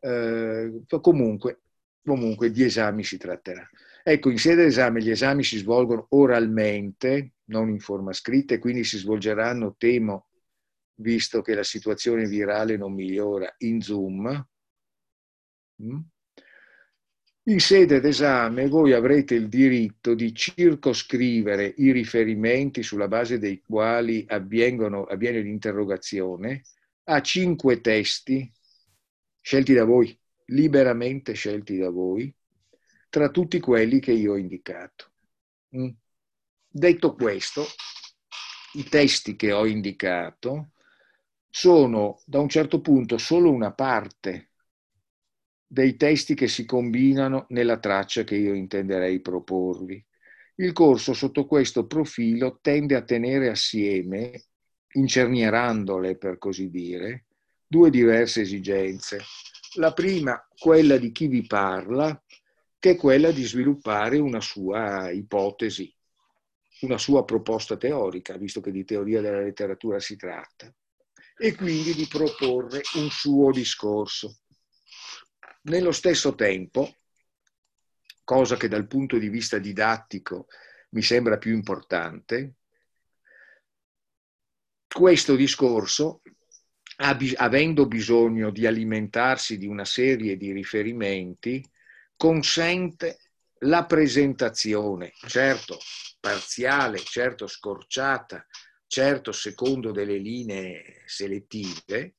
Eh, 0.00 0.82
comunque, 1.00 1.58
comunque 2.04 2.50
di 2.50 2.64
esami 2.64 3.02
si 3.02 3.16
tratterà. 3.16 3.68
Ecco, 4.02 4.28
in 4.28 4.38
sede 4.38 4.64
d'esame 4.64 5.02
gli 5.02 5.10
esami 5.10 5.42
si 5.42 5.56
svolgono 5.56 6.06
oralmente, 6.10 7.36
non 7.44 7.70
in 7.70 7.80
forma 7.80 8.12
scritta, 8.12 8.54
e 8.54 8.58
quindi 8.58 8.84
si 8.84 8.98
svolgeranno, 8.98 9.76
temo, 9.78 10.28
visto 10.96 11.40
che 11.40 11.54
la 11.54 11.62
situazione 11.62 12.26
virale 12.26 12.76
non 12.76 12.92
migliora, 12.92 13.52
in 13.58 13.80
Zoom. 13.80 14.46
Mm? 15.82 16.00
In 17.46 17.60
sede 17.60 18.00
d'esame 18.00 18.68
voi 18.68 18.92
avrete 18.92 19.34
il 19.34 19.48
diritto 19.48 20.14
di 20.14 20.34
circoscrivere 20.34 21.74
i 21.76 21.90
riferimenti 21.90 22.82
sulla 22.82 23.08
base 23.08 23.38
dei 23.38 23.60
quali 23.60 24.24
avviene 24.28 25.40
l'interrogazione 25.40 26.62
a 27.04 27.20
cinque 27.20 27.80
testi 27.80 28.50
scelti 29.40 29.74
da 29.74 29.84
voi, 29.84 30.18
liberamente 30.46 31.32
scelti 31.32 31.76
da 31.78 31.90
voi, 31.90 32.34
tra 33.08 33.30
tutti 33.30 33.60
quelli 33.60 34.00
che 34.00 34.12
io 34.12 34.32
ho 34.32 34.36
indicato. 34.36 35.12
Mm. 35.76 35.90
Detto 36.68 37.14
questo, 37.14 37.64
i 38.74 38.84
testi 38.84 39.36
che 39.36 39.52
ho 39.52 39.66
indicato 39.66 40.72
sono 41.48 42.20
da 42.26 42.40
un 42.40 42.48
certo 42.48 42.80
punto 42.80 43.16
solo 43.16 43.52
una 43.52 43.72
parte 43.72 44.50
dei 45.64 45.96
testi 45.96 46.34
che 46.34 46.48
si 46.48 46.64
combinano 46.64 47.46
nella 47.50 47.78
traccia 47.78 48.24
che 48.24 48.36
io 48.36 48.54
intenderei 48.54 49.20
proporvi. 49.20 50.04
Il 50.56 50.72
corso 50.72 51.12
sotto 51.14 51.46
questo 51.46 51.86
profilo 51.86 52.58
tende 52.60 52.94
a 52.94 53.02
tenere 53.02 53.48
assieme, 53.48 54.44
incernierandole 54.92 56.16
per 56.16 56.38
così 56.38 56.70
dire, 56.70 57.26
due 57.66 57.90
diverse 57.90 58.42
esigenze. 58.42 59.18
La 59.76 59.92
prima, 59.92 60.46
quella 60.56 60.96
di 60.98 61.10
chi 61.10 61.26
vi 61.26 61.44
parla, 61.46 62.22
che 62.78 62.90
è 62.90 62.96
quella 62.96 63.32
di 63.32 63.42
sviluppare 63.42 64.18
una 64.18 64.40
sua 64.40 65.10
ipotesi, 65.10 65.92
una 66.82 66.98
sua 66.98 67.24
proposta 67.24 67.76
teorica, 67.76 68.36
visto 68.36 68.60
che 68.60 68.70
di 68.70 68.84
teoria 68.84 69.20
della 69.20 69.40
letteratura 69.40 69.98
si 69.98 70.16
tratta, 70.16 70.72
e 71.36 71.54
quindi 71.56 71.92
di 71.94 72.06
proporre 72.06 72.82
un 72.94 73.10
suo 73.10 73.50
discorso. 73.50 74.38
Nello 75.62 75.92
stesso 75.92 76.34
tempo, 76.34 76.94
cosa 78.22 78.56
che 78.56 78.68
dal 78.68 78.86
punto 78.86 79.18
di 79.18 79.28
vista 79.28 79.58
didattico 79.58 80.46
mi 80.90 81.02
sembra 81.02 81.36
più 81.36 81.52
importante, 81.52 82.58
questo 84.86 85.34
discorso, 85.34 86.22
avendo 86.96 87.86
bisogno 87.86 88.50
di 88.50 88.66
alimentarsi 88.66 89.58
di 89.58 89.66
una 89.66 89.84
serie 89.84 90.36
di 90.36 90.52
riferimenti, 90.52 91.64
consente 92.16 93.18
la 93.60 93.84
presentazione, 93.84 95.12
certo 95.26 95.78
parziale, 96.20 96.98
certo 96.98 97.46
scorciata, 97.46 98.46
certo 98.86 99.32
secondo 99.32 99.90
delle 99.90 100.18
linee 100.18 101.02
selettive, 101.06 102.14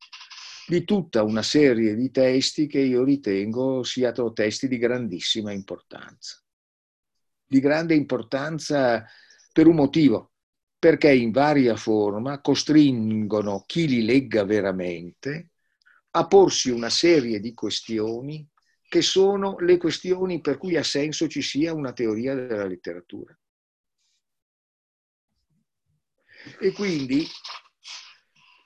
di 0.68 0.84
tutta 0.84 1.24
una 1.24 1.44
serie 1.44 1.96
di 1.96 2.10
testi 2.10 2.68
che 2.68 2.80
io 2.80 3.04
ritengo 3.04 3.84
siano 3.84 4.34
testi 4.34 4.68
di 4.68 4.78
grandissima 4.78 5.52
importanza. 5.52 6.42
Di 7.48 7.60
grande 7.60 7.94
importanza 7.94 9.06
per 9.54 9.68
un 9.68 9.76
motivo, 9.76 10.34
perché 10.86 11.12
in 11.12 11.32
varia 11.32 11.76
forma 11.76 12.42
costringono 12.42 13.64
chi 13.66 13.88
li 13.88 14.06
legga 14.06 14.44
veramente 14.44 15.50
a 16.12 16.28
porsi 16.28 16.70
una 16.70 16.92
serie 16.92 17.40
di 17.40 17.56
questioni 17.56 18.48
che 18.88 19.02
sono 19.02 19.58
le 19.58 19.78
questioni 19.78 20.42
per 20.42 20.60
cui 20.60 20.78
ha 20.78 20.84
senso 20.84 21.28
ci 21.28 21.42
sia 21.42 21.74
una 21.74 21.92
teoria 21.92 22.36
della 22.36 22.68
letteratura. 22.68 23.36
E 26.60 26.72
quindi 26.72 27.26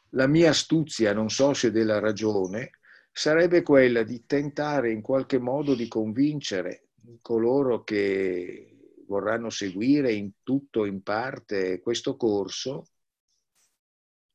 la 0.10 0.28
mia 0.28 0.50
astuzia, 0.50 1.14
non 1.14 1.30
so 1.30 1.54
se 1.54 1.72
della 1.72 2.00
ragione, 2.00 2.72
sarebbe 3.14 3.64
quella 3.64 4.04
di 4.04 4.26
tentare 4.26 4.92
in 4.92 5.02
qualche 5.02 5.40
modo 5.40 5.74
di 5.74 5.88
convincere 5.88 6.90
coloro 7.22 7.86
che 7.86 8.69
vorranno 9.10 9.50
seguire 9.50 10.14
in 10.14 10.32
tutto 10.44 10.82
o 10.82 10.86
in 10.86 11.02
parte 11.02 11.82
questo 11.82 12.16
corso 12.16 12.86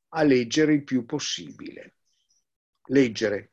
a 0.08 0.22
leggere 0.24 0.74
il 0.74 0.84
più 0.84 1.04
possibile. 1.04 1.96
Leggere. 2.86 3.50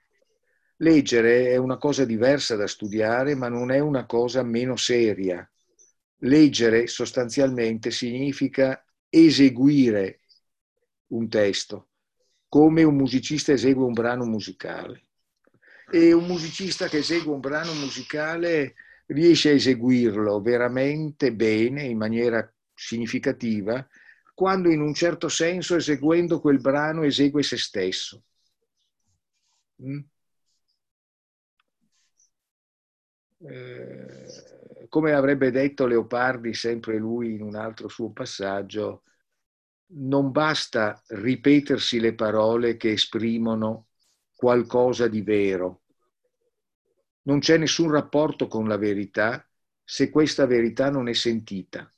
Leggere 0.77 1.51
è 1.51 1.57
una 1.57 1.77
cosa 1.77 2.05
diversa 2.05 2.55
da 2.55 2.67
studiare, 2.67 3.35
ma 3.35 3.47
non 3.47 3.71
è 3.71 3.79
una 3.79 4.07
cosa 4.07 4.41
meno 4.41 4.75
seria. 4.75 5.47
Leggere 6.23 6.87
sostanzialmente 6.87 7.91
significa 7.91 8.83
eseguire 9.07 10.21
un 11.07 11.29
testo 11.29 11.89
come 12.51 12.83
un 12.83 12.97
musicista 12.97 13.53
esegue 13.53 13.85
un 13.85 13.93
brano 13.93 14.25
musicale. 14.25 15.05
E 15.89 16.11
un 16.11 16.25
musicista 16.25 16.89
che 16.89 16.97
esegue 16.97 17.31
un 17.31 17.39
brano 17.39 17.73
musicale 17.73 18.75
riesce 19.13 19.49
a 19.49 19.53
eseguirlo 19.53 20.41
veramente 20.41 21.33
bene, 21.33 21.83
in 21.83 21.97
maniera 21.97 22.51
significativa, 22.73 23.85
quando 24.33 24.69
in 24.71 24.81
un 24.81 24.93
certo 24.93 25.29
senso 25.29 25.75
eseguendo 25.75 26.39
quel 26.39 26.59
brano 26.59 27.03
esegue 27.03 27.43
se 27.43 27.57
stesso. 27.57 28.23
Mm? 29.83 29.99
Eh, 33.43 34.87
come 34.87 35.13
avrebbe 35.13 35.51
detto 35.51 35.85
Leopardi, 35.87 36.53
sempre 36.53 36.97
lui 36.97 37.33
in 37.33 37.41
un 37.41 37.55
altro 37.55 37.87
suo 37.87 38.11
passaggio, 38.11 39.03
non 39.93 40.31
basta 40.31 41.01
ripetersi 41.07 41.99
le 41.99 42.13
parole 42.13 42.77
che 42.77 42.91
esprimono 42.91 43.87
qualcosa 44.35 45.07
di 45.07 45.21
vero. 45.21 45.80
Non 47.23 47.39
c'è 47.39 47.57
nessun 47.57 47.91
rapporto 47.91 48.47
con 48.47 48.67
la 48.67 48.77
verità 48.77 49.45
se 49.83 50.09
questa 50.09 50.45
verità 50.45 50.89
non 50.89 51.07
è 51.07 51.13
sentita. 51.13 51.89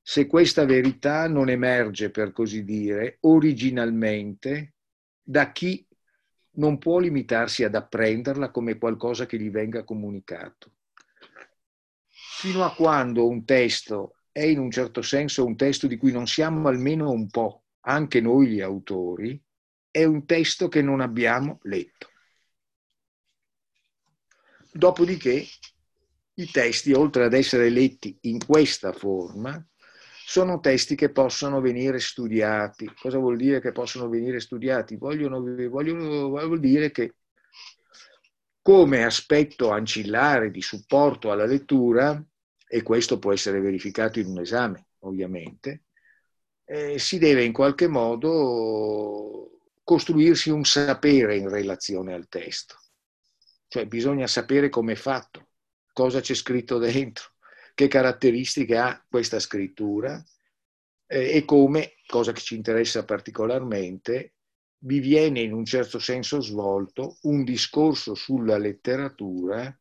Se 0.00 0.26
questa 0.26 0.64
verità 0.64 1.28
non 1.28 1.50
emerge, 1.50 2.10
per 2.10 2.32
così 2.32 2.64
dire, 2.64 3.18
originalmente 3.20 4.74
da 5.22 5.52
chi 5.52 5.86
non 6.52 6.78
può 6.78 6.98
limitarsi 6.98 7.64
ad 7.64 7.74
apprenderla 7.74 8.50
come 8.50 8.78
qualcosa 8.78 9.26
che 9.26 9.38
gli 9.38 9.50
venga 9.50 9.84
comunicato. 9.84 10.72
Fino 12.08 12.64
a 12.64 12.74
quando 12.74 13.28
un 13.28 13.44
testo 13.44 14.18
è 14.32 14.42
in 14.42 14.58
un 14.58 14.70
certo 14.70 15.02
senso 15.02 15.44
un 15.44 15.56
testo 15.56 15.86
di 15.86 15.96
cui 15.96 16.12
non 16.12 16.26
siamo 16.26 16.68
almeno 16.68 17.10
un 17.10 17.28
po', 17.28 17.64
anche 17.80 18.20
noi 18.20 18.46
gli 18.46 18.60
autori, 18.60 19.40
è 19.90 20.04
un 20.04 20.24
testo 20.24 20.68
che 20.68 20.82
non 20.82 21.00
abbiamo 21.00 21.58
letto. 21.62 22.07
Dopodiché 24.72 25.44
i 26.34 26.50
testi, 26.50 26.92
oltre 26.92 27.24
ad 27.24 27.34
essere 27.34 27.68
letti 27.68 28.16
in 28.22 28.44
questa 28.44 28.92
forma, 28.92 29.64
sono 30.24 30.60
testi 30.60 30.94
che 30.94 31.10
possono 31.10 31.60
venire 31.60 31.98
studiati. 31.98 32.92
Cosa 33.00 33.18
vuol 33.18 33.36
dire 33.36 33.60
che 33.60 33.72
possono 33.72 34.08
venire 34.08 34.40
studiati? 34.40 34.96
Vogliono, 34.96 35.40
vogliono, 35.68 36.28
vuol 36.28 36.60
dire 36.60 36.90
che 36.90 37.14
come 38.60 39.04
aspetto 39.04 39.70
ancillare 39.70 40.50
di 40.50 40.60
supporto 40.60 41.30
alla 41.30 41.46
lettura 41.46 42.22
e 42.66 42.82
questo 42.82 43.18
può 43.18 43.32
essere 43.32 43.60
verificato 43.60 44.20
in 44.20 44.26
un 44.26 44.40
esame, 44.40 44.88
ovviamente, 44.98 45.84
eh, 46.66 46.98
si 46.98 47.18
deve 47.18 47.44
in 47.44 47.52
qualche 47.52 47.88
modo 47.88 49.60
costruirsi 49.82 50.50
un 50.50 50.64
sapere 50.64 51.36
in 51.36 51.48
relazione 51.48 52.12
al 52.12 52.28
testo. 52.28 52.76
Cioè 53.68 53.86
bisogna 53.86 54.26
sapere 54.26 54.70
come 54.70 54.92
è 54.92 54.96
fatto, 54.96 55.50
cosa 55.92 56.20
c'è 56.20 56.34
scritto 56.34 56.78
dentro, 56.78 57.34
che 57.74 57.86
caratteristiche 57.86 58.76
ha 58.76 59.04
questa 59.08 59.38
scrittura 59.38 60.22
eh, 61.06 61.36
e 61.36 61.44
come, 61.44 61.94
cosa 62.06 62.32
che 62.32 62.40
ci 62.40 62.56
interessa 62.56 63.04
particolarmente, 63.04 64.34
vi 64.80 65.00
viene 65.00 65.40
in 65.40 65.52
un 65.52 65.64
certo 65.64 65.98
senso 65.98 66.40
svolto 66.40 67.18
un 67.22 67.44
discorso 67.44 68.14
sulla 68.14 68.58
letteratura 68.58 69.76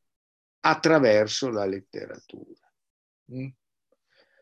attraverso 0.62 1.50
la 1.50 1.66
letteratura. 1.66 2.72
Mm. 3.34 3.48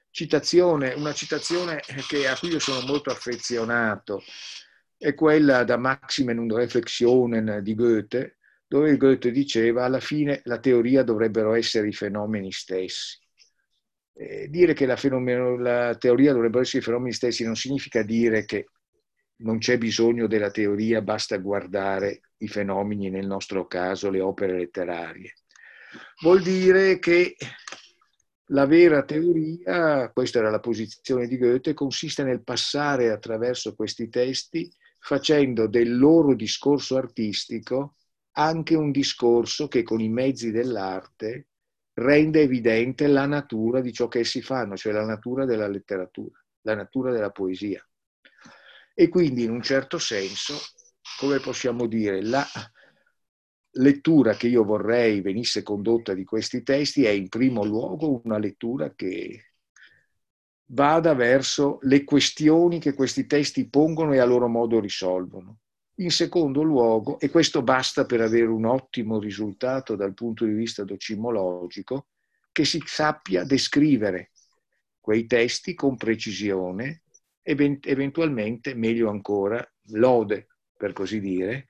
Citazione, 0.10 0.94
una 0.94 1.14
citazione 1.14 1.82
che, 2.08 2.28
a 2.28 2.38
cui 2.38 2.50
io 2.50 2.60
sono 2.60 2.86
molto 2.88 3.10
affezionato 3.10 4.24
è 4.98 5.14
quella 5.14 5.66
da 5.66 5.78
Maximen 5.78 6.38
und 6.38 6.54
Reflexionen 6.54 7.60
di 7.62 7.76
Goethe, 7.76 8.38
dove 8.68 8.98
Goethe 8.98 9.32
diceva 9.32 9.86
alla 9.86 10.00
fine 10.00 10.42
la 10.46 10.60
teoria 10.60 11.04
dovrebbero 11.04 11.54
essere 11.54 11.88
i 11.88 11.94
fenomeni 11.94 12.52
stessi. 12.52 13.20
Eh, 14.18 14.48
dire 14.50 14.74
che 14.74 14.86
la, 14.86 14.98
la 15.58 15.96
teoria 15.98 16.34
dovrebbero 16.34 16.62
essere 16.62 16.80
i 16.80 16.86
fenomeni 16.86 17.14
stessi 17.14 17.44
non 17.44 17.56
significa 17.56 18.02
dire 18.02 18.46
che 18.46 18.68
non 19.38 19.58
c'è 19.58 19.78
bisogno 19.78 20.28
della 20.28 20.52
teoria, 20.52 21.02
basta 21.02 21.38
guardare 21.38 22.22
i 22.38 22.48
fenomeni, 22.48 23.10
nel 23.10 23.28
nostro 23.28 23.68
caso 23.68 24.10
le 24.10 24.22
opere 24.22 24.58
letterarie. 24.58 25.34
Vuol 26.22 26.42
dire 26.42 27.00
che 27.00 27.36
la 28.50 28.66
vera 28.66 29.04
teoria, 29.04 30.10
questa 30.14 30.40
era 30.40 30.50
la 30.50 30.60
posizione 30.60 31.28
di 31.28 31.38
Goethe, 31.38 31.74
consiste 31.74 32.24
nel 32.24 32.44
passare 32.44 33.12
attraverso 33.12 33.76
questi 33.76 34.08
testi 34.08 34.72
facendo 35.00 35.68
del 35.68 35.98
loro 35.98 36.34
discorso 36.34 36.96
artistico 36.96 37.96
anche 38.38 38.76
un 38.76 38.92
discorso 38.92 39.68
che 39.68 39.84
con 39.84 40.02
i 40.02 40.10
mezzi 40.10 40.52
dell'arte 40.52 41.48
rende 41.94 42.42
evidente 42.42 43.08
la 43.08 43.26
natura 43.26 43.80
di 43.82 43.94
ciò 43.94 44.08
che 44.08 44.20
essi 44.20 44.42
fanno, 44.42 44.76
cioè 44.76 44.92
la 44.92 45.06
natura 45.06 45.46
della 45.46 45.68
letteratura, 45.68 46.44
la 46.62 46.76
natura 46.76 47.12
della 47.12 47.32
poesia. 47.32 47.86
E 48.94 49.08
quindi 49.08 49.44
in 49.44 49.52
un 49.52 49.62
certo 49.62 49.98
senso, 49.98 50.56
come 51.20 51.40
possiamo 51.40 51.86
dire, 51.88 52.22
la 52.22 52.46
lettura 53.78 54.36
che 54.36 54.48
io 54.48 54.64
vorrei 54.64 55.22
venisse 55.22 55.64
condotta 55.64 56.14
di 56.14 56.24
questi 56.24 56.64
testi 56.64 57.06
è 57.06 57.10
in 57.10 57.30
primo 57.30 57.64
luogo 57.64 58.22
una 58.24 58.38
lettura 58.38 58.94
che 58.94 59.54
vada 60.68 61.14
verso 61.14 61.80
le 61.82 62.04
questioni 62.04 62.80
che 62.80 62.94
questi 62.94 63.26
testi 63.28 63.70
pongono 63.70 64.14
e 64.14 64.20
a 64.20 64.26
loro 64.26 64.48
modo 64.48 64.80
risolvono. 64.80 65.60
In 66.00 66.12
secondo 66.12 66.62
luogo, 66.62 67.20
e 67.20 67.30
questo 67.30 67.62
basta 67.62 68.06
per 68.06 68.20
avere 68.20 68.48
un 68.48 68.66
ottimo 68.66 69.18
risultato 69.18 69.96
dal 69.96 70.14
punto 70.14 70.44
di 70.44 70.52
vista 70.52 70.84
docimologico, 70.84 72.08
che 72.52 72.66
si 72.66 72.82
sappia 72.86 73.44
descrivere 73.44 74.32
quei 75.00 75.26
testi 75.26 75.74
con 75.74 75.96
precisione, 75.96 77.04
eventualmente, 77.42 78.74
meglio 78.74 79.10
ancora, 79.10 79.66
lode, 79.90 80.48
per 80.76 80.92
così 80.94 81.20
dire, 81.20 81.68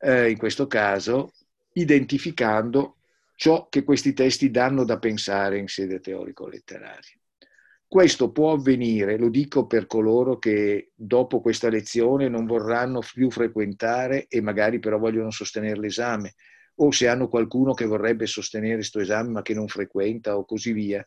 eh, 0.00 0.30
in 0.30 0.38
questo 0.38 0.66
caso 0.66 1.34
identificando 1.72 2.96
ciò 3.36 3.68
che 3.68 3.84
questi 3.84 4.12
testi 4.12 4.50
danno 4.50 4.84
da 4.84 4.98
pensare 4.98 5.58
in 5.58 5.68
sede 5.68 6.00
teorico-letteraria. 6.00 7.19
Questo 7.90 8.30
può 8.30 8.52
avvenire, 8.52 9.18
lo 9.18 9.28
dico 9.28 9.66
per 9.66 9.88
coloro 9.88 10.38
che 10.38 10.92
dopo 10.94 11.40
questa 11.40 11.68
lezione 11.68 12.28
non 12.28 12.46
vorranno 12.46 13.00
più 13.00 13.32
frequentare 13.32 14.28
e 14.28 14.40
magari 14.40 14.78
però 14.78 14.96
vogliono 14.96 15.32
sostenere 15.32 15.76
l'esame, 15.80 16.34
o 16.76 16.92
se 16.92 17.08
hanno 17.08 17.26
qualcuno 17.26 17.74
che 17.74 17.86
vorrebbe 17.86 18.26
sostenere 18.26 18.76
questo 18.76 19.00
esame 19.00 19.30
ma 19.30 19.42
che 19.42 19.54
non 19.54 19.66
frequenta 19.66 20.36
o 20.36 20.44
così 20.44 20.70
via. 20.70 21.04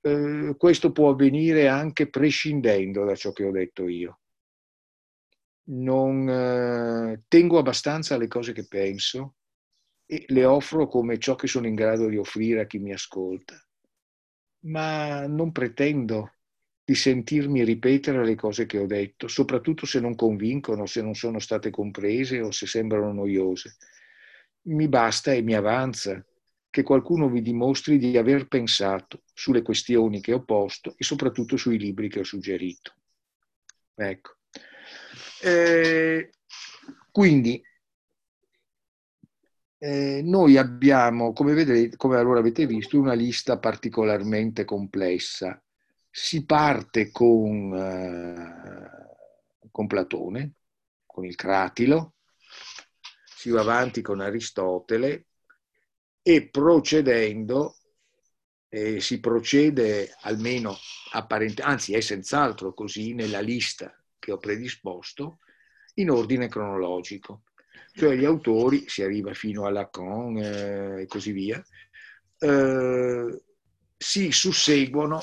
Eh, 0.00 0.56
questo 0.58 0.90
può 0.90 1.10
avvenire 1.10 1.68
anche 1.68 2.10
prescindendo 2.10 3.04
da 3.04 3.14
ciò 3.14 3.30
che 3.30 3.44
ho 3.44 3.52
detto 3.52 3.86
io. 3.86 4.18
Non 5.66 6.28
eh, 6.28 7.22
tengo 7.28 7.58
abbastanza 7.58 8.16
alle 8.16 8.26
cose 8.26 8.52
che 8.52 8.66
penso 8.66 9.36
e 10.04 10.24
le 10.26 10.44
offro 10.46 10.88
come 10.88 11.20
ciò 11.20 11.36
che 11.36 11.46
sono 11.46 11.68
in 11.68 11.76
grado 11.76 12.08
di 12.08 12.16
offrire 12.16 12.62
a 12.62 12.66
chi 12.66 12.80
mi 12.80 12.92
ascolta 12.92 13.54
ma 14.62 15.26
non 15.26 15.52
pretendo 15.52 16.32
di 16.84 16.94
sentirmi 16.94 17.64
ripetere 17.64 18.24
le 18.24 18.34
cose 18.34 18.66
che 18.66 18.78
ho 18.78 18.86
detto, 18.86 19.28
soprattutto 19.28 19.86
se 19.86 20.00
non 20.00 20.14
convincono, 20.14 20.86
se 20.86 21.00
non 21.00 21.14
sono 21.14 21.38
state 21.38 21.70
comprese 21.70 22.40
o 22.40 22.50
se 22.50 22.66
sembrano 22.66 23.12
noiose. 23.12 23.76
Mi 24.62 24.88
basta 24.88 25.32
e 25.32 25.42
mi 25.42 25.54
avanza 25.54 26.24
che 26.70 26.82
qualcuno 26.82 27.28
vi 27.28 27.42
dimostri 27.42 27.98
di 27.98 28.16
aver 28.16 28.48
pensato 28.48 29.22
sulle 29.32 29.62
questioni 29.62 30.20
che 30.20 30.32
ho 30.32 30.42
posto 30.42 30.94
e 30.96 31.04
soprattutto 31.04 31.56
sui 31.56 31.78
libri 31.78 32.08
che 32.08 32.20
ho 32.20 32.24
suggerito. 32.24 32.94
Ecco. 33.94 34.36
Eh, 35.42 36.30
quindi 37.10 37.62
eh, 39.84 40.22
noi 40.22 40.58
abbiamo, 40.58 41.32
come, 41.32 41.54
vedete, 41.54 41.96
come 41.96 42.16
allora 42.16 42.38
avete 42.38 42.66
visto, 42.66 43.00
una 43.00 43.14
lista 43.14 43.58
particolarmente 43.58 44.64
complessa. 44.64 45.60
Si 46.08 46.44
parte 46.44 47.10
con, 47.10 47.74
eh, 47.74 49.68
con 49.72 49.88
Platone, 49.88 50.52
con 51.04 51.24
il 51.24 51.34
Cratilo, 51.34 52.14
si 53.24 53.50
va 53.50 53.62
avanti 53.62 54.02
con 54.02 54.20
Aristotele 54.20 55.26
e 56.22 56.48
procedendo 56.48 57.74
eh, 58.68 59.00
si 59.00 59.18
procede 59.18 60.14
almeno 60.20 60.76
apparentemente, 61.10 61.62
anzi 61.62 61.94
è 61.94 62.00
senz'altro 62.00 62.72
così 62.72 63.14
nella 63.14 63.40
lista 63.40 63.92
che 64.20 64.30
ho 64.30 64.38
predisposto, 64.38 65.40
in 65.94 66.08
ordine 66.08 66.46
cronologico 66.46 67.42
cioè 67.92 68.16
gli 68.16 68.24
autori, 68.24 68.88
si 68.88 69.02
arriva 69.02 69.34
fino 69.34 69.66
a 69.66 69.70
Lacan 69.70 70.36
eh, 70.38 71.02
e 71.02 71.06
così 71.06 71.32
via, 71.32 71.62
eh, 72.38 73.42
si 73.96 74.32
susseguono 74.32 75.20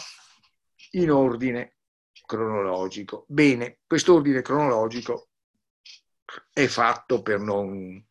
in 0.92 1.12
ordine 1.12 1.76
cronologico. 2.26 3.26
Bene, 3.28 3.80
quest'ordine 3.86 4.42
cronologico 4.42 5.30
è 6.54 6.68
fatto 6.68 7.24
per 7.24 7.40
non, 7.40 8.06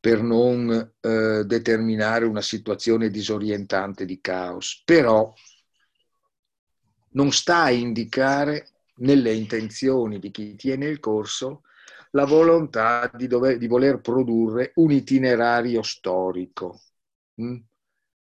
per 0.00 0.22
non 0.22 0.94
eh, 1.00 1.44
determinare 1.44 2.24
una 2.24 2.42
situazione 2.42 3.10
disorientante 3.10 4.04
di 4.04 4.20
caos, 4.20 4.82
però 4.84 5.32
non 7.10 7.30
sta 7.30 7.62
a 7.62 7.70
indicare 7.70 8.70
nelle 8.96 9.32
intenzioni 9.32 10.18
di 10.18 10.30
chi 10.30 10.56
tiene 10.56 10.86
il 10.86 10.98
corso 10.98 11.62
la 12.10 12.24
volontà 12.24 13.10
di, 13.14 13.26
dover, 13.26 13.58
di 13.58 13.66
voler 13.66 14.00
produrre 14.00 14.72
un 14.76 14.90
itinerario 14.90 15.82
storico. 15.82 16.80
Mm? 17.40 17.56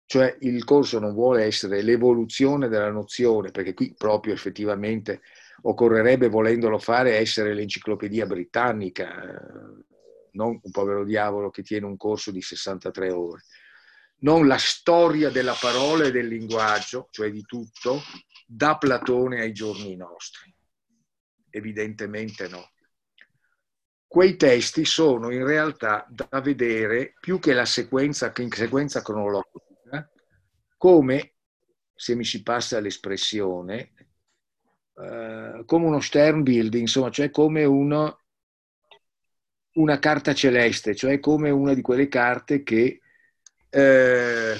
Cioè 0.07 0.37
il 0.41 0.63
corso 0.63 0.99
non 0.99 1.13
vuole 1.13 1.43
essere 1.43 1.81
l'evoluzione 1.81 2.67
della 2.67 2.91
nozione, 2.91 3.51
perché 3.51 3.73
qui 3.73 3.93
proprio 3.97 4.33
effettivamente 4.33 5.21
occorrerebbe, 5.63 6.29
volendolo 6.29 6.77
fare, 6.77 7.17
essere 7.17 7.53
l'enciclopedia 7.53 8.25
britannica, 8.25 9.23
eh, 9.23 9.83
non 10.33 10.59
un 10.61 10.71
povero 10.71 11.03
diavolo 11.03 11.49
che 11.49 11.63
tiene 11.63 11.85
un 11.85 11.97
corso 11.97 12.29
di 12.29 12.41
63 12.41 13.11
ore. 13.11 13.43
Non 14.17 14.47
la 14.47 14.57
storia 14.57 15.29
della 15.29 15.55
parola 15.59 16.05
e 16.05 16.11
del 16.11 16.27
linguaggio, 16.27 17.07
cioè 17.11 17.31
di 17.31 17.43
tutto, 17.43 18.01
da 18.45 18.77
Platone 18.77 19.41
ai 19.41 19.53
giorni 19.53 19.95
nostri. 19.95 20.53
Evidentemente 21.49 22.47
no 22.47 22.69
quei 24.15 24.37
testi 24.37 24.85
sono 24.85 25.29
in 25.29 25.45
realtà 25.45 26.07
da 26.07 26.39
vedere 26.39 27.15
più 27.19 27.37
che 27.37 27.51
la 27.51 27.65
sequenza, 27.65 28.31
in 28.37 28.49
sequenza 28.49 29.01
cronologica, 29.01 30.09
come, 30.77 31.33
se 31.93 32.15
mi 32.15 32.23
si 32.23 32.41
passa 32.41 32.79
l'espressione, 32.79 33.91
eh, 34.95 35.63
come 35.65 35.85
uno 35.85 35.99
Stern 35.99 36.43
building, 36.43 36.83
insomma, 36.83 37.09
cioè 37.09 37.29
come 37.29 37.65
uno, 37.65 38.21
una 39.73 39.99
carta 39.99 40.33
celeste, 40.33 40.95
cioè 40.95 41.19
come 41.19 41.49
una 41.49 41.73
di 41.73 41.81
quelle 41.81 42.07
carte 42.07 42.63
che 42.63 43.01
eh, 43.69 44.55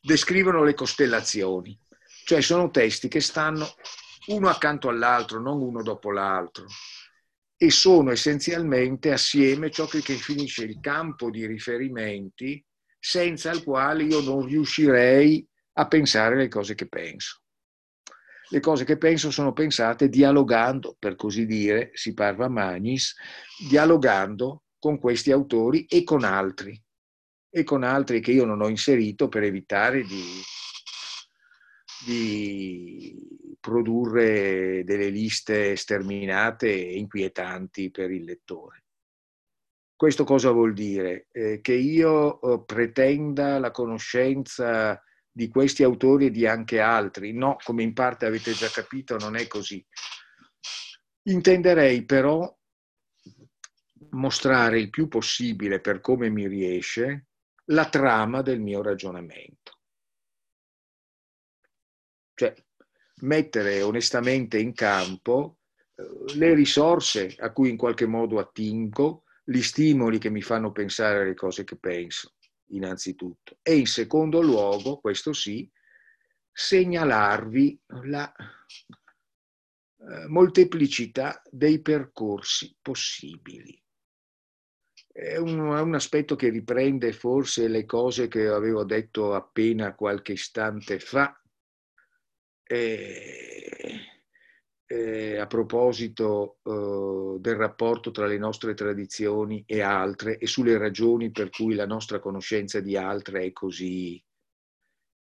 descrivono 0.00 0.64
le 0.64 0.72
costellazioni. 0.72 1.78
Cioè 2.24 2.40
sono 2.40 2.70
testi 2.70 3.08
che 3.08 3.20
stanno 3.20 3.66
uno 4.28 4.48
accanto 4.48 4.88
all'altro, 4.88 5.38
non 5.38 5.60
uno 5.60 5.82
dopo 5.82 6.10
l'altro 6.10 6.64
e 7.62 7.70
sono 7.70 8.10
essenzialmente 8.10 9.12
assieme 9.12 9.70
ciò 9.70 9.84
che 9.84 9.98
definisce 9.98 10.64
il 10.64 10.80
campo 10.80 11.28
di 11.28 11.44
riferimenti 11.44 12.64
senza 12.98 13.50
il 13.50 13.62
quale 13.62 14.04
io 14.04 14.22
non 14.22 14.46
riuscirei 14.46 15.46
a 15.74 15.86
pensare 15.86 16.36
le 16.36 16.48
cose 16.48 16.74
che 16.74 16.88
penso. 16.88 17.42
Le 18.48 18.60
cose 18.60 18.84
che 18.84 18.96
penso 18.96 19.30
sono 19.30 19.52
pensate 19.52 20.08
dialogando, 20.08 20.96
per 20.98 21.16
così 21.16 21.44
dire, 21.44 21.90
si 21.92 22.14
parla 22.14 22.48
magnis, 22.48 23.14
dialogando 23.68 24.62
con 24.78 24.98
questi 24.98 25.30
autori 25.30 25.84
e 25.84 26.02
con 26.02 26.24
altri, 26.24 26.82
e 27.50 27.62
con 27.62 27.82
altri 27.82 28.20
che 28.20 28.32
io 28.32 28.46
non 28.46 28.62
ho 28.62 28.68
inserito 28.68 29.28
per 29.28 29.42
evitare 29.42 30.02
di, 30.02 30.22
di 32.04 33.56
produrre 33.60 34.82
delle 34.84 35.08
liste 35.08 35.76
sterminate 35.76 36.68
e 36.68 36.96
inquietanti 36.96 37.90
per 37.90 38.10
il 38.10 38.24
lettore. 38.24 38.84
Questo 39.94 40.24
cosa 40.24 40.50
vuol 40.50 40.72
dire? 40.72 41.28
Eh, 41.30 41.60
che 41.60 41.74
io 41.74 42.40
eh, 42.40 42.64
pretenda 42.64 43.58
la 43.58 43.70
conoscenza 43.70 44.98
di 45.30 45.48
questi 45.48 45.82
autori 45.82 46.26
e 46.26 46.30
di 46.30 46.46
anche 46.46 46.80
altri. 46.80 47.32
No, 47.32 47.56
come 47.62 47.82
in 47.82 47.92
parte 47.92 48.24
avete 48.24 48.52
già 48.52 48.68
capito, 48.68 49.18
non 49.18 49.36
è 49.36 49.46
così. 49.46 49.84
Intenderei 51.24 52.04
però 52.06 52.50
mostrare 54.12 54.80
il 54.80 54.88
più 54.88 55.06
possibile, 55.06 55.80
per 55.80 56.00
come 56.00 56.30
mi 56.30 56.48
riesce, 56.48 57.26
la 57.66 57.88
trama 57.88 58.40
del 58.40 58.60
mio 58.60 58.82
ragionamento. 58.82 59.79
Cioè, 62.40 62.54
mettere 63.16 63.82
onestamente 63.82 64.58
in 64.58 64.72
campo 64.72 65.58
eh, 65.94 66.36
le 66.36 66.54
risorse 66.54 67.34
a 67.38 67.52
cui 67.52 67.68
in 67.68 67.76
qualche 67.76 68.06
modo 68.06 68.38
attingo, 68.38 69.24
gli 69.44 69.60
stimoli 69.60 70.16
che 70.16 70.30
mi 70.30 70.40
fanno 70.40 70.72
pensare 70.72 71.20
alle 71.20 71.34
cose 71.34 71.64
che 71.64 71.76
penso, 71.76 72.32
innanzitutto. 72.68 73.58
E 73.60 73.76
in 73.76 73.86
secondo 73.86 74.40
luogo, 74.40 75.00
questo 75.00 75.34
sì, 75.34 75.70
segnalarvi 76.50 77.78
la 78.04 78.32
eh, 79.98 80.26
molteplicità 80.28 81.42
dei 81.50 81.82
percorsi 81.82 82.74
possibili. 82.80 83.78
È 85.12 85.36
un, 85.36 85.76
è 85.76 85.80
un, 85.82 85.94
aspetto 85.94 86.36
che 86.36 86.48
riprende 86.48 87.12
forse 87.12 87.68
le 87.68 87.84
cose 87.84 88.28
che 88.28 88.46
avevo 88.46 88.84
detto 88.84 89.34
appena 89.34 89.94
qualche 89.94 90.32
istante 90.32 90.98
fa, 91.00 91.39
eh, 92.72 93.98
eh, 94.86 95.38
a 95.38 95.46
proposito 95.48 96.58
eh, 96.62 97.40
del 97.40 97.56
rapporto 97.56 98.12
tra 98.12 98.26
le 98.26 98.38
nostre 98.38 98.74
tradizioni 98.74 99.64
e 99.66 99.80
altre 99.80 100.38
e 100.38 100.46
sulle 100.46 100.78
ragioni 100.78 101.32
per 101.32 101.50
cui 101.50 101.74
la 101.74 101.86
nostra 101.86 102.20
conoscenza 102.20 102.78
di 102.78 102.96
altre 102.96 103.42
è 103.42 103.52
così, 103.52 104.22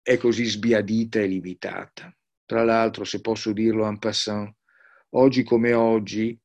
è 0.03 0.17
così 0.17 0.45
sbiadita 0.45 1.19
e 1.19 1.25
limitata. 1.25 2.15
Tra 2.45 2.63
l'altro, 2.63 3.05
se 3.05 3.21
posso 3.21 3.53
dirlo 3.53 3.87
en 3.87 3.97
passant, 3.97 4.53
oggi 5.11 5.41
come 5.43 5.73
oggi, 5.73 6.39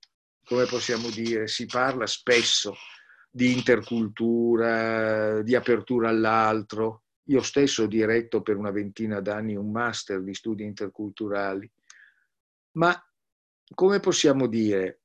come 0.45 0.65
possiamo 0.65 1.11
dire, 1.11 1.47
si 1.47 1.67
parla 1.67 2.07
spesso 2.07 2.75
di 3.31 3.53
intercultura, 3.53 5.43
di 5.43 5.55
apertura 5.55 6.09
all'altro, 6.09 7.06
io 7.29 7.43
stesso 7.43 7.85
ho 7.85 7.87
diretto 7.87 8.43
per 8.43 8.57
una 8.57 8.71
ventina 8.71 9.21
d'anni 9.21 9.57
un 9.57 9.71
master 9.71 10.23
di 10.23 10.35
studi 10.35 10.65
interculturali, 10.65 11.71
ma 12.73 12.95
come 13.75 14.01
possiamo 14.01 14.47
dire, 14.47 15.03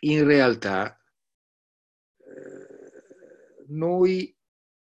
in 0.00 0.24
realtà 0.24 0.98
eh, 2.18 3.64
noi 3.68 4.34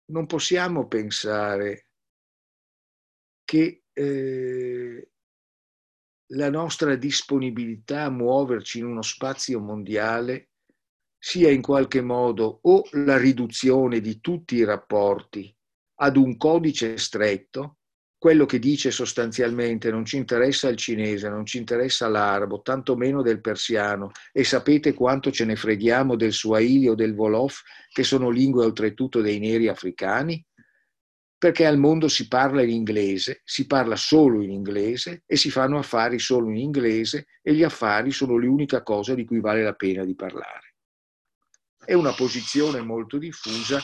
non 0.05 0.25
possiamo 0.25 0.87
pensare 0.87 1.87
che 3.43 3.83
eh, 3.93 5.09
la 6.29 6.49
nostra 6.49 6.95
disponibilità 6.95 8.05
a 8.05 8.09
muoverci 8.09 8.79
in 8.79 8.85
uno 8.85 9.03
spazio 9.03 9.59
mondiale 9.59 10.49
sia 11.19 11.51
in 11.51 11.61
qualche 11.61 12.01
modo 12.01 12.59
o 12.63 12.83
la 12.91 13.17
riduzione 13.17 13.99
di 13.99 14.19
tutti 14.21 14.55
i 14.55 14.63
rapporti 14.63 15.55
ad 15.95 16.17
un 16.17 16.37
codice 16.37 16.97
stretto, 16.97 17.77
quello 18.17 18.45
che 18.45 18.57
dice 18.57 18.89
sostanzialmente 18.89 19.91
non 19.91 20.03
ci 20.03 20.17
interessa 20.17 20.67
il 20.67 20.77
cinese, 20.77 21.29
non 21.29 21.45
ci 21.45 21.57
interessa 21.57 22.07
l'arabo, 22.07 22.61
tantomeno 22.61 23.21
del 23.21 23.39
persiano, 23.39 24.09
e 24.31 24.43
sapete 24.43 24.93
quanto 24.93 25.31
ce 25.31 25.45
ne 25.45 25.55
freghiamo 25.55 26.15
del 26.15 26.33
Swahili 26.33 26.87
o 26.87 26.95
del 26.95 27.13
Wolof, 27.13 27.61
che 27.91 28.03
sono 28.03 28.29
lingue 28.29 28.65
oltretutto 28.65 29.21
dei 29.21 29.37
neri 29.37 29.67
africani? 29.67 30.43
Perché 31.37 31.67
al 31.67 31.77
mondo 31.77 32.07
si 32.07 32.27
parla 32.27 32.63
in 32.63 32.71
inglese, 32.71 33.41
si 33.43 33.67
parla 33.67 33.95
solo 33.95 34.41
in 34.41 34.49
inglese 34.49 35.21
e 35.27 35.35
si 35.35 35.51
fanno 35.51 35.77
affari 35.77 36.17
solo 36.17 36.49
in 36.49 36.57
inglese 36.57 37.27
e 37.43 37.53
gli 37.53 37.61
affari 37.61 38.09
sono 38.09 38.37
l'unica 38.37 38.81
cosa 38.81 39.13
di 39.13 39.25
cui 39.25 39.39
vale 39.39 39.61
la 39.61 39.73
pena 39.73 40.03
di 40.03 40.15
parlare. 40.15 40.64
È 41.85 41.93
una 41.93 42.13
posizione 42.13 42.81
molto 42.81 43.17
diffusa 43.17 43.79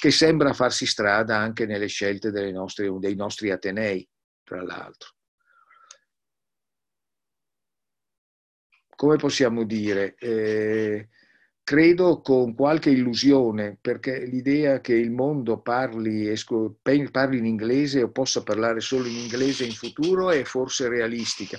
che 0.00 0.10
sembra 0.10 0.52
farsi 0.52 0.86
strada 0.86 1.36
anche 1.38 1.66
nelle 1.66 1.86
scelte 1.86 2.30
nostre, 2.50 2.92
dei 2.98 3.14
nostri 3.14 3.50
Atenei, 3.50 4.06
tra 4.42 4.62
l'altro. 4.62 5.10
Come 8.96 9.16
possiamo 9.16 9.64
dire? 9.64 10.14
Eh, 10.16 11.08
credo 11.62 12.20
con 12.20 12.54
qualche 12.54 12.90
illusione, 12.90 13.78
perché 13.80 14.24
l'idea 14.26 14.80
che 14.80 14.94
il 14.94 15.10
mondo 15.10 15.60
parli, 15.60 16.32
parli 17.10 17.38
in 17.38 17.46
inglese 17.46 18.02
o 18.02 18.10
possa 18.10 18.42
parlare 18.42 18.80
solo 18.80 19.06
in 19.06 19.16
inglese 19.16 19.64
in 19.64 19.72
futuro 19.72 20.30
è 20.30 20.44
forse 20.44 20.88
realistica 20.88 21.58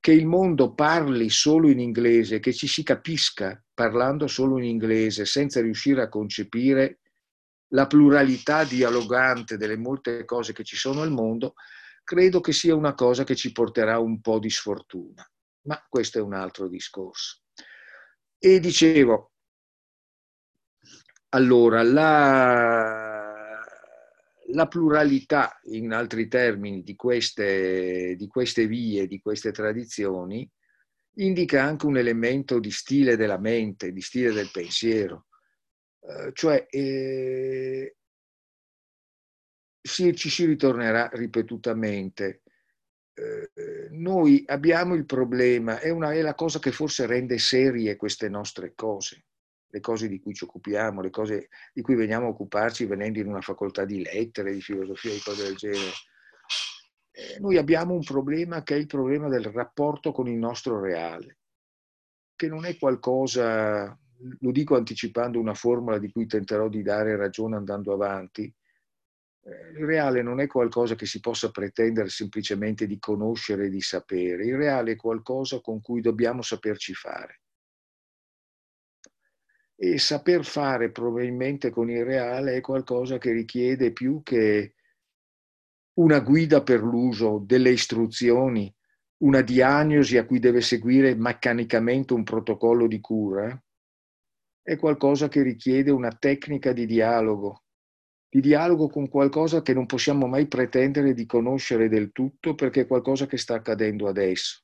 che 0.00 0.12
il 0.12 0.26
mondo 0.26 0.72
parli 0.72 1.28
solo 1.28 1.68
in 1.68 1.78
inglese, 1.78 2.40
che 2.40 2.54
ci 2.54 2.66
si 2.66 2.82
capisca 2.82 3.62
parlando 3.72 4.26
solo 4.26 4.58
in 4.58 4.64
inglese 4.64 5.26
senza 5.26 5.60
riuscire 5.60 6.00
a 6.02 6.08
concepire 6.08 7.00
la 7.72 7.86
pluralità 7.86 8.64
dialogante 8.64 9.58
delle 9.58 9.76
molte 9.76 10.24
cose 10.24 10.54
che 10.54 10.64
ci 10.64 10.76
sono 10.76 11.02
al 11.02 11.12
mondo, 11.12 11.54
credo 12.02 12.40
che 12.40 12.52
sia 12.52 12.74
una 12.74 12.94
cosa 12.94 13.24
che 13.24 13.36
ci 13.36 13.52
porterà 13.52 13.98
un 13.98 14.20
po' 14.20 14.38
di 14.38 14.50
sfortuna. 14.50 15.24
Ma 15.62 15.86
questo 15.88 16.18
è 16.18 16.22
un 16.22 16.32
altro 16.32 16.66
discorso. 16.66 17.42
E 18.38 18.58
dicevo, 18.58 19.32
allora, 21.28 21.82
la, 21.82 22.99
la 24.52 24.66
pluralità, 24.66 25.58
in 25.64 25.92
altri 25.92 26.28
termini, 26.28 26.82
di 26.82 26.96
queste, 26.96 28.14
di 28.16 28.26
queste 28.26 28.66
vie, 28.66 29.06
di 29.06 29.20
queste 29.20 29.52
tradizioni, 29.52 30.48
indica 31.16 31.62
anche 31.62 31.86
un 31.86 31.96
elemento 31.96 32.58
di 32.58 32.70
stile 32.70 33.16
della 33.16 33.38
mente, 33.38 33.92
di 33.92 34.00
stile 34.00 34.32
del 34.32 34.50
pensiero. 34.52 35.26
Uh, 36.00 36.30
cioè, 36.32 36.66
eh, 36.70 37.96
si, 39.80 40.14
ci 40.14 40.30
si 40.30 40.44
ritornerà 40.46 41.08
ripetutamente. 41.12 42.42
Eh, 43.12 43.88
noi 43.90 44.42
abbiamo 44.46 44.94
il 44.94 45.04
problema, 45.04 45.78
è, 45.80 45.90
una, 45.90 46.12
è 46.12 46.22
la 46.22 46.34
cosa 46.34 46.58
che 46.58 46.72
forse 46.72 47.06
rende 47.06 47.38
serie 47.38 47.96
queste 47.96 48.28
nostre 48.28 48.72
cose 48.74 49.24
le 49.70 49.80
cose 49.80 50.08
di 50.08 50.20
cui 50.20 50.34
ci 50.34 50.44
occupiamo, 50.44 51.00
le 51.00 51.10
cose 51.10 51.48
di 51.72 51.80
cui 51.80 51.94
veniamo 51.94 52.26
a 52.26 52.30
occuparci 52.30 52.86
venendo 52.86 53.20
in 53.20 53.28
una 53.28 53.40
facoltà 53.40 53.84
di 53.84 54.02
lettere, 54.02 54.52
di 54.52 54.60
filosofia, 54.60 55.12
di 55.12 55.20
cose 55.20 55.44
del 55.44 55.56
genere. 55.56 55.92
Eh, 57.12 57.38
noi 57.38 57.56
abbiamo 57.56 57.94
un 57.94 58.02
problema 58.02 58.62
che 58.62 58.74
è 58.74 58.78
il 58.78 58.86
problema 58.86 59.28
del 59.28 59.44
rapporto 59.44 60.12
con 60.12 60.26
il 60.26 60.38
nostro 60.38 60.80
reale, 60.80 61.38
che 62.34 62.48
non 62.48 62.64
è 62.64 62.76
qualcosa, 62.78 63.96
lo 64.40 64.50
dico 64.50 64.76
anticipando 64.76 65.38
una 65.38 65.54
formula 65.54 65.98
di 65.98 66.10
cui 66.10 66.26
tenterò 66.26 66.68
di 66.68 66.82
dare 66.82 67.16
ragione 67.16 67.56
andando 67.56 67.92
avanti, 67.92 68.52
eh, 69.42 69.78
il 69.78 69.86
reale 69.86 70.22
non 70.22 70.40
è 70.40 70.46
qualcosa 70.48 70.96
che 70.96 71.06
si 71.06 71.20
possa 71.20 71.50
pretendere 71.50 72.08
semplicemente 72.08 72.86
di 72.86 72.98
conoscere 72.98 73.66
e 73.66 73.70
di 73.70 73.80
sapere, 73.80 74.44
il 74.44 74.56
reale 74.56 74.92
è 74.92 74.96
qualcosa 74.96 75.60
con 75.60 75.80
cui 75.80 76.00
dobbiamo 76.00 76.42
saperci 76.42 76.92
fare 76.92 77.40
e 79.82 79.96
saper 79.96 80.44
fare 80.44 80.90
probabilmente 80.90 81.70
con 81.70 81.88
il 81.88 82.04
reale 82.04 82.54
è 82.56 82.60
qualcosa 82.60 83.16
che 83.16 83.32
richiede 83.32 83.92
più 83.92 84.22
che 84.22 84.74
una 85.94 86.20
guida 86.20 86.62
per 86.62 86.82
l'uso, 86.82 87.42
delle 87.46 87.70
istruzioni, 87.70 88.70
una 89.22 89.40
diagnosi 89.40 90.18
a 90.18 90.26
cui 90.26 90.38
deve 90.38 90.60
seguire 90.60 91.14
meccanicamente 91.14 92.12
un 92.12 92.24
protocollo 92.24 92.86
di 92.86 93.00
cura, 93.00 93.58
è 94.60 94.76
qualcosa 94.76 95.28
che 95.28 95.40
richiede 95.40 95.90
una 95.90 96.12
tecnica 96.12 96.74
di 96.74 96.84
dialogo, 96.84 97.62
di 98.28 98.42
dialogo 98.42 98.86
con 98.90 99.08
qualcosa 99.08 99.62
che 99.62 99.72
non 99.72 99.86
possiamo 99.86 100.26
mai 100.26 100.46
pretendere 100.46 101.14
di 101.14 101.24
conoscere 101.24 101.88
del 101.88 102.12
tutto 102.12 102.54
perché 102.54 102.82
è 102.82 102.86
qualcosa 102.86 103.26
che 103.26 103.38
sta 103.38 103.54
accadendo 103.54 104.08
adesso 104.08 104.60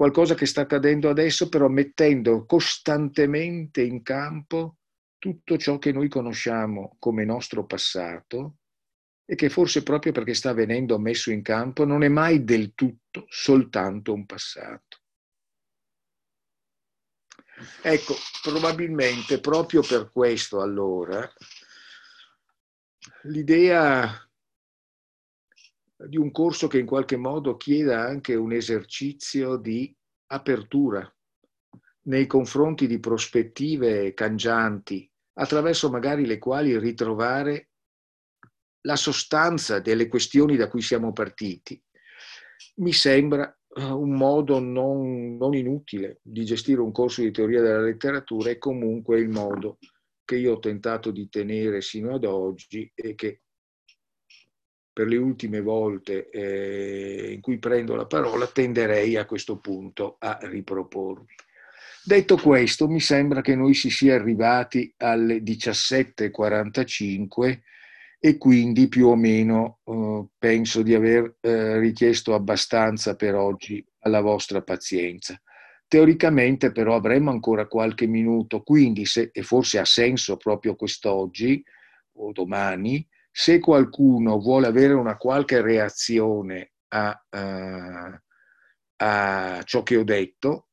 qualcosa 0.00 0.34
che 0.34 0.46
sta 0.46 0.62
accadendo 0.62 1.10
adesso, 1.10 1.50
però 1.50 1.68
mettendo 1.68 2.46
costantemente 2.46 3.82
in 3.82 4.02
campo 4.02 4.78
tutto 5.18 5.58
ciò 5.58 5.76
che 5.76 5.92
noi 5.92 6.08
conosciamo 6.08 6.96
come 6.98 7.26
nostro 7.26 7.66
passato 7.66 8.60
e 9.26 9.34
che 9.34 9.50
forse 9.50 9.82
proprio 9.82 10.12
perché 10.12 10.32
sta 10.32 10.54
venendo 10.54 10.98
messo 10.98 11.30
in 11.30 11.42
campo 11.42 11.84
non 11.84 12.02
è 12.02 12.08
mai 12.08 12.44
del 12.44 12.72
tutto 12.74 13.26
soltanto 13.28 14.14
un 14.14 14.24
passato. 14.24 15.00
Ecco, 17.82 18.14
probabilmente 18.42 19.38
proprio 19.38 19.82
per 19.82 20.10
questo 20.10 20.62
allora 20.62 21.30
l'idea 23.24 24.29
di 26.06 26.16
un 26.16 26.30
corso 26.30 26.66
che 26.66 26.78
in 26.78 26.86
qualche 26.86 27.16
modo 27.16 27.56
chieda 27.56 28.00
anche 28.00 28.34
un 28.34 28.52
esercizio 28.52 29.56
di 29.56 29.94
apertura 30.28 31.12
nei 32.02 32.26
confronti 32.26 32.86
di 32.86 32.98
prospettive 32.98 34.14
cangianti, 34.14 35.10
attraverso 35.34 35.90
magari 35.90 36.26
le 36.26 36.38
quali 36.38 36.78
ritrovare 36.78 37.70
la 38.82 38.96
sostanza 38.96 39.78
delle 39.80 40.08
questioni 40.08 40.56
da 40.56 40.68
cui 40.68 40.80
siamo 40.80 41.12
partiti, 41.12 41.80
mi 42.76 42.92
sembra 42.92 43.54
eh, 43.74 43.84
un 43.84 44.16
modo 44.16 44.58
non, 44.58 45.36
non 45.36 45.54
inutile 45.54 46.20
di 46.22 46.44
gestire 46.44 46.80
un 46.80 46.92
corso 46.92 47.20
di 47.20 47.30
teoria 47.30 47.60
della 47.60 47.82
letteratura 47.82 48.50
e 48.50 48.58
comunque 48.58 49.20
il 49.20 49.28
modo 49.28 49.78
che 50.24 50.36
io 50.36 50.54
ho 50.54 50.58
tentato 50.58 51.10
di 51.10 51.28
tenere 51.28 51.82
sino 51.82 52.14
ad 52.14 52.24
oggi 52.24 52.90
e 52.94 53.14
che 53.14 53.42
per 54.92 55.06
le 55.06 55.16
ultime 55.16 55.60
volte 55.60 56.28
eh, 56.30 57.32
in 57.32 57.40
cui 57.40 57.58
prendo 57.58 57.94
la 57.94 58.06
parola, 58.06 58.46
tenderei 58.46 59.16
a 59.16 59.24
questo 59.24 59.58
punto 59.58 60.16
a 60.18 60.38
ripropormi. 60.42 61.34
Detto 62.02 62.36
questo, 62.36 62.88
mi 62.88 63.00
sembra 63.00 63.42
che 63.42 63.54
noi 63.54 63.74
si 63.74 63.90
sia 63.90 64.14
arrivati 64.14 64.92
alle 64.96 65.42
17.45 65.42 67.60
e 68.18 68.36
quindi 68.36 68.88
più 68.88 69.06
o 69.08 69.16
meno 69.16 69.78
eh, 69.84 70.24
penso 70.38 70.82
di 70.82 70.94
aver 70.94 71.36
eh, 71.40 71.78
richiesto 71.78 72.34
abbastanza 72.34 73.16
per 73.16 73.34
oggi 73.34 73.84
alla 74.00 74.20
vostra 74.20 74.62
pazienza. 74.62 75.40
Teoricamente 75.86 76.72
però 76.72 76.94
avremo 76.94 77.30
ancora 77.30 77.66
qualche 77.66 78.06
minuto, 78.06 78.62
quindi 78.62 79.06
se, 79.06 79.30
e 79.32 79.42
forse 79.42 79.78
ha 79.78 79.84
senso 79.84 80.36
proprio 80.36 80.76
quest'oggi 80.76 81.62
o 82.14 82.32
domani, 82.32 83.06
se 83.30 83.58
qualcuno 83.58 84.38
vuole 84.38 84.66
avere 84.66 84.92
una 84.92 85.16
qualche 85.16 85.60
reazione 85.60 86.72
a, 86.88 87.24
uh, 87.30 88.18
a 88.96 89.62
ciò 89.64 89.82
che 89.82 89.96
ho 89.96 90.04
detto 90.04 90.68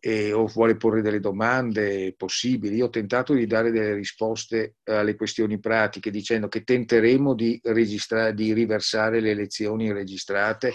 e, 0.00 0.32
o 0.32 0.46
vuole 0.46 0.76
porre 0.76 1.02
delle 1.02 1.20
domande 1.20 2.14
possibili, 2.16 2.76
io 2.76 2.86
ho 2.86 2.90
tentato 2.90 3.34
di 3.34 3.46
dare 3.46 3.70
delle 3.70 3.94
risposte 3.94 4.76
alle 4.84 5.14
questioni 5.14 5.58
pratiche 5.58 6.10
dicendo 6.10 6.48
che 6.48 6.62
tenteremo 6.62 7.34
di, 7.34 7.60
di 7.60 8.52
riversare 8.52 9.20
le 9.20 9.34
lezioni 9.34 9.92
registrate 9.92 10.72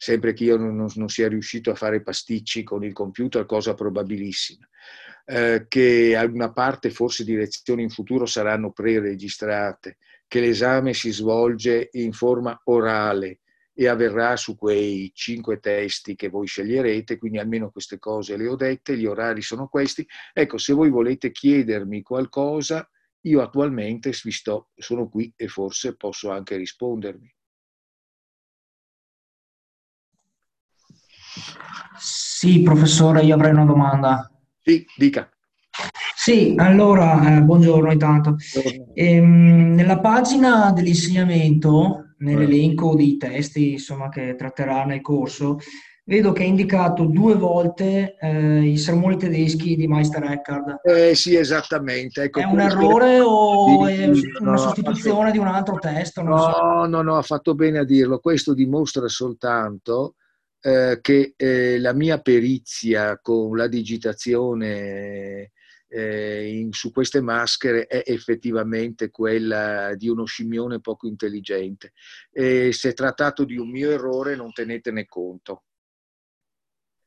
sempre 0.00 0.32
che 0.32 0.44
io 0.44 0.56
non, 0.56 0.88
non, 0.94 1.08
sia 1.10 1.28
riuscito 1.28 1.70
a 1.70 1.74
fare 1.74 2.00
pasticci 2.00 2.62
con 2.62 2.82
il 2.82 2.94
computer, 2.94 3.44
cosa 3.44 3.74
probabilissima. 3.74 4.66
Eh, 5.26 5.66
che 5.68 6.18
una 6.32 6.52
parte 6.52 6.90
forse 6.90 7.22
di 7.22 7.36
lezioni 7.36 7.82
in 7.82 7.90
futuro 7.90 8.24
saranno 8.24 8.72
pre-registrate, 8.72 9.98
che 10.30 10.38
l'esame 10.38 10.94
si 10.94 11.10
svolge 11.10 11.88
in 11.94 12.12
forma 12.12 12.56
orale 12.66 13.40
e 13.74 13.88
avverrà 13.88 14.36
su 14.36 14.54
quei 14.54 15.10
cinque 15.12 15.58
testi 15.58 16.14
che 16.14 16.28
voi 16.28 16.46
sceglierete, 16.46 17.18
quindi 17.18 17.38
almeno 17.38 17.72
queste 17.72 17.98
cose 17.98 18.36
le 18.36 18.46
ho 18.46 18.54
dette, 18.54 18.96
gli 18.96 19.06
orari 19.06 19.42
sono 19.42 19.66
questi. 19.66 20.06
Ecco, 20.32 20.56
se 20.56 20.72
voi 20.72 20.88
volete 20.88 21.32
chiedermi 21.32 22.02
qualcosa, 22.02 22.88
io 23.22 23.42
attualmente 23.42 24.12
sto, 24.12 24.68
sono 24.76 25.08
qui 25.08 25.32
e 25.34 25.48
forse 25.48 25.96
posso 25.96 26.30
anche 26.30 26.56
rispondervi. 26.56 27.34
Sì, 31.98 32.62
professore, 32.62 33.22
io 33.22 33.34
avrei 33.34 33.50
una 33.50 33.64
domanda. 33.64 34.30
Sì, 34.62 34.86
dica. 34.96 35.28
Sì, 36.22 36.52
allora, 36.58 37.38
eh, 37.38 37.40
buongiorno 37.40 37.90
intanto. 37.90 38.36
Ehm, 38.92 39.72
nella 39.72 40.00
pagina 40.00 40.70
dell'insegnamento, 40.70 42.12
nell'elenco 42.18 42.94
di 42.94 43.16
testi 43.16 43.72
insomma, 43.72 44.10
che 44.10 44.34
tratterà 44.36 44.84
nel 44.84 45.00
corso, 45.00 45.60
vedo 46.04 46.32
che 46.32 46.42
è 46.42 46.46
indicato 46.46 47.04
due 47.06 47.36
volte 47.36 48.18
eh, 48.20 48.64
i 48.64 48.76
sermoni 48.76 49.16
tedeschi 49.16 49.76
di 49.76 49.88
Meister 49.88 50.22
Eckhart. 50.24 50.80
Eh, 50.82 51.14
sì, 51.14 51.36
esattamente. 51.36 52.24
Ecco, 52.24 52.40
è 52.40 52.44
un 52.44 52.60
errore 52.60 53.20
o 53.20 53.86
è 53.86 54.04
una 54.40 54.50
no, 54.50 54.56
sostituzione 54.58 55.30
di 55.30 55.38
un 55.38 55.46
altro 55.46 55.78
testo? 55.78 56.20
No, 56.20 56.38
so. 56.38 56.84
no, 56.84 57.00
no, 57.00 57.16
ha 57.16 57.22
fatto 57.22 57.54
bene 57.54 57.78
a 57.78 57.84
dirlo. 57.84 58.18
Questo 58.18 58.52
dimostra 58.52 59.08
soltanto 59.08 60.16
eh, 60.60 60.98
che 61.00 61.32
eh, 61.34 61.78
la 61.78 61.94
mia 61.94 62.20
perizia 62.20 63.18
con 63.22 63.56
la 63.56 63.68
digitazione 63.68 65.52
eh, 65.90 66.58
in, 66.58 66.72
su 66.72 66.92
queste 66.92 67.20
maschere 67.20 67.86
è 67.86 68.02
effettivamente 68.06 69.10
quella 69.10 69.94
di 69.96 70.08
uno 70.08 70.24
scimmione 70.24 70.80
poco 70.80 71.08
intelligente. 71.08 71.92
E 72.30 72.72
se 72.72 72.90
è 72.90 72.94
trattato 72.94 73.44
di 73.44 73.56
un 73.56 73.68
mio 73.68 73.90
errore 73.90 74.36
non 74.36 74.52
tenetene 74.52 75.06
conto. 75.06 75.64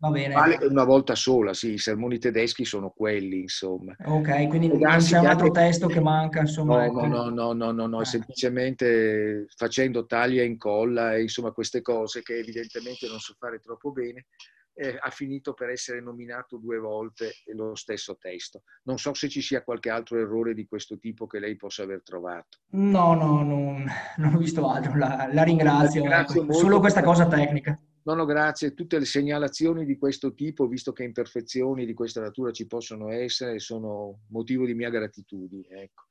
Va 0.03 0.09
bene. 0.09 0.34
Vale 0.34 0.57
una 0.65 0.84
volta 0.84 1.15
sola, 1.15 1.53
sì, 1.53 1.73
i 1.73 1.77
sermoni 1.77 2.19
tedeschi 2.19 2.65
sono 2.65 2.89
quelli, 2.89 3.39
insomma. 3.39 3.95
Ok, 4.03 4.49
quindi 4.49 4.67
non 4.67 4.97
c'è 4.97 5.17
un 5.17 5.27
altro 5.27 5.49
testo 5.49 5.88
che 5.88 6.01
manca, 6.01 6.41
insomma. 6.41 6.75
No, 6.75 6.84
ecco. 6.84 7.05
no, 7.05 7.29
no, 7.29 7.53
no, 7.53 7.71
no, 7.71 7.88
no, 7.88 8.01
Eh. 8.01 8.05
semplicemente 8.05 9.45
facendo 9.55 10.05
taglia 10.05 10.41
e 10.41 10.45
incolla 10.45 11.17
insomma 11.17 11.51
queste 11.51 11.81
cose 11.81 12.21
che 12.21 12.36
evidentemente 12.36 13.07
non 13.07 13.19
so 13.19 13.34
fare 13.39 13.59
troppo 13.59 13.93
bene, 13.93 14.25
eh, 14.74 14.97
ha 14.99 15.09
finito 15.09 15.53
per 15.53 15.69
essere 15.69 16.01
nominato 16.01 16.57
due 16.57 16.78
volte 16.78 17.34
lo 17.53 17.76
stesso 17.76 18.17
testo. 18.17 18.63
Non 18.84 18.97
so 18.97 19.13
se 19.13 19.30
ci 19.30 19.41
sia 19.41 19.63
qualche 19.63 19.89
altro 19.89 20.17
errore 20.17 20.53
di 20.53 20.65
questo 20.65 20.97
tipo 20.97 21.28
che 21.28 21.39
lei 21.39 21.55
possa 21.55 21.84
aver 21.84 22.01
trovato. 22.03 22.59
No, 22.71 23.13
no, 23.13 23.43
non, 23.43 23.86
non 24.17 24.34
ho 24.34 24.38
visto 24.38 24.67
altro, 24.67 24.95
la, 24.97 25.30
la 25.32 25.43
ringrazio. 25.43 26.03
La 26.03 26.17
ringrazio 26.17 26.43
ecco. 26.43 26.53
Solo 26.53 26.80
questa 26.80 27.03
cosa 27.03 27.28
tecnica. 27.28 27.80
No, 28.05 28.15
no, 28.15 28.26
grazie. 28.26 28.74
Tutte 28.74 28.99
le 28.99 29.05
segnalazioni 29.05 29.86
di 29.86 29.97
questo 29.97 30.34
tipo, 30.34 30.67
visto 30.67 30.91
che 30.91 31.03
imperfezioni 31.03 31.86
di 31.86 31.93
questa 31.93 32.19
natura 32.19 32.51
ci 32.51 32.67
possono 32.67 33.09
essere, 33.09 33.59
sono 33.59 34.24
motivo 34.30 34.65
di 34.65 34.74
mia 34.74 34.89
gratitudine. 34.89 35.67
Ecco. 35.69 36.03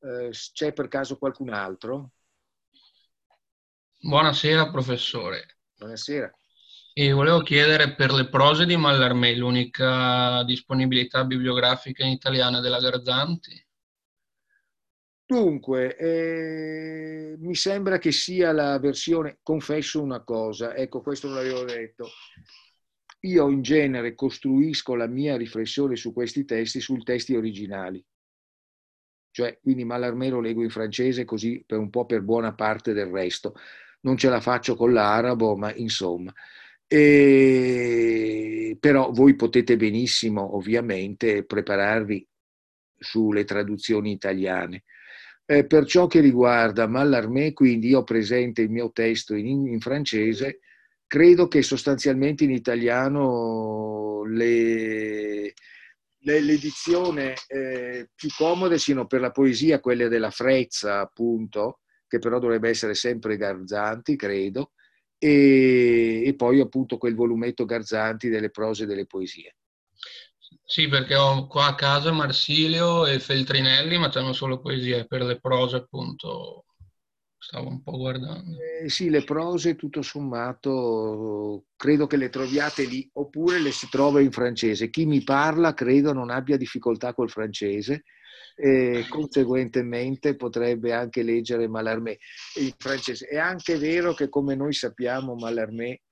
Eh, 0.00 0.30
c'è 0.30 0.72
per 0.72 0.88
caso 0.88 1.18
qualcun 1.18 1.50
altro? 1.50 2.12
Buonasera 3.98 4.70
professore. 4.70 5.58
Buonasera. 5.76 6.32
E 7.00 7.12
volevo 7.12 7.40
chiedere 7.40 7.94
per 7.94 8.12
le 8.12 8.28
prose 8.28 8.66
di 8.66 8.76
Mallarmé 8.76 9.34
l'unica 9.34 10.44
disponibilità 10.44 11.24
bibliografica 11.24 12.04
in 12.04 12.10
italiano 12.10 12.60
della 12.60 12.78
Garzanti? 12.78 13.66
Dunque, 15.24 15.96
eh, 15.96 17.36
mi 17.38 17.54
sembra 17.54 17.96
che 17.96 18.12
sia 18.12 18.52
la 18.52 18.78
versione, 18.78 19.38
confesso 19.42 20.02
una 20.02 20.22
cosa, 20.22 20.74
ecco 20.74 21.00
questo 21.00 21.28
non 21.28 21.36
l'avevo 21.36 21.64
detto, 21.64 22.06
io 23.20 23.48
in 23.48 23.62
genere 23.62 24.14
costruisco 24.14 24.94
la 24.94 25.06
mia 25.06 25.38
riflessione 25.38 25.96
su 25.96 26.12
questi 26.12 26.44
testi 26.44 26.80
sul 26.80 27.02
testi 27.02 27.34
originali, 27.34 28.04
cioè 29.30 29.58
quindi 29.58 29.84
Mallarmé 29.84 30.28
lo 30.28 30.40
leggo 30.42 30.62
in 30.62 30.68
francese 30.68 31.24
così 31.24 31.64
per 31.66 31.78
un 31.78 31.88
po' 31.88 32.04
per 32.04 32.20
buona 32.20 32.52
parte 32.54 32.92
del 32.92 33.08
resto, 33.08 33.54
non 34.00 34.18
ce 34.18 34.28
la 34.28 34.42
faccio 34.42 34.76
con 34.76 34.92
l'arabo, 34.92 35.56
ma 35.56 35.74
insomma. 35.74 36.30
E, 36.92 38.76
però 38.80 39.12
voi 39.12 39.36
potete 39.36 39.76
benissimo 39.76 40.56
ovviamente 40.56 41.44
prepararvi 41.44 42.26
sulle 42.98 43.44
traduzioni 43.44 44.10
italiane. 44.10 44.82
Eh, 45.46 45.66
per 45.66 45.84
ciò 45.84 46.08
che 46.08 46.18
riguarda 46.18 46.88
Mallarmé, 46.88 47.52
quindi 47.52 47.90
io 47.90 48.00
ho 48.00 48.04
presente 48.04 48.62
il 48.62 48.70
mio 48.70 48.90
testo 48.90 49.36
in, 49.36 49.68
in 49.68 49.78
francese, 49.78 50.58
credo 51.06 51.46
che 51.46 51.62
sostanzialmente 51.62 52.42
in 52.42 52.50
italiano 52.50 54.24
le, 54.24 55.52
le, 56.18 56.40
l'edizione 56.40 57.34
eh, 57.46 58.08
più 58.14 58.28
comode 58.36 58.78
siano 58.78 59.06
per 59.06 59.20
la 59.20 59.30
poesia 59.30 59.78
quelle 59.78 60.08
della 60.08 60.30
Frezza, 60.30 60.98
appunto, 60.98 61.80
che 62.08 62.18
però 62.18 62.40
dovrebbe 62.40 62.68
essere 62.68 62.94
sempre 62.94 63.36
Garzanti, 63.36 64.16
credo, 64.16 64.72
e, 65.20 66.22
e 66.24 66.34
poi 66.34 66.60
appunto 66.60 66.96
quel 66.96 67.14
volumetto 67.14 67.66
Garzanti 67.66 68.30
delle 68.30 68.50
prose 68.50 68.84
e 68.84 68.86
delle 68.86 69.06
poesie. 69.06 69.56
Sì, 70.64 70.88
perché 70.88 71.14
ho 71.14 71.46
qua 71.46 71.66
a 71.66 71.74
casa 71.74 72.10
Marsilio 72.10 73.06
e 73.06 73.20
Feltrinelli, 73.20 73.98
ma 73.98 74.08
c'hanno 74.08 74.32
solo 74.32 74.60
poesie. 74.60 75.06
Per 75.06 75.22
le 75.22 75.38
prose, 75.38 75.76
appunto, 75.76 76.64
stavo 77.36 77.68
un 77.68 77.82
po' 77.82 77.98
guardando. 77.98 78.56
Eh, 78.60 78.88
sì, 78.88 79.10
le 79.10 79.22
prose 79.22 79.76
tutto 79.76 80.00
sommato 80.00 81.66
credo 81.76 82.06
che 82.06 82.16
le 82.16 82.30
troviate 82.30 82.84
lì, 82.84 83.08
oppure 83.14 83.60
le 83.60 83.72
si 83.72 83.88
trova 83.90 84.20
in 84.20 84.32
francese. 84.32 84.90
Chi 84.90 85.06
mi 85.06 85.22
parla 85.22 85.74
credo 85.74 86.12
non 86.12 86.30
abbia 86.30 86.56
difficoltà 86.56 87.12
col 87.14 87.30
francese 87.30 88.04
e 88.60 89.06
conseguentemente 89.08 90.36
potrebbe 90.36 90.92
anche 90.92 91.22
leggere 91.22 91.66
Mallarmé 91.66 92.18
in 92.56 92.72
francese. 92.76 93.26
È 93.26 93.38
anche 93.38 93.78
vero 93.78 94.12
che 94.12 94.28
come 94.28 94.54
noi 94.54 94.74
sappiamo 94.74 95.34
Mallarmé 95.34 96.02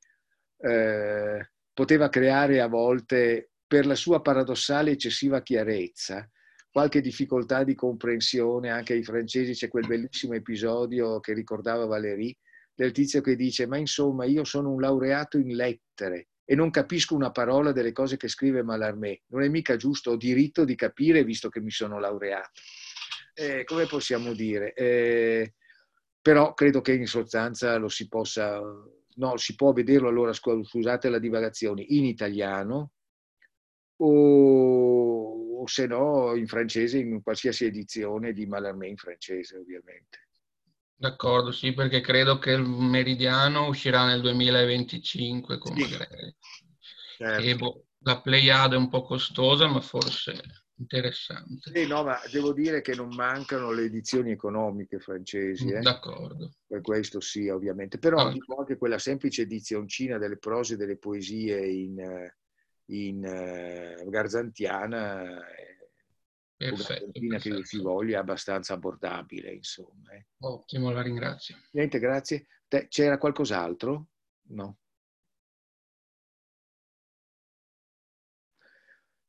eh, 0.56 1.50
poteva 1.74 2.08
creare 2.08 2.60
a 2.60 2.68
volte 2.68 3.50
per 3.66 3.84
la 3.84 3.94
sua 3.94 4.22
paradossale 4.22 4.92
eccessiva 4.92 5.42
chiarezza 5.42 6.26
qualche 6.70 7.00
difficoltà 7.00 7.64
di 7.64 7.74
comprensione 7.74 8.70
anche 8.70 8.94
ai 8.94 9.04
francesi. 9.04 9.52
C'è 9.52 9.68
quel 9.68 9.86
bellissimo 9.86 10.34
episodio 10.34 11.20
che 11.20 11.34
ricordava 11.34 11.84
Valérie 11.84 12.36
del 12.74 12.92
tizio 12.92 13.20
che 13.20 13.36
dice 13.36 13.66
ma 13.66 13.76
insomma 13.76 14.24
io 14.24 14.44
sono 14.44 14.70
un 14.70 14.80
laureato 14.80 15.36
in 15.36 15.54
lettere 15.54 16.28
e 16.50 16.54
non 16.54 16.70
capisco 16.70 17.14
una 17.14 17.30
parola 17.30 17.72
delle 17.72 17.92
cose 17.92 18.16
che 18.16 18.26
scrive 18.26 18.62
Mallarmé. 18.62 19.20
Non 19.26 19.42
è 19.42 19.48
mica 19.48 19.76
giusto, 19.76 20.12
ho 20.12 20.16
diritto 20.16 20.64
di 20.64 20.76
capire 20.76 21.22
visto 21.22 21.50
che 21.50 21.60
mi 21.60 21.70
sono 21.70 21.98
laureato. 21.98 22.62
Eh, 23.34 23.64
come 23.64 23.84
possiamo 23.84 24.32
dire? 24.32 24.72
Eh, 24.72 25.52
però 26.22 26.54
credo 26.54 26.80
che 26.80 26.94
in 26.94 27.06
sostanza 27.06 27.76
lo 27.76 27.88
si 27.88 28.08
possa, 28.08 28.62
no, 29.16 29.36
si 29.36 29.56
può 29.56 29.74
vederlo 29.74 30.08
allora, 30.08 30.32
scusate 30.32 31.10
la 31.10 31.18
divagazione, 31.18 31.84
in 31.86 32.06
italiano 32.06 32.92
o, 33.96 35.60
o 35.60 35.66
se 35.66 35.86
no 35.86 36.34
in 36.34 36.46
francese, 36.46 36.96
in 36.96 37.22
qualsiasi 37.22 37.66
edizione 37.66 38.32
di 38.32 38.46
Mallarmé 38.46 38.88
in 38.88 38.96
francese 38.96 39.58
ovviamente. 39.58 40.27
D'accordo, 41.00 41.52
sì, 41.52 41.72
perché 41.74 42.00
credo 42.00 42.38
che 42.40 42.50
il 42.50 42.62
Meridiano 42.62 43.68
uscirà 43.68 44.04
nel 44.04 44.20
2025 44.20 45.56
con 45.56 45.72
Sì. 45.74 45.82
Magre. 45.82 46.34
Certo. 47.16 47.56
Boh, 47.56 47.84
la 47.98 48.20
Pleiade 48.20 48.74
è 48.74 48.78
un 48.78 48.88
po' 48.88 49.02
costosa, 49.02 49.68
ma 49.68 49.80
forse 49.80 50.40
interessante. 50.78 51.70
Sì, 51.72 51.86
no, 51.86 52.02
ma 52.02 52.18
devo 52.32 52.52
dire 52.52 52.80
che 52.80 52.96
non 52.96 53.14
mancano 53.14 53.70
le 53.70 53.84
edizioni 53.84 54.32
economiche 54.32 54.98
francesi, 54.98 55.68
eh? 55.68 55.80
D'accordo. 55.82 56.50
per 56.66 56.80
questo 56.80 57.20
sì, 57.20 57.48
ovviamente. 57.48 57.98
Però 57.98 58.26
Ah. 58.26 58.32
dico 58.32 58.56
anche 58.58 58.76
quella 58.76 58.98
semplice 58.98 59.42
edizioncina 59.42 60.18
delle 60.18 60.36
prose 60.38 60.74
e 60.74 60.76
delle 60.76 60.96
poesie 60.98 61.64
in, 61.64 62.00
eh, 62.00 62.36
in 62.86 63.24
eh, 63.24 64.04
garzantiana, 64.08 65.46
eh, 65.54 65.77
Perfetto, 66.58 67.10
garzantina 67.12 67.38
che 67.38 67.64
si 67.64 67.80
voglia, 67.80 68.16
è 68.16 68.20
abbastanza 68.20 68.74
abbordabile, 68.74 69.52
insomma. 69.52 70.12
eh. 70.12 70.26
Ottimo, 70.40 70.90
la 70.90 71.02
ringrazio. 71.02 71.56
Niente, 71.70 72.00
grazie. 72.00 72.48
C'era 72.88 73.16
qualcos'altro? 73.16 74.08
No. 74.48 74.78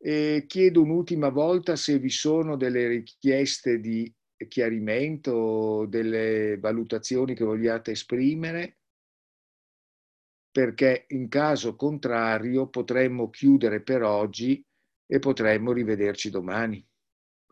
E 0.02 0.46
chiedo 0.48 0.82
un'ultima 0.82 1.30
volta 1.30 1.76
se 1.76 2.00
vi 2.00 2.10
sono 2.10 2.56
delle 2.56 2.88
richieste 2.88 3.80
di 3.80 4.12
chiarimento 4.48 5.86
delle 5.88 6.58
valutazioni 6.58 7.36
che 7.36 7.44
vogliate 7.44 7.92
esprimere, 7.92 8.80
perché 10.50 11.06
in 11.10 11.28
caso 11.28 11.76
contrario 11.76 12.70
potremmo 12.70 13.30
chiudere 13.30 13.84
per 13.84 14.02
oggi 14.02 14.66
e 15.06 15.20
potremmo 15.20 15.74
rivederci 15.74 16.32
domani. 16.32 16.89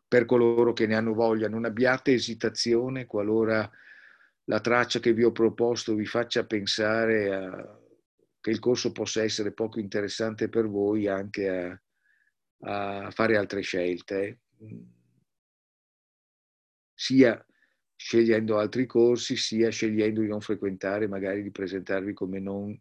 Per 0.08 0.26
coloro 0.26 0.74
che 0.74 0.88
ne 0.88 0.96
hanno 0.96 1.14
voglia, 1.14 1.50
non 1.50 1.66
abbiate 1.66 2.14
esitazione 2.14 3.06
qualora 3.06 3.70
la 4.46 4.62
traccia 4.62 5.00
che 5.00 5.14
vi 5.14 5.24
ho 5.24 5.32
proposto 5.32 5.94
vi 5.96 6.06
faccia 6.06 6.46
pensare 6.46 7.36
a- 7.36 7.80
che 8.40 8.50
il 8.50 8.60
corso 8.60 8.92
possa 8.94 9.24
essere 9.24 9.52
poco 9.52 9.80
interessante 9.80 10.48
per 10.48 10.68
voi 10.68 11.08
anche 11.08 11.50
a, 11.50 13.06
a 13.06 13.12
fare 13.12 13.36
altre 13.36 13.62
scelte. 13.62 14.40
sia 16.94 17.46
scegliendo 17.96 18.58
altri 18.58 18.86
corsi, 18.86 19.36
sia 19.36 19.70
scegliendo 19.70 20.22
di 20.22 20.28
non 20.28 20.42
frequentare, 20.42 21.08
magari 21.08 21.44
di 21.44 21.52
presentarvi 21.52 22.14
come 22.14 22.40
non, 22.40 22.80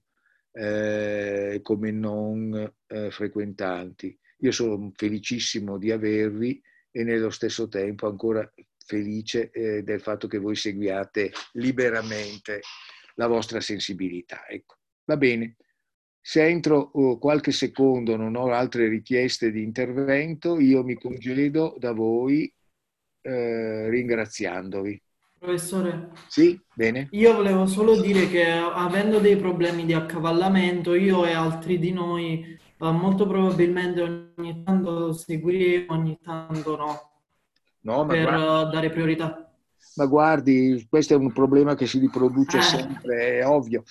eh, 0.52 1.60
come 1.62 1.90
non 1.90 2.74
eh, 2.86 3.10
frequentanti. 3.10 4.18
Io 4.38 4.52
sono 4.52 4.90
felicissimo 4.94 5.78
di 5.78 5.90
avervi 5.90 6.62
e 6.96 7.04
nello 7.04 7.28
stesso 7.28 7.68
tempo 7.68 8.06
ancora 8.06 8.50
felice 8.86 9.50
eh, 9.50 9.82
del 9.82 10.00
fatto 10.00 10.26
che 10.26 10.38
voi 10.38 10.56
seguiate 10.56 11.30
liberamente 11.52 12.62
la 13.16 13.26
vostra 13.26 13.60
sensibilità. 13.60 14.46
Ecco. 14.48 14.76
Va 15.04 15.18
bene. 15.18 15.56
Se 16.18 16.42
entro 16.42 16.90
oh, 16.94 17.18
qualche 17.18 17.52
secondo 17.52 18.16
non 18.16 18.34
ho 18.34 18.50
altre 18.50 18.88
richieste 18.88 19.50
di 19.50 19.62
intervento, 19.62 20.58
io 20.58 20.82
mi 20.82 20.94
congedo 20.94 21.76
da 21.78 21.92
voi 21.92 22.50
eh, 23.20 23.90
ringraziandovi. 23.90 25.02
Professore, 25.38 26.12
sì, 26.28 26.58
bene. 26.74 27.08
Io 27.10 27.34
volevo 27.34 27.66
solo 27.66 28.00
dire 28.00 28.26
che 28.28 28.46
avendo 28.46 29.18
dei 29.18 29.36
problemi 29.36 29.84
di 29.84 29.92
accavallamento, 29.92 30.94
io 30.94 31.26
e 31.26 31.32
altri 31.32 31.78
di 31.78 31.92
noi 31.92 32.58
eh, 32.78 32.90
molto 32.90 33.26
probabilmente 33.26 34.32
ogni 34.36 34.62
tanto 34.64 35.12
seguiremo, 35.12 35.92
ogni 35.92 36.18
tanto 36.22 36.76
no, 36.76 37.10
no 37.80 38.06
per 38.06 38.22
guarda, 38.22 38.64
dare 38.70 38.90
priorità. 38.90 39.50
Ma 39.96 40.06
guardi, 40.06 40.86
questo 40.88 41.14
è 41.14 41.16
un 41.16 41.32
problema 41.32 41.74
che 41.74 41.86
si 41.86 41.98
riproduce 41.98 42.58
Eh. 42.58 42.62
sempre, 42.62 43.38
è 43.38 43.46
ovvio. 43.46 43.82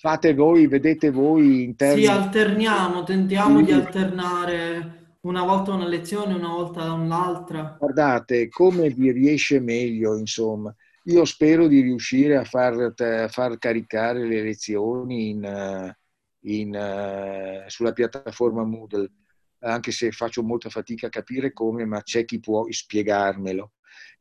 Fate 0.00 0.34
voi, 0.34 0.66
vedete 0.66 1.10
voi 1.10 1.62
in 1.62 1.76
termini... 1.76 2.06
Sì, 2.06 2.10
alterniamo, 2.10 3.04
tentiamo 3.04 3.58
Sì. 3.58 3.64
di 3.66 3.72
alternare 3.72 5.16
una 5.20 5.44
volta 5.44 5.72
una 5.72 5.86
lezione, 5.86 6.34
una 6.34 6.48
volta 6.48 6.92
un'altra. 6.92 7.76
Guardate, 7.78 8.48
come 8.48 8.88
vi 8.88 9.12
riesce 9.12 9.60
meglio, 9.60 10.16
insomma. 10.16 10.74
Io 11.04 11.24
spero 11.24 11.68
di 11.68 11.80
riuscire 11.80 12.36
a 12.36 12.44
far, 12.44 12.94
a 12.96 13.28
far 13.28 13.58
caricare 13.58 14.26
le 14.26 14.42
lezioni 14.42 15.30
in, 15.30 15.44
eh, 15.44 15.96
in, 16.42 16.74
eh, 16.74 17.64
sulla 17.68 17.92
piattaforma 17.92 18.64
Moodle, 18.64 19.10
anche 19.60 19.90
se 19.92 20.10
faccio 20.10 20.42
molta 20.42 20.70
fatica 20.70 21.06
a 21.06 21.10
capire 21.10 21.52
come, 21.52 21.84
ma 21.84 22.02
c'è 22.02 22.24
chi 22.24 22.40
può 22.40 22.64
spiegarmelo. 22.68 23.72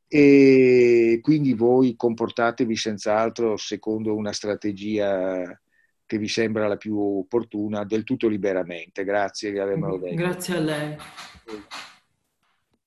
E 0.08 1.20
quindi 1.22 1.54
voi 1.54 1.96
comportatevi 1.96 2.76
senz'altro 2.76 3.56
secondo 3.56 4.14
una 4.14 4.34
strategia 4.34 5.60
che 6.06 6.18
vi 6.18 6.28
sembra 6.28 6.68
la 6.68 6.76
più 6.76 7.00
opportuna, 7.00 7.86
del 7.86 8.04
tutto 8.04 8.28
liberamente. 8.28 9.06
Grazie 9.06 9.52
di 9.52 9.60
avermelo 9.60 9.98
detto. 9.98 10.16
Grazie 10.16 10.56
a 10.58 10.60
lei. 10.60 10.98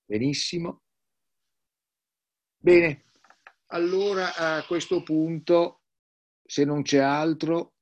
Benissimo. 0.04 0.82
Bene, 2.58 3.04
allora 3.68 4.34
a 4.34 4.64
questo 4.66 5.02
punto, 5.02 5.80
se 6.44 6.64
non 6.64 6.82
c'è 6.82 6.98
altro, 6.98 7.73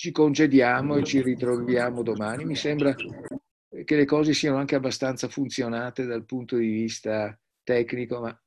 ci 0.00 0.12
concediamo 0.12 0.96
e 0.96 1.04
ci 1.04 1.20
ritroviamo 1.20 2.02
domani. 2.02 2.46
Mi 2.46 2.56
sembra 2.56 2.94
che 2.94 3.96
le 3.96 4.04
cose 4.06 4.32
siano 4.32 4.56
anche 4.56 4.74
abbastanza 4.74 5.28
funzionate 5.28 6.06
dal 6.06 6.24
punto 6.24 6.56
di 6.56 6.70
vista 6.70 7.38
tecnico, 7.62 8.20
ma 8.20 8.40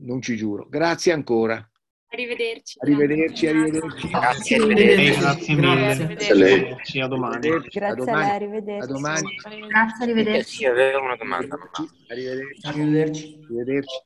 non 0.00 0.20
ci 0.20 0.36
giuro. 0.36 0.66
Grazie 0.68 1.12
ancora. 1.12 1.66
Arrivederci. 2.10 2.76
Arrivederci, 2.80 3.46
arrivederci. 3.46 4.08
Grazie, 4.08 4.56
Arrivederci. 4.56 5.18
grazie 5.18 5.54
mille. 5.54 5.96
Grazie 5.96 6.30
a 6.30 6.34
lei. 6.34 6.76
A 7.00 7.06
domani. 7.06 7.36
Arrivederci. 7.48 7.78
A 7.78 7.80
Grazie 7.80 8.02
a 8.02 8.04
domani. 8.04 8.20
lei, 8.20 8.28
A 8.28 8.34
arrivederci. 8.34 8.92
domani. 8.92 9.30
Eh 9.32 9.66
Grazie, 9.66 10.04
arrivederci. 10.04 10.64
avevo 10.66 11.02
una 11.04 11.16
domanda, 11.16 11.56
mamma. 11.56 11.90
Arrivederci. 12.08 12.66
Arrivederci. 12.66 13.40
Arrivederci. 13.46 13.96